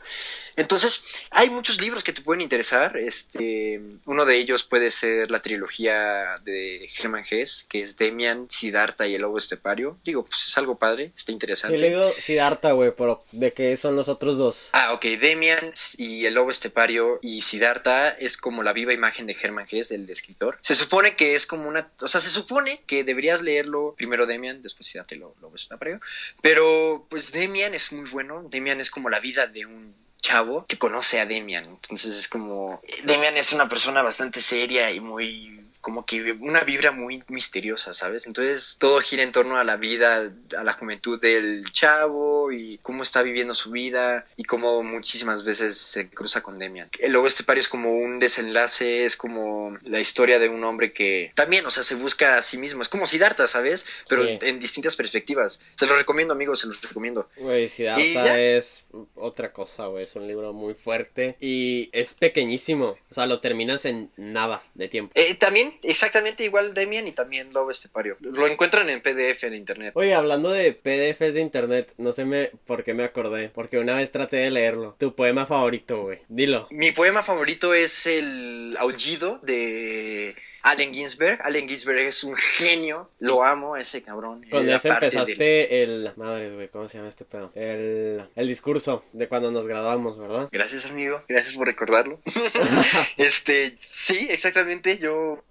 Entonces, 0.55 1.03
hay 1.31 1.49
muchos 1.49 1.81
libros 1.81 2.03
que 2.03 2.13
te 2.13 2.21
pueden 2.21 2.41
interesar. 2.41 2.97
Este, 2.97 3.81
uno 4.05 4.25
de 4.25 4.37
ellos 4.37 4.63
puede 4.63 4.89
ser 4.89 5.29
la 5.29 5.39
trilogía 5.39 6.35
de 6.43 6.85
Germán 6.89 7.25
Hess, 7.29 7.65
que 7.67 7.81
es 7.81 7.97
Demian, 7.97 8.47
Siddhartha 8.49 9.07
y 9.07 9.15
el 9.15 9.21
lobo 9.21 9.37
estepario. 9.37 9.97
Digo, 10.05 10.23
pues 10.23 10.47
es 10.47 10.57
algo 10.57 10.74
padre, 10.77 11.11
está 11.15 11.31
interesante. 11.31 11.77
Sí, 11.77 11.81
le 11.81 11.89
digo 11.89 12.11
Siddhartha, 12.17 12.71
güey, 12.71 12.91
pero 12.95 13.23
¿de 13.31 13.53
qué 13.53 13.75
son 13.77 13.95
los 13.95 14.07
otros 14.07 14.37
dos? 14.37 14.69
Ah, 14.73 14.93
ok, 14.93 15.05
Demian 15.19 15.73
y 15.97 16.25
el 16.25 16.33
lobo 16.33 16.49
estepario 16.49 17.19
y 17.21 17.41
Siddhartha 17.41 18.09
es 18.09 18.37
como 18.37 18.63
la 18.63 18.73
viva 18.73 18.93
imagen 18.93 19.27
de 19.27 19.33
Germán 19.33 19.67
Hess, 19.69 19.89
del 19.89 20.09
escritor. 20.09 20.57
Se 20.61 20.75
supone 20.75 21.15
que 21.15 21.35
es 21.35 21.45
como 21.45 21.67
una, 21.67 21.91
o 22.01 22.07
sea, 22.07 22.21
se 22.21 22.29
supone 22.29 22.81
que 22.85 23.03
deberías 23.03 23.41
leerlo 23.41 23.95
primero 23.97 24.25
Demian, 24.25 24.61
después 24.61 24.87
Siddhartha 24.87 25.15
y 25.15 25.17
el 25.17 25.21
lobo 25.41 25.55
estepario, 25.55 25.99
pero 26.41 27.05
pues 27.09 27.31
Demian 27.31 27.73
es 27.73 27.91
muy 27.91 28.09
bueno, 28.09 28.45
Demian 28.49 28.79
es 28.81 28.91
como 28.91 29.09
la 29.09 29.19
vida 29.19 29.47
de 29.47 29.65
un 29.65 29.95
chavo 30.21 30.65
que 30.65 30.77
conoce 30.77 31.19
a 31.19 31.25
Demian. 31.25 31.65
Entonces 31.65 32.15
es 32.15 32.27
como... 32.27 32.81
Demian 33.03 33.37
es 33.37 33.53
una 33.53 33.69
persona 33.69 34.01
bastante 34.01 34.41
seria 34.41 34.89
y 34.91 34.99
muy 34.99 35.64
como 35.85 36.03
que 36.03 36.31
una 36.39 36.61
vibra 36.61 36.91
muy 36.91 37.23
misteriosa, 37.27 37.93
¿sabes? 37.93 38.25
Entonces 38.25 38.77
todo 38.79 38.99
gira 39.01 39.21
en 39.21 39.31
torno 39.31 39.57
a 39.57 39.63
la 39.63 39.75
vida, 39.75 40.33
a 40.57 40.63
la 40.63 40.73
juventud 40.73 41.21
del 41.21 41.61
chavo 41.73 42.51
y 42.51 42.79
cómo 42.79 43.03
está 43.03 43.21
viviendo 43.21 43.53
su 43.53 43.69
vida 43.69 44.25
y 44.35 44.45
cómo 44.45 44.81
muchísimas 44.81 45.45
veces 45.45 45.77
se 45.77 46.09
cruza 46.09 46.41
con 46.41 46.57
Demian. 46.57 46.89
Luego 47.07 47.27
este 47.27 47.43
par 47.43 47.59
es 47.59 47.67
como 47.67 47.95
un 47.99 48.17
desenlace, 48.17 49.05
es 49.05 49.15
como 49.15 49.77
la 49.83 49.99
historia 49.99 50.39
de 50.39 50.49
un 50.49 50.63
hombre 50.63 50.91
que 50.91 51.31
también, 51.35 51.67
o 51.67 51.69
sea, 51.69 51.83
se 51.83 51.93
busca 51.93 52.37
a 52.37 52.41
sí 52.41 52.57
mismo. 52.57 52.81
Es 52.81 52.89
como 52.89 53.05
Siddhartha, 53.05 53.45
¿sabes? 53.45 53.85
Pero 54.09 54.25
en 54.25 54.57
distintas 54.57 54.95
perspectivas. 54.95 55.61
Se 55.75 55.85
los 55.85 55.99
recomiendo, 55.99 56.33
amigos, 56.33 56.61
se 56.61 56.67
los 56.67 56.81
recomiendo. 56.81 57.29
Güey, 57.37 57.69
Siddhartha 57.69 58.39
es 58.39 58.85
otra 59.13 59.53
cosa, 59.53 59.85
güey. 59.85 60.05
Es 60.05 60.15
un 60.15 60.25
libro 60.25 60.51
muy 60.51 60.73
fuerte 60.73 61.37
y 61.39 61.91
es 61.91 62.15
pequeñísimo. 62.15 62.97
O 63.11 63.13
sea, 63.13 63.27
lo 63.27 63.39
terminas 63.39 63.85
en 63.85 64.09
nada 64.17 64.59
de 64.73 64.87
tiempo. 64.87 65.11
Eh, 65.13 65.35
también 65.35 65.74
Sí, 65.74 65.74
exactamente 65.83 66.43
igual 66.43 66.73
Demian 66.73 67.07
y 67.07 67.11
también 67.11 67.53
Lobo 67.53 67.71
Estepario. 67.71 68.17
Lo 68.19 68.47
encuentran 68.47 68.89
en 68.89 69.01
PDF 69.01 69.43
en 69.43 69.55
internet. 69.55 69.93
Oye, 69.95 70.13
hablando 70.13 70.51
de 70.51 70.73
PDFs 70.73 71.33
de 71.33 71.41
internet, 71.41 71.93
no 71.97 72.11
sé 72.11 72.25
me 72.25 72.51
por 72.65 72.83
qué 72.83 72.93
me 72.93 73.03
acordé, 73.03 73.49
porque 73.49 73.77
una 73.77 73.95
vez 73.95 74.11
traté 74.11 74.37
de 74.37 74.51
leerlo. 74.51 74.95
Tu 74.99 75.15
poema 75.15 75.45
favorito, 75.45 76.03
güey. 76.03 76.19
Dilo. 76.27 76.67
Mi 76.71 76.91
poema 76.91 77.23
favorito 77.23 77.73
es 77.73 78.05
el 78.05 78.75
aullido 78.79 79.39
de 79.43 80.35
Allen 80.65 80.93
Ginsberg. 80.93 81.39
Allen 81.43 81.67
Ginsberg 81.67 81.99
es 81.99 82.23
un 82.23 82.35
genio, 82.35 83.11
lo 83.19 83.43
amo 83.43 83.77
ese 83.77 84.01
cabrón. 84.01 84.43
Cuando 84.49 84.75
ese 84.75 84.89
empezaste 84.89 85.83
el... 85.83 86.11
Madres, 86.15 86.53
güey, 86.53 86.69
¿cómo 86.69 86.87
se 86.87 86.97
llama 86.97 87.09
este 87.09 87.23
pedo? 87.23 87.51
El, 87.53 88.27
el 88.35 88.47
discurso 88.47 89.03
de 89.13 89.27
cuando 89.27 89.51
nos 89.51 89.67
graduamos, 89.67 90.17
¿verdad? 90.17 90.49
Gracias, 90.51 90.85
amigo. 90.85 91.21
Gracias 91.27 91.53
por 91.53 91.67
recordarlo. 91.67 92.19
este, 93.17 93.75
sí, 93.77 94.27
exactamente. 94.31 94.97
Yo 94.97 95.43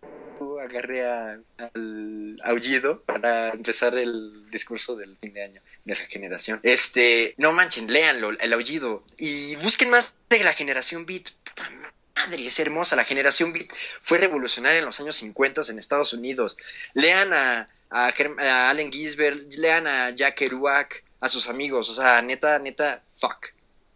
agarré 0.64 1.06
al 1.06 2.36
aullido 2.42 3.02
para 3.02 3.50
empezar 3.50 3.96
el 3.96 4.50
discurso 4.50 4.96
del 4.96 5.16
fin 5.18 5.32
de 5.32 5.42
año 5.42 5.62
de 5.84 5.94
la 5.94 6.06
generación. 6.06 6.60
Este, 6.62 7.34
no 7.36 7.52
manchen, 7.52 7.92
léanlo, 7.92 8.30
el 8.30 8.52
aullido. 8.52 9.04
Y 9.18 9.56
busquen 9.56 9.90
más 9.90 10.14
de 10.28 10.42
la 10.42 10.52
generación 10.52 11.06
beat. 11.06 11.30
Puta 11.44 11.70
madre, 12.16 12.46
es 12.46 12.58
hermosa. 12.58 12.96
La 12.96 13.04
generación 13.04 13.52
beat 13.52 13.68
fue 14.02 14.18
revolucionaria 14.18 14.78
en 14.78 14.86
los 14.86 15.00
años 15.00 15.16
50 15.16 15.62
en 15.68 15.78
Estados 15.78 16.12
Unidos. 16.12 16.56
Lean 16.94 17.32
a, 17.32 17.68
a, 17.90 18.70
Allen 18.70 18.92
Ginsberg, 18.92 19.46
lean 19.56 19.86
a 19.86 20.10
Jack 20.10 20.36
Kerouac, 20.36 21.04
a 21.20 21.28
sus 21.28 21.48
amigos. 21.48 21.88
O 21.90 21.94
sea, 21.94 22.20
neta, 22.22 22.58
neta, 22.58 23.02
fuck. 23.18 23.48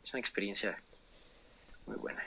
Es 0.03 0.13
una 0.13 0.21
experiencia 0.21 0.81
muy 1.87 1.97
buena. 1.97 2.25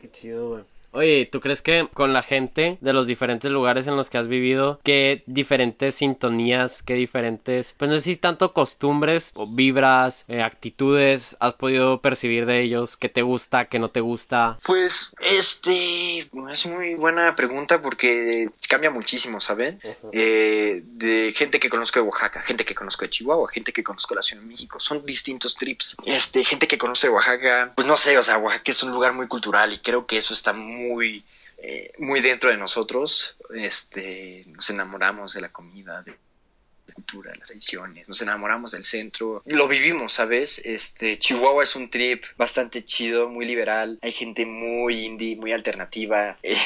Qué 0.00 0.10
chido, 0.10 0.48
güey. 0.50 0.73
Oye, 0.94 1.28
¿tú 1.30 1.40
crees 1.40 1.60
que 1.60 1.88
con 1.92 2.12
la 2.12 2.22
gente 2.22 2.78
de 2.80 2.92
los 2.92 3.08
diferentes 3.08 3.50
lugares 3.50 3.88
en 3.88 3.96
los 3.96 4.10
que 4.10 4.18
has 4.18 4.28
vivido, 4.28 4.80
qué 4.84 5.24
diferentes 5.26 5.96
sintonías, 5.96 6.84
qué 6.84 6.94
diferentes, 6.94 7.74
pues 7.76 7.90
no 7.90 7.96
sé 7.96 8.02
si 8.02 8.16
tanto 8.16 8.52
costumbres 8.52 9.32
o 9.34 9.52
vibras, 9.52 10.24
eh, 10.28 10.40
actitudes 10.40 11.36
has 11.40 11.54
podido 11.54 12.00
percibir 12.00 12.46
de 12.46 12.60
ellos, 12.60 12.96
qué 12.96 13.08
te 13.08 13.22
gusta, 13.22 13.64
qué 13.64 13.80
no 13.80 13.88
te 13.88 14.00
gusta? 14.00 14.58
Pues, 14.62 15.12
este, 15.20 16.18
es 16.52 16.66
muy 16.66 16.94
buena 16.94 17.34
pregunta 17.34 17.82
porque 17.82 18.50
cambia 18.68 18.92
muchísimo, 18.92 19.40
¿saben? 19.40 19.80
Eh, 20.12 20.82
de 20.84 21.32
gente 21.34 21.58
que 21.58 21.70
conozco 21.70 21.98
de 21.98 22.06
Oaxaca, 22.06 22.40
gente 22.40 22.64
que 22.64 22.76
conozco 22.76 23.04
de 23.04 23.10
Chihuahua, 23.10 23.50
gente 23.50 23.72
que 23.72 23.82
conozco 23.82 24.14
de 24.14 24.18
la 24.18 24.22
Ciudad 24.22 24.42
de 24.42 24.48
México, 24.48 24.78
son 24.78 25.04
distintos 25.04 25.56
trips. 25.56 25.96
Este, 26.06 26.44
gente 26.44 26.68
que 26.68 26.78
conoce 26.78 27.08
de 27.08 27.14
Oaxaca, 27.14 27.72
pues 27.74 27.84
no 27.84 27.96
sé, 27.96 28.16
o 28.16 28.22
sea, 28.22 28.38
Oaxaca 28.38 28.70
es 28.70 28.82
un 28.84 28.92
lugar 28.92 29.12
muy 29.12 29.26
cultural 29.26 29.72
y 29.72 29.78
creo 29.78 30.06
que 30.06 30.18
eso 30.18 30.32
está 30.32 30.52
muy 30.52 30.83
muy, 30.88 31.24
eh, 31.58 31.92
muy 31.98 32.20
dentro 32.20 32.50
de 32.50 32.56
nosotros. 32.56 33.36
Este, 33.54 34.44
nos 34.46 34.68
enamoramos 34.70 35.34
de 35.34 35.40
la 35.40 35.50
comida, 35.50 36.02
de 36.02 36.12
la 36.12 36.94
cultura, 36.94 37.34
las 37.34 37.50
ediciones, 37.50 38.08
nos 38.08 38.20
enamoramos 38.22 38.72
del 38.72 38.84
centro, 38.84 39.42
lo 39.46 39.66
vivimos, 39.66 40.12
¿sabes? 40.12 40.60
Este, 40.64 41.18
Chihuahua 41.18 41.62
es 41.62 41.74
un 41.76 41.90
trip 41.90 42.24
bastante 42.36 42.84
chido, 42.84 43.28
muy 43.28 43.46
liberal, 43.46 43.98
hay 44.02 44.12
gente 44.12 44.46
muy 44.46 45.04
indie, 45.04 45.36
muy 45.36 45.52
alternativa. 45.52 46.38
Eh, 46.42 46.56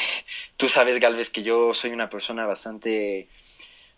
tú 0.57 0.67
sabes, 0.67 0.99
Galvez, 0.99 1.29
que 1.29 1.43
yo 1.43 1.73
soy 1.73 1.91
una 1.91 2.09
persona 2.09 2.45
bastante 2.45 3.27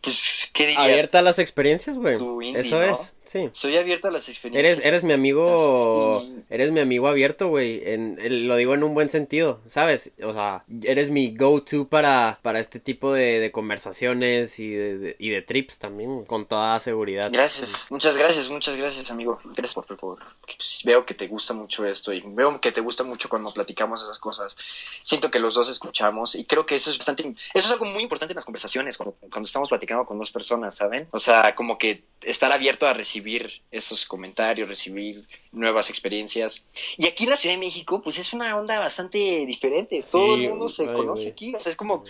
pues, 0.01 0.49
¿qué 0.51 0.67
dirías? 0.67 0.83
Abierta 0.83 1.19
a 1.19 1.21
las 1.21 1.39
experiencias, 1.39 1.97
güey. 1.97 2.17
Eso 2.55 2.81
es, 2.81 3.13
sí. 3.31 3.49
Soy 3.53 3.77
abierto 3.77 4.09
a 4.09 4.11
las 4.11 4.27
experiencias. 4.27 4.79
Eres, 4.79 4.85
eres 4.85 5.03
mi 5.05 5.13
amigo, 5.13 6.23
eres 6.49 6.71
mi 6.71 6.81
amigo 6.81 7.07
abierto, 7.07 7.47
güey. 7.47 7.81
En, 7.85 8.47
lo 8.47 8.55
digo 8.57 8.73
en 8.73 8.83
un 8.83 8.93
buen 8.93 9.07
sentido, 9.07 9.61
¿sabes? 9.67 10.11
O 10.21 10.33
sea, 10.33 10.65
eres 10.83 11.09
mi 11.09 11.35
go-to 11.35 11.87
para, 11.87 12.39
para 12.41 12.59
este 12.59 12.79
tipo 12.79 13.13
de, 13.13 13.49
conversaciones 13.53 14.59
y 14.59 14.69
de, 14.69 15.15
y 15.17 15.29
de 15.29 15.41
trips 15.41 15.79
también, 15.79 16.25
con 16.25 16.45
toda 16.45 16.79
seguridad. 16.79 17.29
Gracias, 17.31 17.87
muchas 17.89 18.17
gracias, 18.17 18.49
muchas 18.49 18.75
gracias, 18.75 19.09
amigo. 19.11 19.39
Gracias 19.45 19.73
por, 19.73 19.85
favor. 19.85 20.19
Pues, 20.45 20.81
veo 20.83 21.05
que 21.05 21.13
te 21.13 21.27
gusta 21.27 21.53
mucho 21.53 21.85
esto 21.85 22.11
y 22.11 22.21
veo 22.25 22.59
que 22.59 22.71
te 22.71 22.81
gusta 22.81 23.03
mucho 23.03 23.29
cuando 23.29 23.53
platicamos 23.53 24.03
esas 24.03 24.19
cosas. 24.19 24.55
Siento 25.05 25.31
que 25.31 25.39
los 25.39 25.53
dos 25.53 25.69
escuchamos 25.69 26.35
y 26.35 26.43
creo 26.43 26.65
que 26.65 26.75
eso 26.75 26.89
es 26.89 26.97
bastante, 26.97 27.23
eso 27.23 27.65
es 27.67 27.71
algo 27.71 27.85
muy 27.85 28.03
importante 28.03 28.33
en 28.33 28.35
las 28.35 28.45
conversaciones 28.45 28.97
cuando, 28.97 29.15
cuando 29.29 29.45
estamos 29.45 29.69
platicando 29.69 30.03
con 30.03 30.17
dos 30.17 30.31
personas, 30.31 30.75
¿saben? 30.75 31.07
O 31.11 31.19
sea, 31.19 31.55
como 31.55 31.77
que 31.77 32.03
estar 32.21 32.51
abierto 32.51 32.87
a 32.87 32.93
recibir 32.93 33.20
esos 33.71 34.05
comentarios, 34.05 34.67
recibir 34.67 35.25
nuevas 35.51 35.89
experiencias. 35.89 36.65
Y 36.97 37.07
aquí 37.07 37.25
en 37.25 37.31
la 37.31 37.35
Ciudad 37.35 37.55
de 37.55 37.59
México, 37.59 38.01
pues 38.01 38.17
es 38.19 38.33
una 38.33 38.55
onda 38.57 38.79
bastante 38.79 39.45
diferente. 39.45 40.03
Todo 40.09 40.35
el 40.35 40.49
mundo 40.49 40.67
se 40.67 40.85
conoce 40.91 41.29
aquí. 41.29 41.53
O 41.55 41.59
sea, 41.59 41.71
es 41.71 41.75
como 41.75 42.03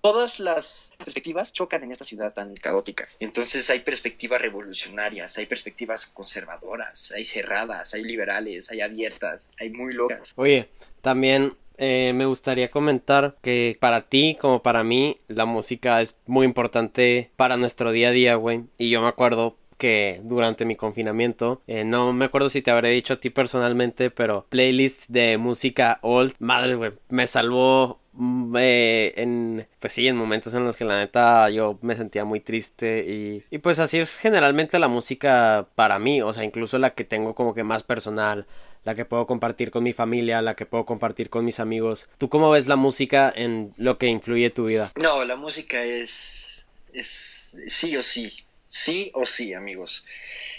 todas 0.00 0.40
las 0.40 0.92
perspectivas 0.96 1.52
chocan 1.52 1.82
en 1.82 1.92
esta 1.92 2.04
ciudad 2.04 2.32
tan 2.32 2.54
caótica. 2.54 3.08
Entonces 3.20 3.68
hay 3.70 3.80
perspectivas 3.80 4.40
revolucionarias, 4.40 5.36
hay 5.38 5.46
perspectivas 5.46 6.06
conservadoras, 6.06 7.12
hay 7.12 7.24
cerradas, 7.24 7.94
hay 7.94 8.04
liberales, 8.04 8.70
hay 8.70 8.80
abiertas, 8.80 9.42
hay 9.58 9.70
muy 9.70 9.94
locas. 9.94 10.20
Oye, 10.36 10.68
también 11.02 11.54
eh, 11.76 12.12
me 12.14 12.26
gustaría 12.26 12.68
comentar 12.68 13.36
que 13.40 13.76
para 13.80 14.08
ti 14.08 14.36
como 14.40 14.62
para 14.62 14.82
mí 14.82 15.20
la 15.28 15.46
música 15.46 16.00
es 16.00 16.18
muy 16.26 16.44
importante 16.44 17.30
para 17.36 17.56
nuestro 17.56 17.92
día 17.92 18.08
a 18.08 18.12
día, 18.12 18.34
güey. 18.34 18.64
Y 18.78 18.90
yo 18.90 19.00
me 19.00 19.08
acuerdo 19.08 19.56
que 19.78 20.20
durante 20.24 20.64
mi 20.64 20.74
confinamiento, 20.76 21.62
eh, 21.66 21.84
no 21.84 22.12
me 22.12 22.26
acuerdo 22.26 22.48
si 22.48 22.62
te 22.62 22.70
habré 22.70 22.90
dicho 22.90 23.14
a 23.14 23.20
ti 23.20 23.30
personalmente, 23.30 24.10
pero 24.10 24.46
playlist 24.48 25.08
de 25.08 25.38
música 25.38 25.98
old, 26.02 26.34
madre, 26.40 26.74
güey, 26.74 26.92
me 27.08 27.26
salvó 27.26 28.00
mm, 28.12 28.56
eh, 28.58 29.14
en 29.16 29.66
pues 29.78 29.92
sí 29.92 30.08
en 30.08 30.16
momentos 30.16 30.52
en 30.54 30.64
los 30.64 30.76
que 30.76 30.84
la 30.84 30.98
neta 30.98 31.48
yo 31.50 31.78
me 31.80 31.94
sentía 31.94 32.24
muy 32.24 32.40
triste 32.40 33.04
y, 33.08 33.44
y 33.50 33.58
pues 33.58 33.78
así 33.78 33.98
es 33.98 34.18
generalmente 34.18 34.78
la 34.78 34.88
música 34.88 35.68
para 35.76 35.98
mí 35.98 36.20
o 36.20 36.32
sea 36.32 36.44
incluso 36.44 36.78
la 36.78 36.90
que 36.90 37.04
tengo 37.04 37.34
como 37.34 37.54
que 37.54 37.62
más 37.62 37.84
personal 37.84 38.46
la 38.84 38.94
que 38.94 39.04
puedo 39.04 39.26
compartir 39.26 39.70
con 39.70 39.84
mi 39.84 39.92
familia, 39.92 40.40
la 40.40 40.54
que 40.54 40.64
puedo 40.64 40.86
compartir 40.86 41.28
con 41.28 41.44
mis 41.44 41.60
amigos. 41.60 42.08
¿Tú 42.16 42.30
cómo 42.30 42.50
ves 42.50 42.68
la 42.68 42.76
música 42.76 43.30
en 43.34 43.74
lo 43.76 43.98
que 43.98 44.06
influye 44.06 44.48
tu 44.48 44.66
vida? 44.66 44.92
No, 44.96 45.24
la 45.24 45.36
música 45.36 45.82
es 45.82 46.64
es 46.92 47.56
sí 47.66 47.96
o 47.96 48.02
sí, 48.02 48.32
sí 48.68 49.10
o 49.14 49.26
sí, 49.26 49.54
amigos. 49.54 50.04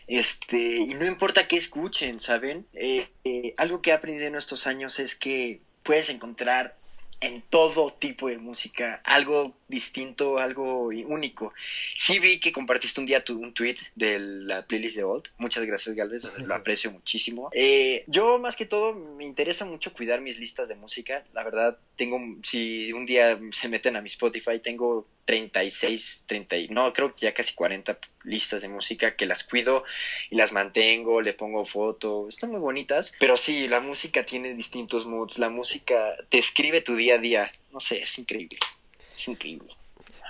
Este, 0.07 0.57
y 0.57 0.93
no 0.95 1.05
importa 1.05 1.47
qué 1.47 1.57
escuchen, 1.57 2.19
¿saben? 2.19 2.65
Eh, 2.73 3.07
eh, 3.23 3.53
algo 3.57 3.81
que 3.81 3.91
he 3.91 3.93
aprendido 3.93 4.27
en 4.27 4.35
estos 4.35 4.67
años 4.67 4.99
es 4.99 5.15
que 5.15 5.61
puedes 5.83 6.09
encontrar 6.09 6.75
en 7.21 7.41
todo 7.41 7.91
tipo 7.91 8.29
de 8.29 8.37
música, 8.37 9.01
algo 9.03 9.55
distinto, 9.69 10.39
algo 10.39 10.87
único. 10.87 11.53
Sí 11.95 12.19
vi 12.19 12.39
que 12.39 12.51
compartiste 12.51 12.99
un 12.99 13.05
día 13.05 13.23
tu, 13.23 13.39
un 13.39 13.53
tweet 13.53 13.77
de 13.95 14.19
la 14.19 14.65
playlist 14.65 14.97
de 14.97 15.03
Old. 15.03 15.29
Muchas 15.37 15.65
gracias, 15.65 15.95
Galvez, 15.95 16.29
lo 16.39 16.55
aprecio 16.55 16.91
muchísimo. 16.91 17.49
Eh, 17.53 18.03
yo 18.07 18.39
más 18.39 18.55
que 18.55 18.65
todo 18.65 18.93
me 18.93 19.23
interesa 19.23 19.63
mucho 19.65 19.93
cuidar 19.93 20.19
mis 20.19 20.37
listas 20.37 20.67
de 20.67 20.75
música. 20.75 21.23
La 21.33 21.43
verdad, 21.43 21.77
tengo, 21.95 22.19
si 22.43 22.91
un 22.91 23.05
día 23.05 23.39
se 23.51 23.69
meten 23.69 23.95
a 23.95 24.01
mi 24.01 24.09
Spotify, 24.09 24.59
tengo 24.59 25.07
36, 25.29 26.23
30, 26.25 26.55
no, 26.71 26.91
creo 26.91 27.13
que 27.13 27.27
ya 27.27 27.35
casi 27.35 27.53
40 27.53 27.99
listas 28.23 28.63
de 28.63 28.67
música 28.67 29.15
que 29.15 29.27
las 29.27 29.43
cuido 29.43 29.83
y 30.31 30.35
las 30.35 30.51
mantengo, 30.51 31.21
le 31.21 31.33
pongo 31.33 31.65
foto, 31.65 32.27
están 32.27 32.49
muy 32.49 32.59
bonitas, 32.59 33.13
pero 33.19 33.37
sí, 33.37 33.67
la 33.67 33.79
música 33.79 34.25
tiene 34.25 34.55
distintos 34.55 35.05
moods, 35.05 35.37
la 35.37 35.49
música 35.49 36.15
te 36.29 36.39
escribe 36.39 36.81
tu 36.81 36.95
día 36.95 37.15
a 37.15 37.17
día, 37.19 37.51
no 37.71 37.79
sé, 37.79 38.01
es 38.01 38.17
increíble, 38.17 38.57
es 39.19 39.27
increíble. 39.27 39.69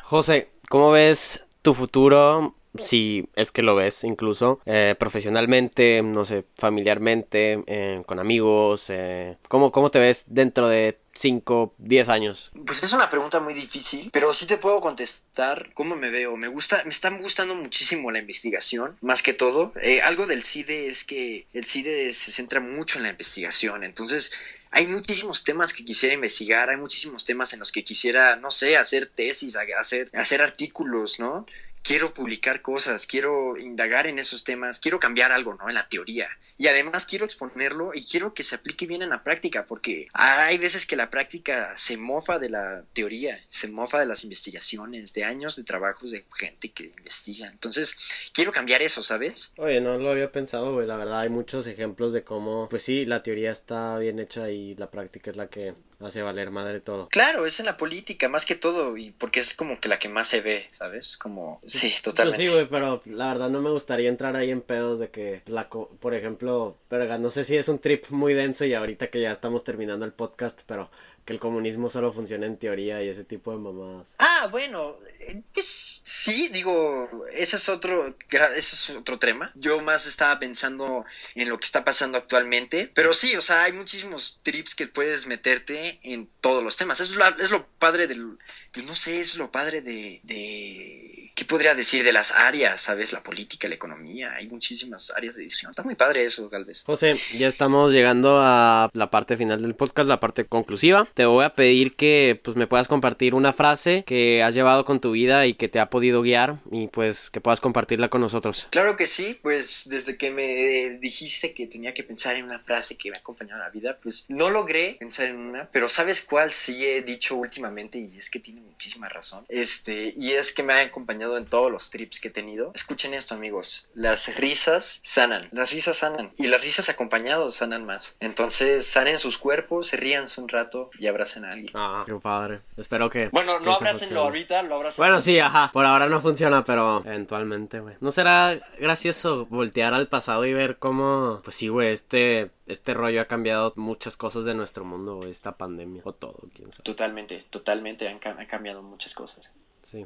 José, 0.04 0.50
¿cómo 0.70 0.92
ves 0.92 1.46
tu 1.62 1.74
futuro 1.74 2.56
si 2.78 3.28
es 3.36 3.52
que 3.52 3.62
lo 3.62 3.76
ves 3.76 4.04
incluso 4.04 4.60
eh, 4.66 4.96
profesionalmente, 4.98 6.02
no 6.04 6.26
sé, 6.26 6.46
familiarmente, 6.56 7.64
eh, 7.68 8.04
con 8.06 8.20
amigos, 8.20 8.86
eh, 8.90 9.38
¿cómo, 9.48 9.72
¿cómo 9.72 9.90
te 9.90 10.00
ves 10.00 10.26
dentro 10.28 10.68
de 10.68 11.00
5, 11.14 11.74
10 11.78 12.10
años? 12.10 12.52
Pues 12.66 12.84
es 12.84 12.94
una 12.94 13.10
pregunta 13.10 13.40
muy 13.40 13.54
difícil, 13.54 14.10
pero 14.14 14.34
sí 14.34 14.46
te 14.46 14.58
puedo 14.58 14.80
contestar 14.82 15.72
cómo 15.74 15.96
me 15.96 16.10
veo. 16.10 16.38
Me 16.38 16.48
gusta, 16.48 16.84
me 16.84 16.92
está 16.92 17.10
gustando 17.10 17.56
muchísimo 17.56 18.12
la 18.12 18.20
investigación, 18.20 18.98
más 19.02 19.24
que 19.24 19.34
todo. 19.34 19.74
algo 20.06 20.28
del 20.28 20.44
CIDE 20.44 20.88
es 20.88 21.04
que 21.04 21.48
el 21.54 21.66
CIDE 21.66 22.14
se 22.14 22.32
centra 22.32 22.60
mucho 22.60 23.00
en 23.00 23.04
la 23.04 23.10
investigación, 23.10 23.84
entonces 23.84 24.32
hay 24.72 24.88
muchísimos 24.88 25.44
temas 25.44 25.74
que 25.74 25.84
quisiera 25.84 26.16
investigar, 26.16 26.70
hay 26.70 26.78
muchísimos 26.78 27.26
temas 27.26 27.54
en 27.54 27.60
los 27.60 27.72
que 27.72 27.84
quisiera, 27.84 28.36
no 28.36 28.52
sé, 28.52 28.78
hacer 28.78 29.08
tesis, 29.08 29.56
hacer, 29.56 30.10
hacer 30.14 30.42
artículos, 30.42 31.20
¿no? 31.20 31.46
quiero 31.84 32.14
publicar 32.14 32.62
cosas, 32.62 33.06
quiero 33.06 33.58
indagar 33.58 34.08
en 34.08 34.20
esos 34.20 34.44
temas, 34.44 34.80
quiero 34.80 35.00
cambiar 35.00 35.32
algo, 35.32 35.56
¿no? 35.56 35.70
En 35.70 35.76
la 35.76 35.88
teoría. 35.88 36.30
Y 36.60 36.68
además 36.68 37.06
quiero 37.06 37.24
exponerlo 37.24 37.92
y 37.94 38.04
quiero 38.04 38.34
que 38.34 38.44
se 38.44 38.54
aplique 38.54 38.86
bien 38.86 39.02
en 39.02 39.12
la 39.12 39.24
práctica, 39.24 39.66
porque 39.66 40.10
hay 40.14 40.58
veces 40.58 40.86
que 40.86 40.98
la 40.98 41.10
práctica 41.10 41.72
se 41.78 41.96
mofa 41.96 42.38
de 42.38 42.50
la 42.50 42.84
teoría, 42.92 43.40
se 43.48 43.70
mofa 43.70 44.02
de 44.02 44.06
las 44.06 44.26
investigaciones, 44.26 45.14
de 45.14 45.24
años 45.24 45.56
de 45.56 45.64
trabajos 45.64 46.12
de 46.12 46.26
gente 46.36 46.72
que 46.72 46.94
investiga. 46.98 47.48
Entonces, 47.48 47.96
quiero 48.34 48.52
cambiar 48.52 48.82
eso, 48.82 49.02
¿sabes? 49.02 49.54
Oye, 49.56 49.80
no 49.80 49.98
lo 49.98 50.12
había 50.12 50.34
pensado, 50.34 50.74
güey. 50.74 50.86
La 50.86 50.98
verdad, 50.98 51.22
hay 51.22 51.30
muchos 51.30 51.66
ejemplos 51.66 52.12
de 52.12 52.26
cómo, 52.26 52.68
pues 52.70 52.84
sí, 52.84 53.06
la 53.06 53.24
teoría 53.24 53.52
está 53.52 53.98
bien 53.98 54.20
hecha 54.20 54.50
y 54.50 54.76
la 54.76 54.92
práctica 54.92 55.32
es 55.32 55.38
la 55.38 55.48
que 55.48 55.76
hace 56.02 56.22
valer 56.22 56.52
madre 56.52 56.80
todo. 56.80 57.10
Claro, 57.10 57.46
es 57.46 57.60
en 57.60 57.66
la 57.66 57.78
política 57.78 58.30
más 58.30 58.46
que 58.46 58.56
todo 58.56 58.98
y 58.98 59.12
porque 59.12 59.40
es 59.40 59.54
como 59.54 59.80
que 59.80 59.90
la 59.90 60.00
que 60.00 60.10
más 60.10 60.28
se 60.28 60.42
ve, 60.42 60.68
¿sabes? 60.72 61.18
Como, 61.18 61.60
sí, 61.66 61.94
totalmente. 62.02 62.38
Pues 62.38 62.50
sí, 62.50 62.56
güey, 62.56 62.70
pero 62.70 63.02
la 63.06 63.34
verdad 63.34 63.50
no 63.50 63.62
me 63.62 63.70
gustaría 63.70 64.10
entrar 64.10 64.36
ahí 64.36 64.50
en 64.50 64.62
pedos 64.62 65.00
de 65.00 65.10
que, 65.10 65.42
la 65.46 65.70
por 65.70 66.16
ejemplo, 66.16 66.49
pero 66.88 67.18
no 67.18 67.32
sé 67.32 67.44
si 67.44 67.58
es 67.58 67.68
un 67.68 67.80
trip 67.80 68.10
muy 68.10 68.34
denso 68.34 68.66
y 68.66 68.74
ahorita 68.74 69.08
que 69.08 69.22
ya 69.22 69.32
estamos 69.32 69.64
terminando 69.64 70.06
el 70.06 70.14
podcast, 70.14 70.62
pero 70.66 70.90
que 71.26 71.34
el 71.34 71.40
comunismo 71.40 71.90
solo 71.90 72.12
funciona 72.12 72.48
en 72.48 72.58
teoría 72.58 73.04
y 73.04 73.10
ese 73.10 73.24
tipo 73.24 73.52
de 73.52 73.60
mamadas. 73.60 74.16
Ah, 74.18 74.48
bueno, 74.50 74.98
eh, 75.20 75.44
pues 75.54 76.02
sí, 76.04 76.48
digo, 76.48 77.08
ese 77.34 77.58
es 77.58 77.70
otro, 77.70 78.16
ese 78.56 78.58
es 78.58 78.90
otro 78.92 79.20
tema. 79.20 79.52
Yo 79.56 79.80
más 79.82 80.08
estaba 80.08 80.40
pensando 80.40 81.06
en 81.36 81.50
lo 81.50 81.60
que 81.60 81.66
está 81.66 81.86
pasando 81.86 82.18
actualmente, 82.18 82.90
pero 82.94 83.14
sí, 83.14 83.36
o 83.36 83.42
sea, 83.42 83.64
hay 83.64 83.74
muchísimos 83.74 84.40
trips 84.42 84.74
que 84.74 84.88
puedes 84.88 85.28
meterte 85.28 86.00
en 86.02 86.28
todos 86.42 86.64
los 86.64 86.78
temas. 86.78 87.00
Es 87.00 87.12
lo, 87.12 87.26
es 87.38 87.52
lo 87.52 87.68
padre 87.78 88.08
del, 88.08 88.40
pues 88.72 88.86
no 88.86 88.96
sé, 88.96 89.22
es 89.22 89.36
lo 89.36 89.52
padre 89.52 89.82
de, 89.82 91.29
¿qué 91.40 91.46
podría 91.46 91.74
decir? 91.74 92.04
De 92.04 92.12
las 92.12 92.34
áreas, 92.34 92.82
¿sabes? 92.82 93.14
La 93.14 93.24
política, 93.24 93.70
la 93.70 93.76
economía, 93.76 94.34
hay 94.34 94.50
muchísimas 94.50 95.10
áreas 95.12 95.36
de 95.36 95.44
edición. 95.44 95.72
Está 95.72 95.84
muy 95.84 95.96
padre 95.96 96.26
eso, 96.26 96.50
tal 96.50 96.66
vez. 96.66 96.84
José, 96.86 97.14
ya 97.38 97.48
estamos 97.48 97.94
llegando 97.94 98.40
a 98.42 98.90
la 98.92 99.10
parte 99.10 99.38
final 99.38 99.62
del 99.62 99.74
podcast, 99.74 100.10
la 100.10 100.20
parte 100.20 100.44
conclusiva 100.46 101.08
te 101.14 101.26
voy 101.26 101.46
a 101.46 101.54
pedir 101.54 101.96
que 101.96 102.40
pues 102.44 102.58
me 102.58 102.68
puedas 102.68 102.88
compartir 102.88 103.36
una 103.36 103.54
frase 103.54 104.04
que 104.06 104.44
has 104.44 104.54
llevado 104.54 104.86
con 104.86 105.00
tu 105.00 105.12
vida 105.12 105.46
y 105.46 105.54
que 105.54 105.68
te 105.68 105.80
ha 105.80 105.90
podido 105.90 106.22
guiar 106.22 106.60
y 106.72 106.88
pues 106.88 107.30
que 107.30 107.42
puedas 107.42 107.62
compartirla 107.62 108.10
con 108.10 108.22
nosotros. 108.22 108.68
Claro 108.70 108.96
que 108.96 109.08
sí, 109.08 109.38
pues 109.42 109.84
desde 109.90 110.18
que 110.18 110.32
me 110.32 110.98
dijiste 111.00 111.54
que 111.54 111.68
tenía 111.68 111.94
que 111.94 112.04
pensar 112.04 112.36
en 112.36 112.46
una 112.46 112.60
frase 112.60 112.98
que 112.98 113.12
me 113.12 113.18
ha 113.18 113.20
acompañado 113.20 113.60
en 113.60 113.66
la 113.66 113.70
vida, 113.70 113.98
pues 114.02 114.26
no 114.30 114.50
logré 114.50 114.96
pensar 115.00 115.28
en 115.28 115.38
una, 115.38 115.70
pero 115.72 115.90
¿sabes 115.90 116.22
cuál 116.22 116.54
sí 116.54 116.86
he 116.86 117.02
dicho 117.02 117.36
últimamente 117.36 118.00
y 118.00 118.18
es 118.18 118.30
que 118.30 118.40
tiene 118.40 118.62
muchísima 118.62 119.08
razón? 119.08 119.46
Este, 119.50 120.14
y 120.16 120.32
es 120.32 120.52
que 120.52 120.64
me 120.64 120.74
ha 120.74 120.80
acompañado 120.82 121.29
en 121.38 121.46
todos 121.46 121.72
los 121.72 121.90
trips 121.90 122.20
que 122.20 122.30
he 122.30 122.32
tenido. 122.32 122.72
Escuchen 122.74 123.14
esto, 123.14 123.36
amigos. 123.36 123.88
Las 123.94 124.36
risas 124.38 125.00
sanan, 125.04 125.48
las 125.52 125.72
risas 125.72 125.98
sanan 125.98 126.32
y 126.38 126.48
las 126.48 126.62
risas 126.62 126.90
acompañados 126.90 127.56
sanan 127.56 127.86
más. 127.86 128.18
Entonces, 128.20 128.86
sanen 128.86 129.20
sus 129.20 129.38
cuerpos, 129.38 129.88
se 129.88 129.98
rían 129.98 130.26
un 130.38 130.50
rato 130.50 130.90
y 131.00 131.08
abracen 131.08 131.46
a 131.46 131.52
alguien. 131.52 131.72
Ah, 131.74 132.04
qué 132.06 132.14
padre. 132.16 132.62
Espero 132.78 133.10
que. 133.10 133.30
Bueno, 133.30 133.60
no 133.60 133.74
abracenlo 133.74 134.22
ahorita, 134.22 134.62
lo 134.64 134.76
abracen. 134.76 135.02
Bueno, 135.02 135.22
sí, 135.22 135.40
ajá. 135.40 135.70
Por 135.74 135.86
ahora 135.86 136.08
no 136.08 136.22
funciona, 136.22 136.64
pero 136.64 137.04
eventualmente, 137.06 137.80
güey. 137.80 137.96
¿No 138.00 138.12
será 138.12 138.60
gracioso 138.80 139.46
voltear 139.48 139.94
al 139.94 140.08
pasado 140.08 140.46
y 140.46 140.54
ver 140.54 140.78
cómo, 140.78 141.42
pues 141.44 141.56
sí, 141.56 141.68
güey, 141.68 141.90
este 141.90 142.52
este 142.70 142.94
rollo 142.94 143.22
ha 143.22 143.26
cambiado 143.26 143.74
muchas 143.76 144.16
cosas 144.16 144.46
de 144.46 144.54
nuestro 144.54 144.86
mundo, 144.86 145.22
esta 145.28 145.58
pandemia, 145.58 146.04
o 146.06 146.14
todo, 146.14 146.38
quién 146.54 146.72
sabe. 146.72 146.84
Totalmente, 146.84 147.44
totalmente 147.50 148.08
han, 148.08 148.20
han 148.24 148.46
cambiado 148.46 148.84
muchas 148.84 149.16
cosas. 149.16 149.52
Sí. 149.82 150.06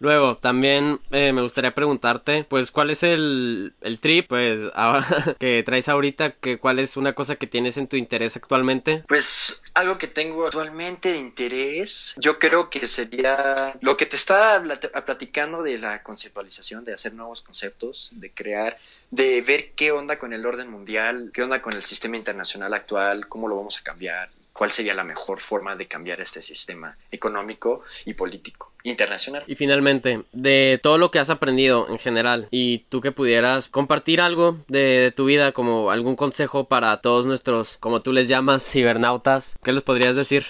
Luego, 0.00 0.38
también 0.38 0.98
eh, 1.10 1.32
me 1.32 1.42
gustaría 1.42 1.74
preguntarte, 1.74 2.44
pues, 2.44 2.70
¿cuál 2.70 2.90
es 2.90 3.02
el, 3.02 3.74
el 3.82 4.00
trip, 4.00 4.28
pues, 4.28 4.60
que 5.38 5.62
traes 5.62 5.88
ahorita? 5.88 6.32
Que, 6.32 6.58
¿Cuál 6.58 6.78
es 6.78 6.96
una 6.96 7.12
cosa 7.12 7.36
que 7.36 7.46
tienes 7.46 7.76
en 7.76 7.86
tu 7.86 7.96
interés 7.96 8.34
actualmente? 8.34 9.04
Pues, 9.06 9.60
algo 9.74 9.98
que 9.98 10.06
tengo 10.06 10.46
actualmente 10.46 11.12
de 11.12 11.18
interés, 11.18 12.14
yo 12.16 12.38
creo 12.38 12.70
que 12.70 12.86
sería 12.86 13.76
lo 13.82 13.96
que 13.98 14.06
te 14.06 14.16
estaba 14.16 14.62
platicando 15.04 15.62
de 15.62 15.78
la 15.78 16.02
conceptualización, 16.02 16.84
de 16.84 16.94
hacer 16.94 17.12
nuevos 17.12 17.42
conceptos, 17.42 18.08
de 18.12 18.30
crear, 18.30 18.78
de 19.10 19.42
ver 19.42 19.72
qué 19.72 19.92
onda 19.92 20.16
con 20.16 20.32
el 20.32 20.46
orden 20.46 20.70
mundial, 20.70 21.30
qué 21.34 21.42
onda 21.42 21.60
con 21.60 21.74
el 21.74 21.82
sistema 21.84 22.16
internacional 22.16 22.72
actual, 22.72 23.28
cómo 23.28 23.48
lo 23.48 23.56
vamos 23.56 23.78
a 23.78 23.82
cambiar, 23.82 24.30
cuál 24.60 24.72
sería 24.72 24.92
la 24.92 25.04
mejor 25.04 25.40
forma 25.40 25.74
de 25.74 25.86
cambiar 25.86 26.20
este 26.20 26.42
sistema 26.42 26.94
económico 27.10 27.80
y 28.04 28.12
político 28.12 28.70
internacional. 28.82 29.42
Y 29.46 29.54
finalmente, 29.54 30.24
de 30.32 30.78
todo 30.82 30.98
lo 30.98 31.10
que 31.10 31.18
has 31.18 31.30
aprendido 31.30 31.86
en 31.88 31.98
general 31.98 32.46
y 32.50 32.80
tú 32.90 33.00
que 33.00 33.10
pudieras 33.10 33.68
compartir 33.68 34.20
algo 34.20 34.58
de, 34.68 35.14
tu 35.16 35.24
vida 35.24 35.52
como 35.52 35.90
algún 35.90 36.14
consejo 36.14 36.64
para 36.64 37.00
todos 37.00 37.24
nuestros, 37.24 37.78
como 37.78 38.00
tú 38.00 38.12
les 38.12 38.28
llamas, 38.28 38.62
cibernautas, 38.62 39.56
¿qué 39.62 39.72
les 39.72 39.82
podrías 39.82 40.14
decir? 40.14 40.44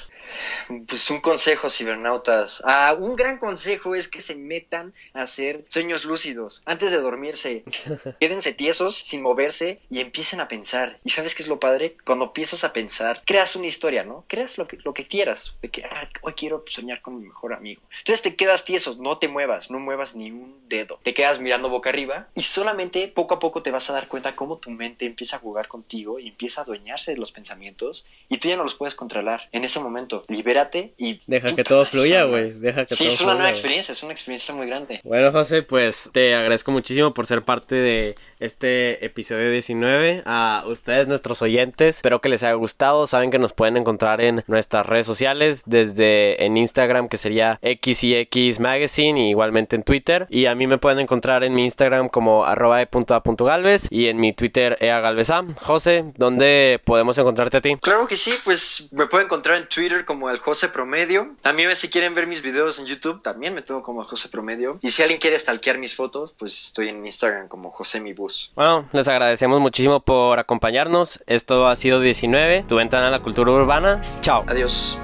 Pues 0.86 1.10
un 1.10 1.20
consejo, 1.20 1.70
cibernautas. 1.70 2.62
Ah, 2.64 2.94
un 2.98 3.16
gran 3.16 3.38
consejo 3.38 3.94
es 3.94 4.08
que 4.08 4.20
se 4.20 4.34
metan 4.34 4.94
a 5.14 5.22
hacer 5.22 5.64
sueños 5.68 6.04
lúcidos. 6.04 6.62
Antes 6.64 6.90
de 6.90 7.00
dormirse, 7.00 7.64
quédense 8.20 8.52
tiesos, 8.52 8.96
sin 8.96 9.22
moverse 9.22 9.80
y 9.90 10.00
empiecen 10.00 10.40
a 10.40 10.48
pensar. 10.48 10.98
¿Y 11.04 11.10
sabes 11.10 11.34
qué 11.34 11.42
es 11.42 11.48
lo 11.48 11.60
padre? 11.60 11.96
Cuando 12.04 12.26
empiezas 12.26 12.64
a 12.64 12.72
pensar, 12.72 13.22
creas 13.26 13.56
una 13.56 13.66
historia, 13.66 14.04
¿no? 14.04 14.24
Creas 14.28 14.58
lo 14.58 14.66
que, 14.66 14.78
lo 14.84 14.94
que 14.94 15.06
quieras. 15.06 15.54
De 15.62 15.68
que, 15.68 15.84
ah, 15.84 16.08
hoy 16.22 16.34
quiero 16.34 16.64
soñar 16.68 17.00
con 17.00 17.18
mi 17.18 17.26
mejor 17.26 17.54
amigo. 17.54 17.82
Entonces 17.98 18.22
te 18.22 18.36
quedas 18.36 18.64
tieso, 18.64 18.96
no 18.98 19.18
te 19.18 19.28
muevas, 19.28 19.70
no 19.70 19.78
muevas 19.78 20.14
ni 20.16 20.30
un 20.30 20.68
dedo. 20.68 20.98
Te 21.02 21.14
quedas 21.14 21.40
mirando 21.40 21.68
boca 21.68 21.90
arriba 21.90 22.28
y 22.34 22.42
solamente 22.42 23.08
poco 23.08 23.34
a 23.34 23.38
poco 23.38 23.62
te 23.62 23.70
vas 23.70 23.90
a 23.90 23.92
dar 23.92 24.08
cuenta 24.08 24.36
cómo 24.36 24.58
tu 24.58 24.70
mente 24.70 25.06
empieza 25.06 25.36
a 25.36 25.40
jugar 25.40 25.68
contigo 25.68 26.18
y 26.18 26.28
empieza 26.28 26.60
a 26.60 26.64
adueñarse 26.64 27.12
de 27.12 27.18
los 27.18 27.32
pensamientos 27.32 28.06
y 28.28 28.38
tú 28.38 28.48
ya 28.48 28.56
no 28.56 28.64
los 28.64 28.74
puedes 28.74 28.94
controlar. 28.94 29.48
En 29.52 29.64
ese 29.64 29.80
momento 29.80 30.19
libérate 30.28 30.94
y... 30.96 31.18
Deja 31.26 31.54
que 31.54 31.64
todo 31.64 31.84
fluya, 31.84 32.24
güey. 32.24 32.52
Deja 32.52 32.84
que 32.84 32.94
sí, 32.94 33.06
es 33.06 33.20
una 33.20 33.34
nueva 33.34 33.50
experiencia, 33.50 33.92
es 33.92 34.02
una 34.02 34.12
experiencia 34.12 34.54
muy 34.54 34.66
grande. 34.66 35.00
Bueno, 35.04 35.32
José, 35.32 35.62
pues 35.62 36.10
te 36.12 36.34
agradezco 36.34 36.72
muchísimo 36.72 37.14
por 37.14 37.26
ser 37.26 37.42
parte 37.42 37.74
de 37.74 38.14
este 38.40 39.04
episodio 39.04 39.50
19. 39.50 40.22
A 40.26 40.64
ustedes, 40.66 41.06
nuestros 41.08 41.42
oyentes, 41.42 41.96
espero 41.96 42.20
que 42.20 42.28
les 42.28 42.42
haya 42.42 42.54
gustado. 42.54 43.06
Saben 43.06 43.30
que 43.30 43.38
nos 43.38 43.52
pueden 43.52 43.76
encontrar 43.76 44.20
en 44.20 44.44
nuestras 44.46 44.86
redes 44.86 45.06
sociales, 45.06 45.62
desde 45.66 46.44
en 46.44 46.56
Instagram, 46.56 47.08
que 47.08 47.16
sería 47.16 47.60
XX 47.62 48.60
Magazine, 48.60 49.20
y 49.20 49.30
igualmente 49.30 49.76
en 49.76 49.82
Twitter. 49.82 50.26
Y 50.28 50.46
a 50.46 50.54
mí 50.54 50.66
me 50.66 50.78
pueden 50.78 50.98
encontrar 50.98 51.44
en 51.44 51.54
mi 51.54 51.64
Instagram 51.64 52.08
como 52.08 52.44
arroba 52.44 52.82
e.a.galvez 52.82 53.88
y 53.90 54.08
en 54.08 54.18
mi 54.18 54.32
Twitter 54.32 54.76
eagalveza. 54.80 55.44
José, 55.62 56.12
¿dónde 56.16 56.80
podemos 56.84 57.16
encontrarte 57.18 57.58
a 57.58 57.60
ti? 57.60 57.76
Claro 57.80 58.06
que 58.06 58.16
sí, 58.16 58.32
pues 58.44 58.88
me 58.90 59.06
pueden 59.06 59.26
encontrar 59.26 59.56
en 59.58 59.68
Twitter 59.68 60.04
como 60.04 60.30
el 60.30 60.38
José 60.38 60.68
Promedio. 60.68 61.36
También 61.40 61.74
si 61.76 61.88
quieren 61.88 62.14
ver 62.14 62.26
mis 62.26 62.42
videos 62.42 62.78
en 62.78 62.86
YouTube, 62.86 63.22
también 63.22 63.54
me 63.54 63.62
tengo 63.62 63.82
como 63.82 64.02
el 64.02 64.08
José 64.08 64.28
Promedio. 64.28 64.78
Y 64.82 64.90
si 64.90 65.02
alguien 65.02 65.20
quiere 65.20 65.38
stalkear 65.38 65.78
mis 65.78 65.94
fotos, 65.94 66.34
pues 66.38 66.66
estoy 66.66 66.88
en 66.88 67.04
Instagram 67.04 67.48
como 67.48 67.70
José 67.70 68.00
Mi 68.00 68.12
Bus. 68.12 68.29
Bueno, 68.54 68.86
les 68.92 69.08
agradecemos 69.08 69.60
muchísimo 69.60 70.00
por 70.00 70.38
acompañarnos. 70.38 71.20
Esto 71.26 71.66
ha 71.66 71.76
sido 71.76 72.00
19, 72.00 72.64
tu 72.68 72.76
ventana 72.76 73.08
a 73.08 73.10
la 73.10 73.20
cultura 73.20 73.52
urbana. 73.52 74.00
Chao. 74.22 74.44
Adiós. 74.46 74.98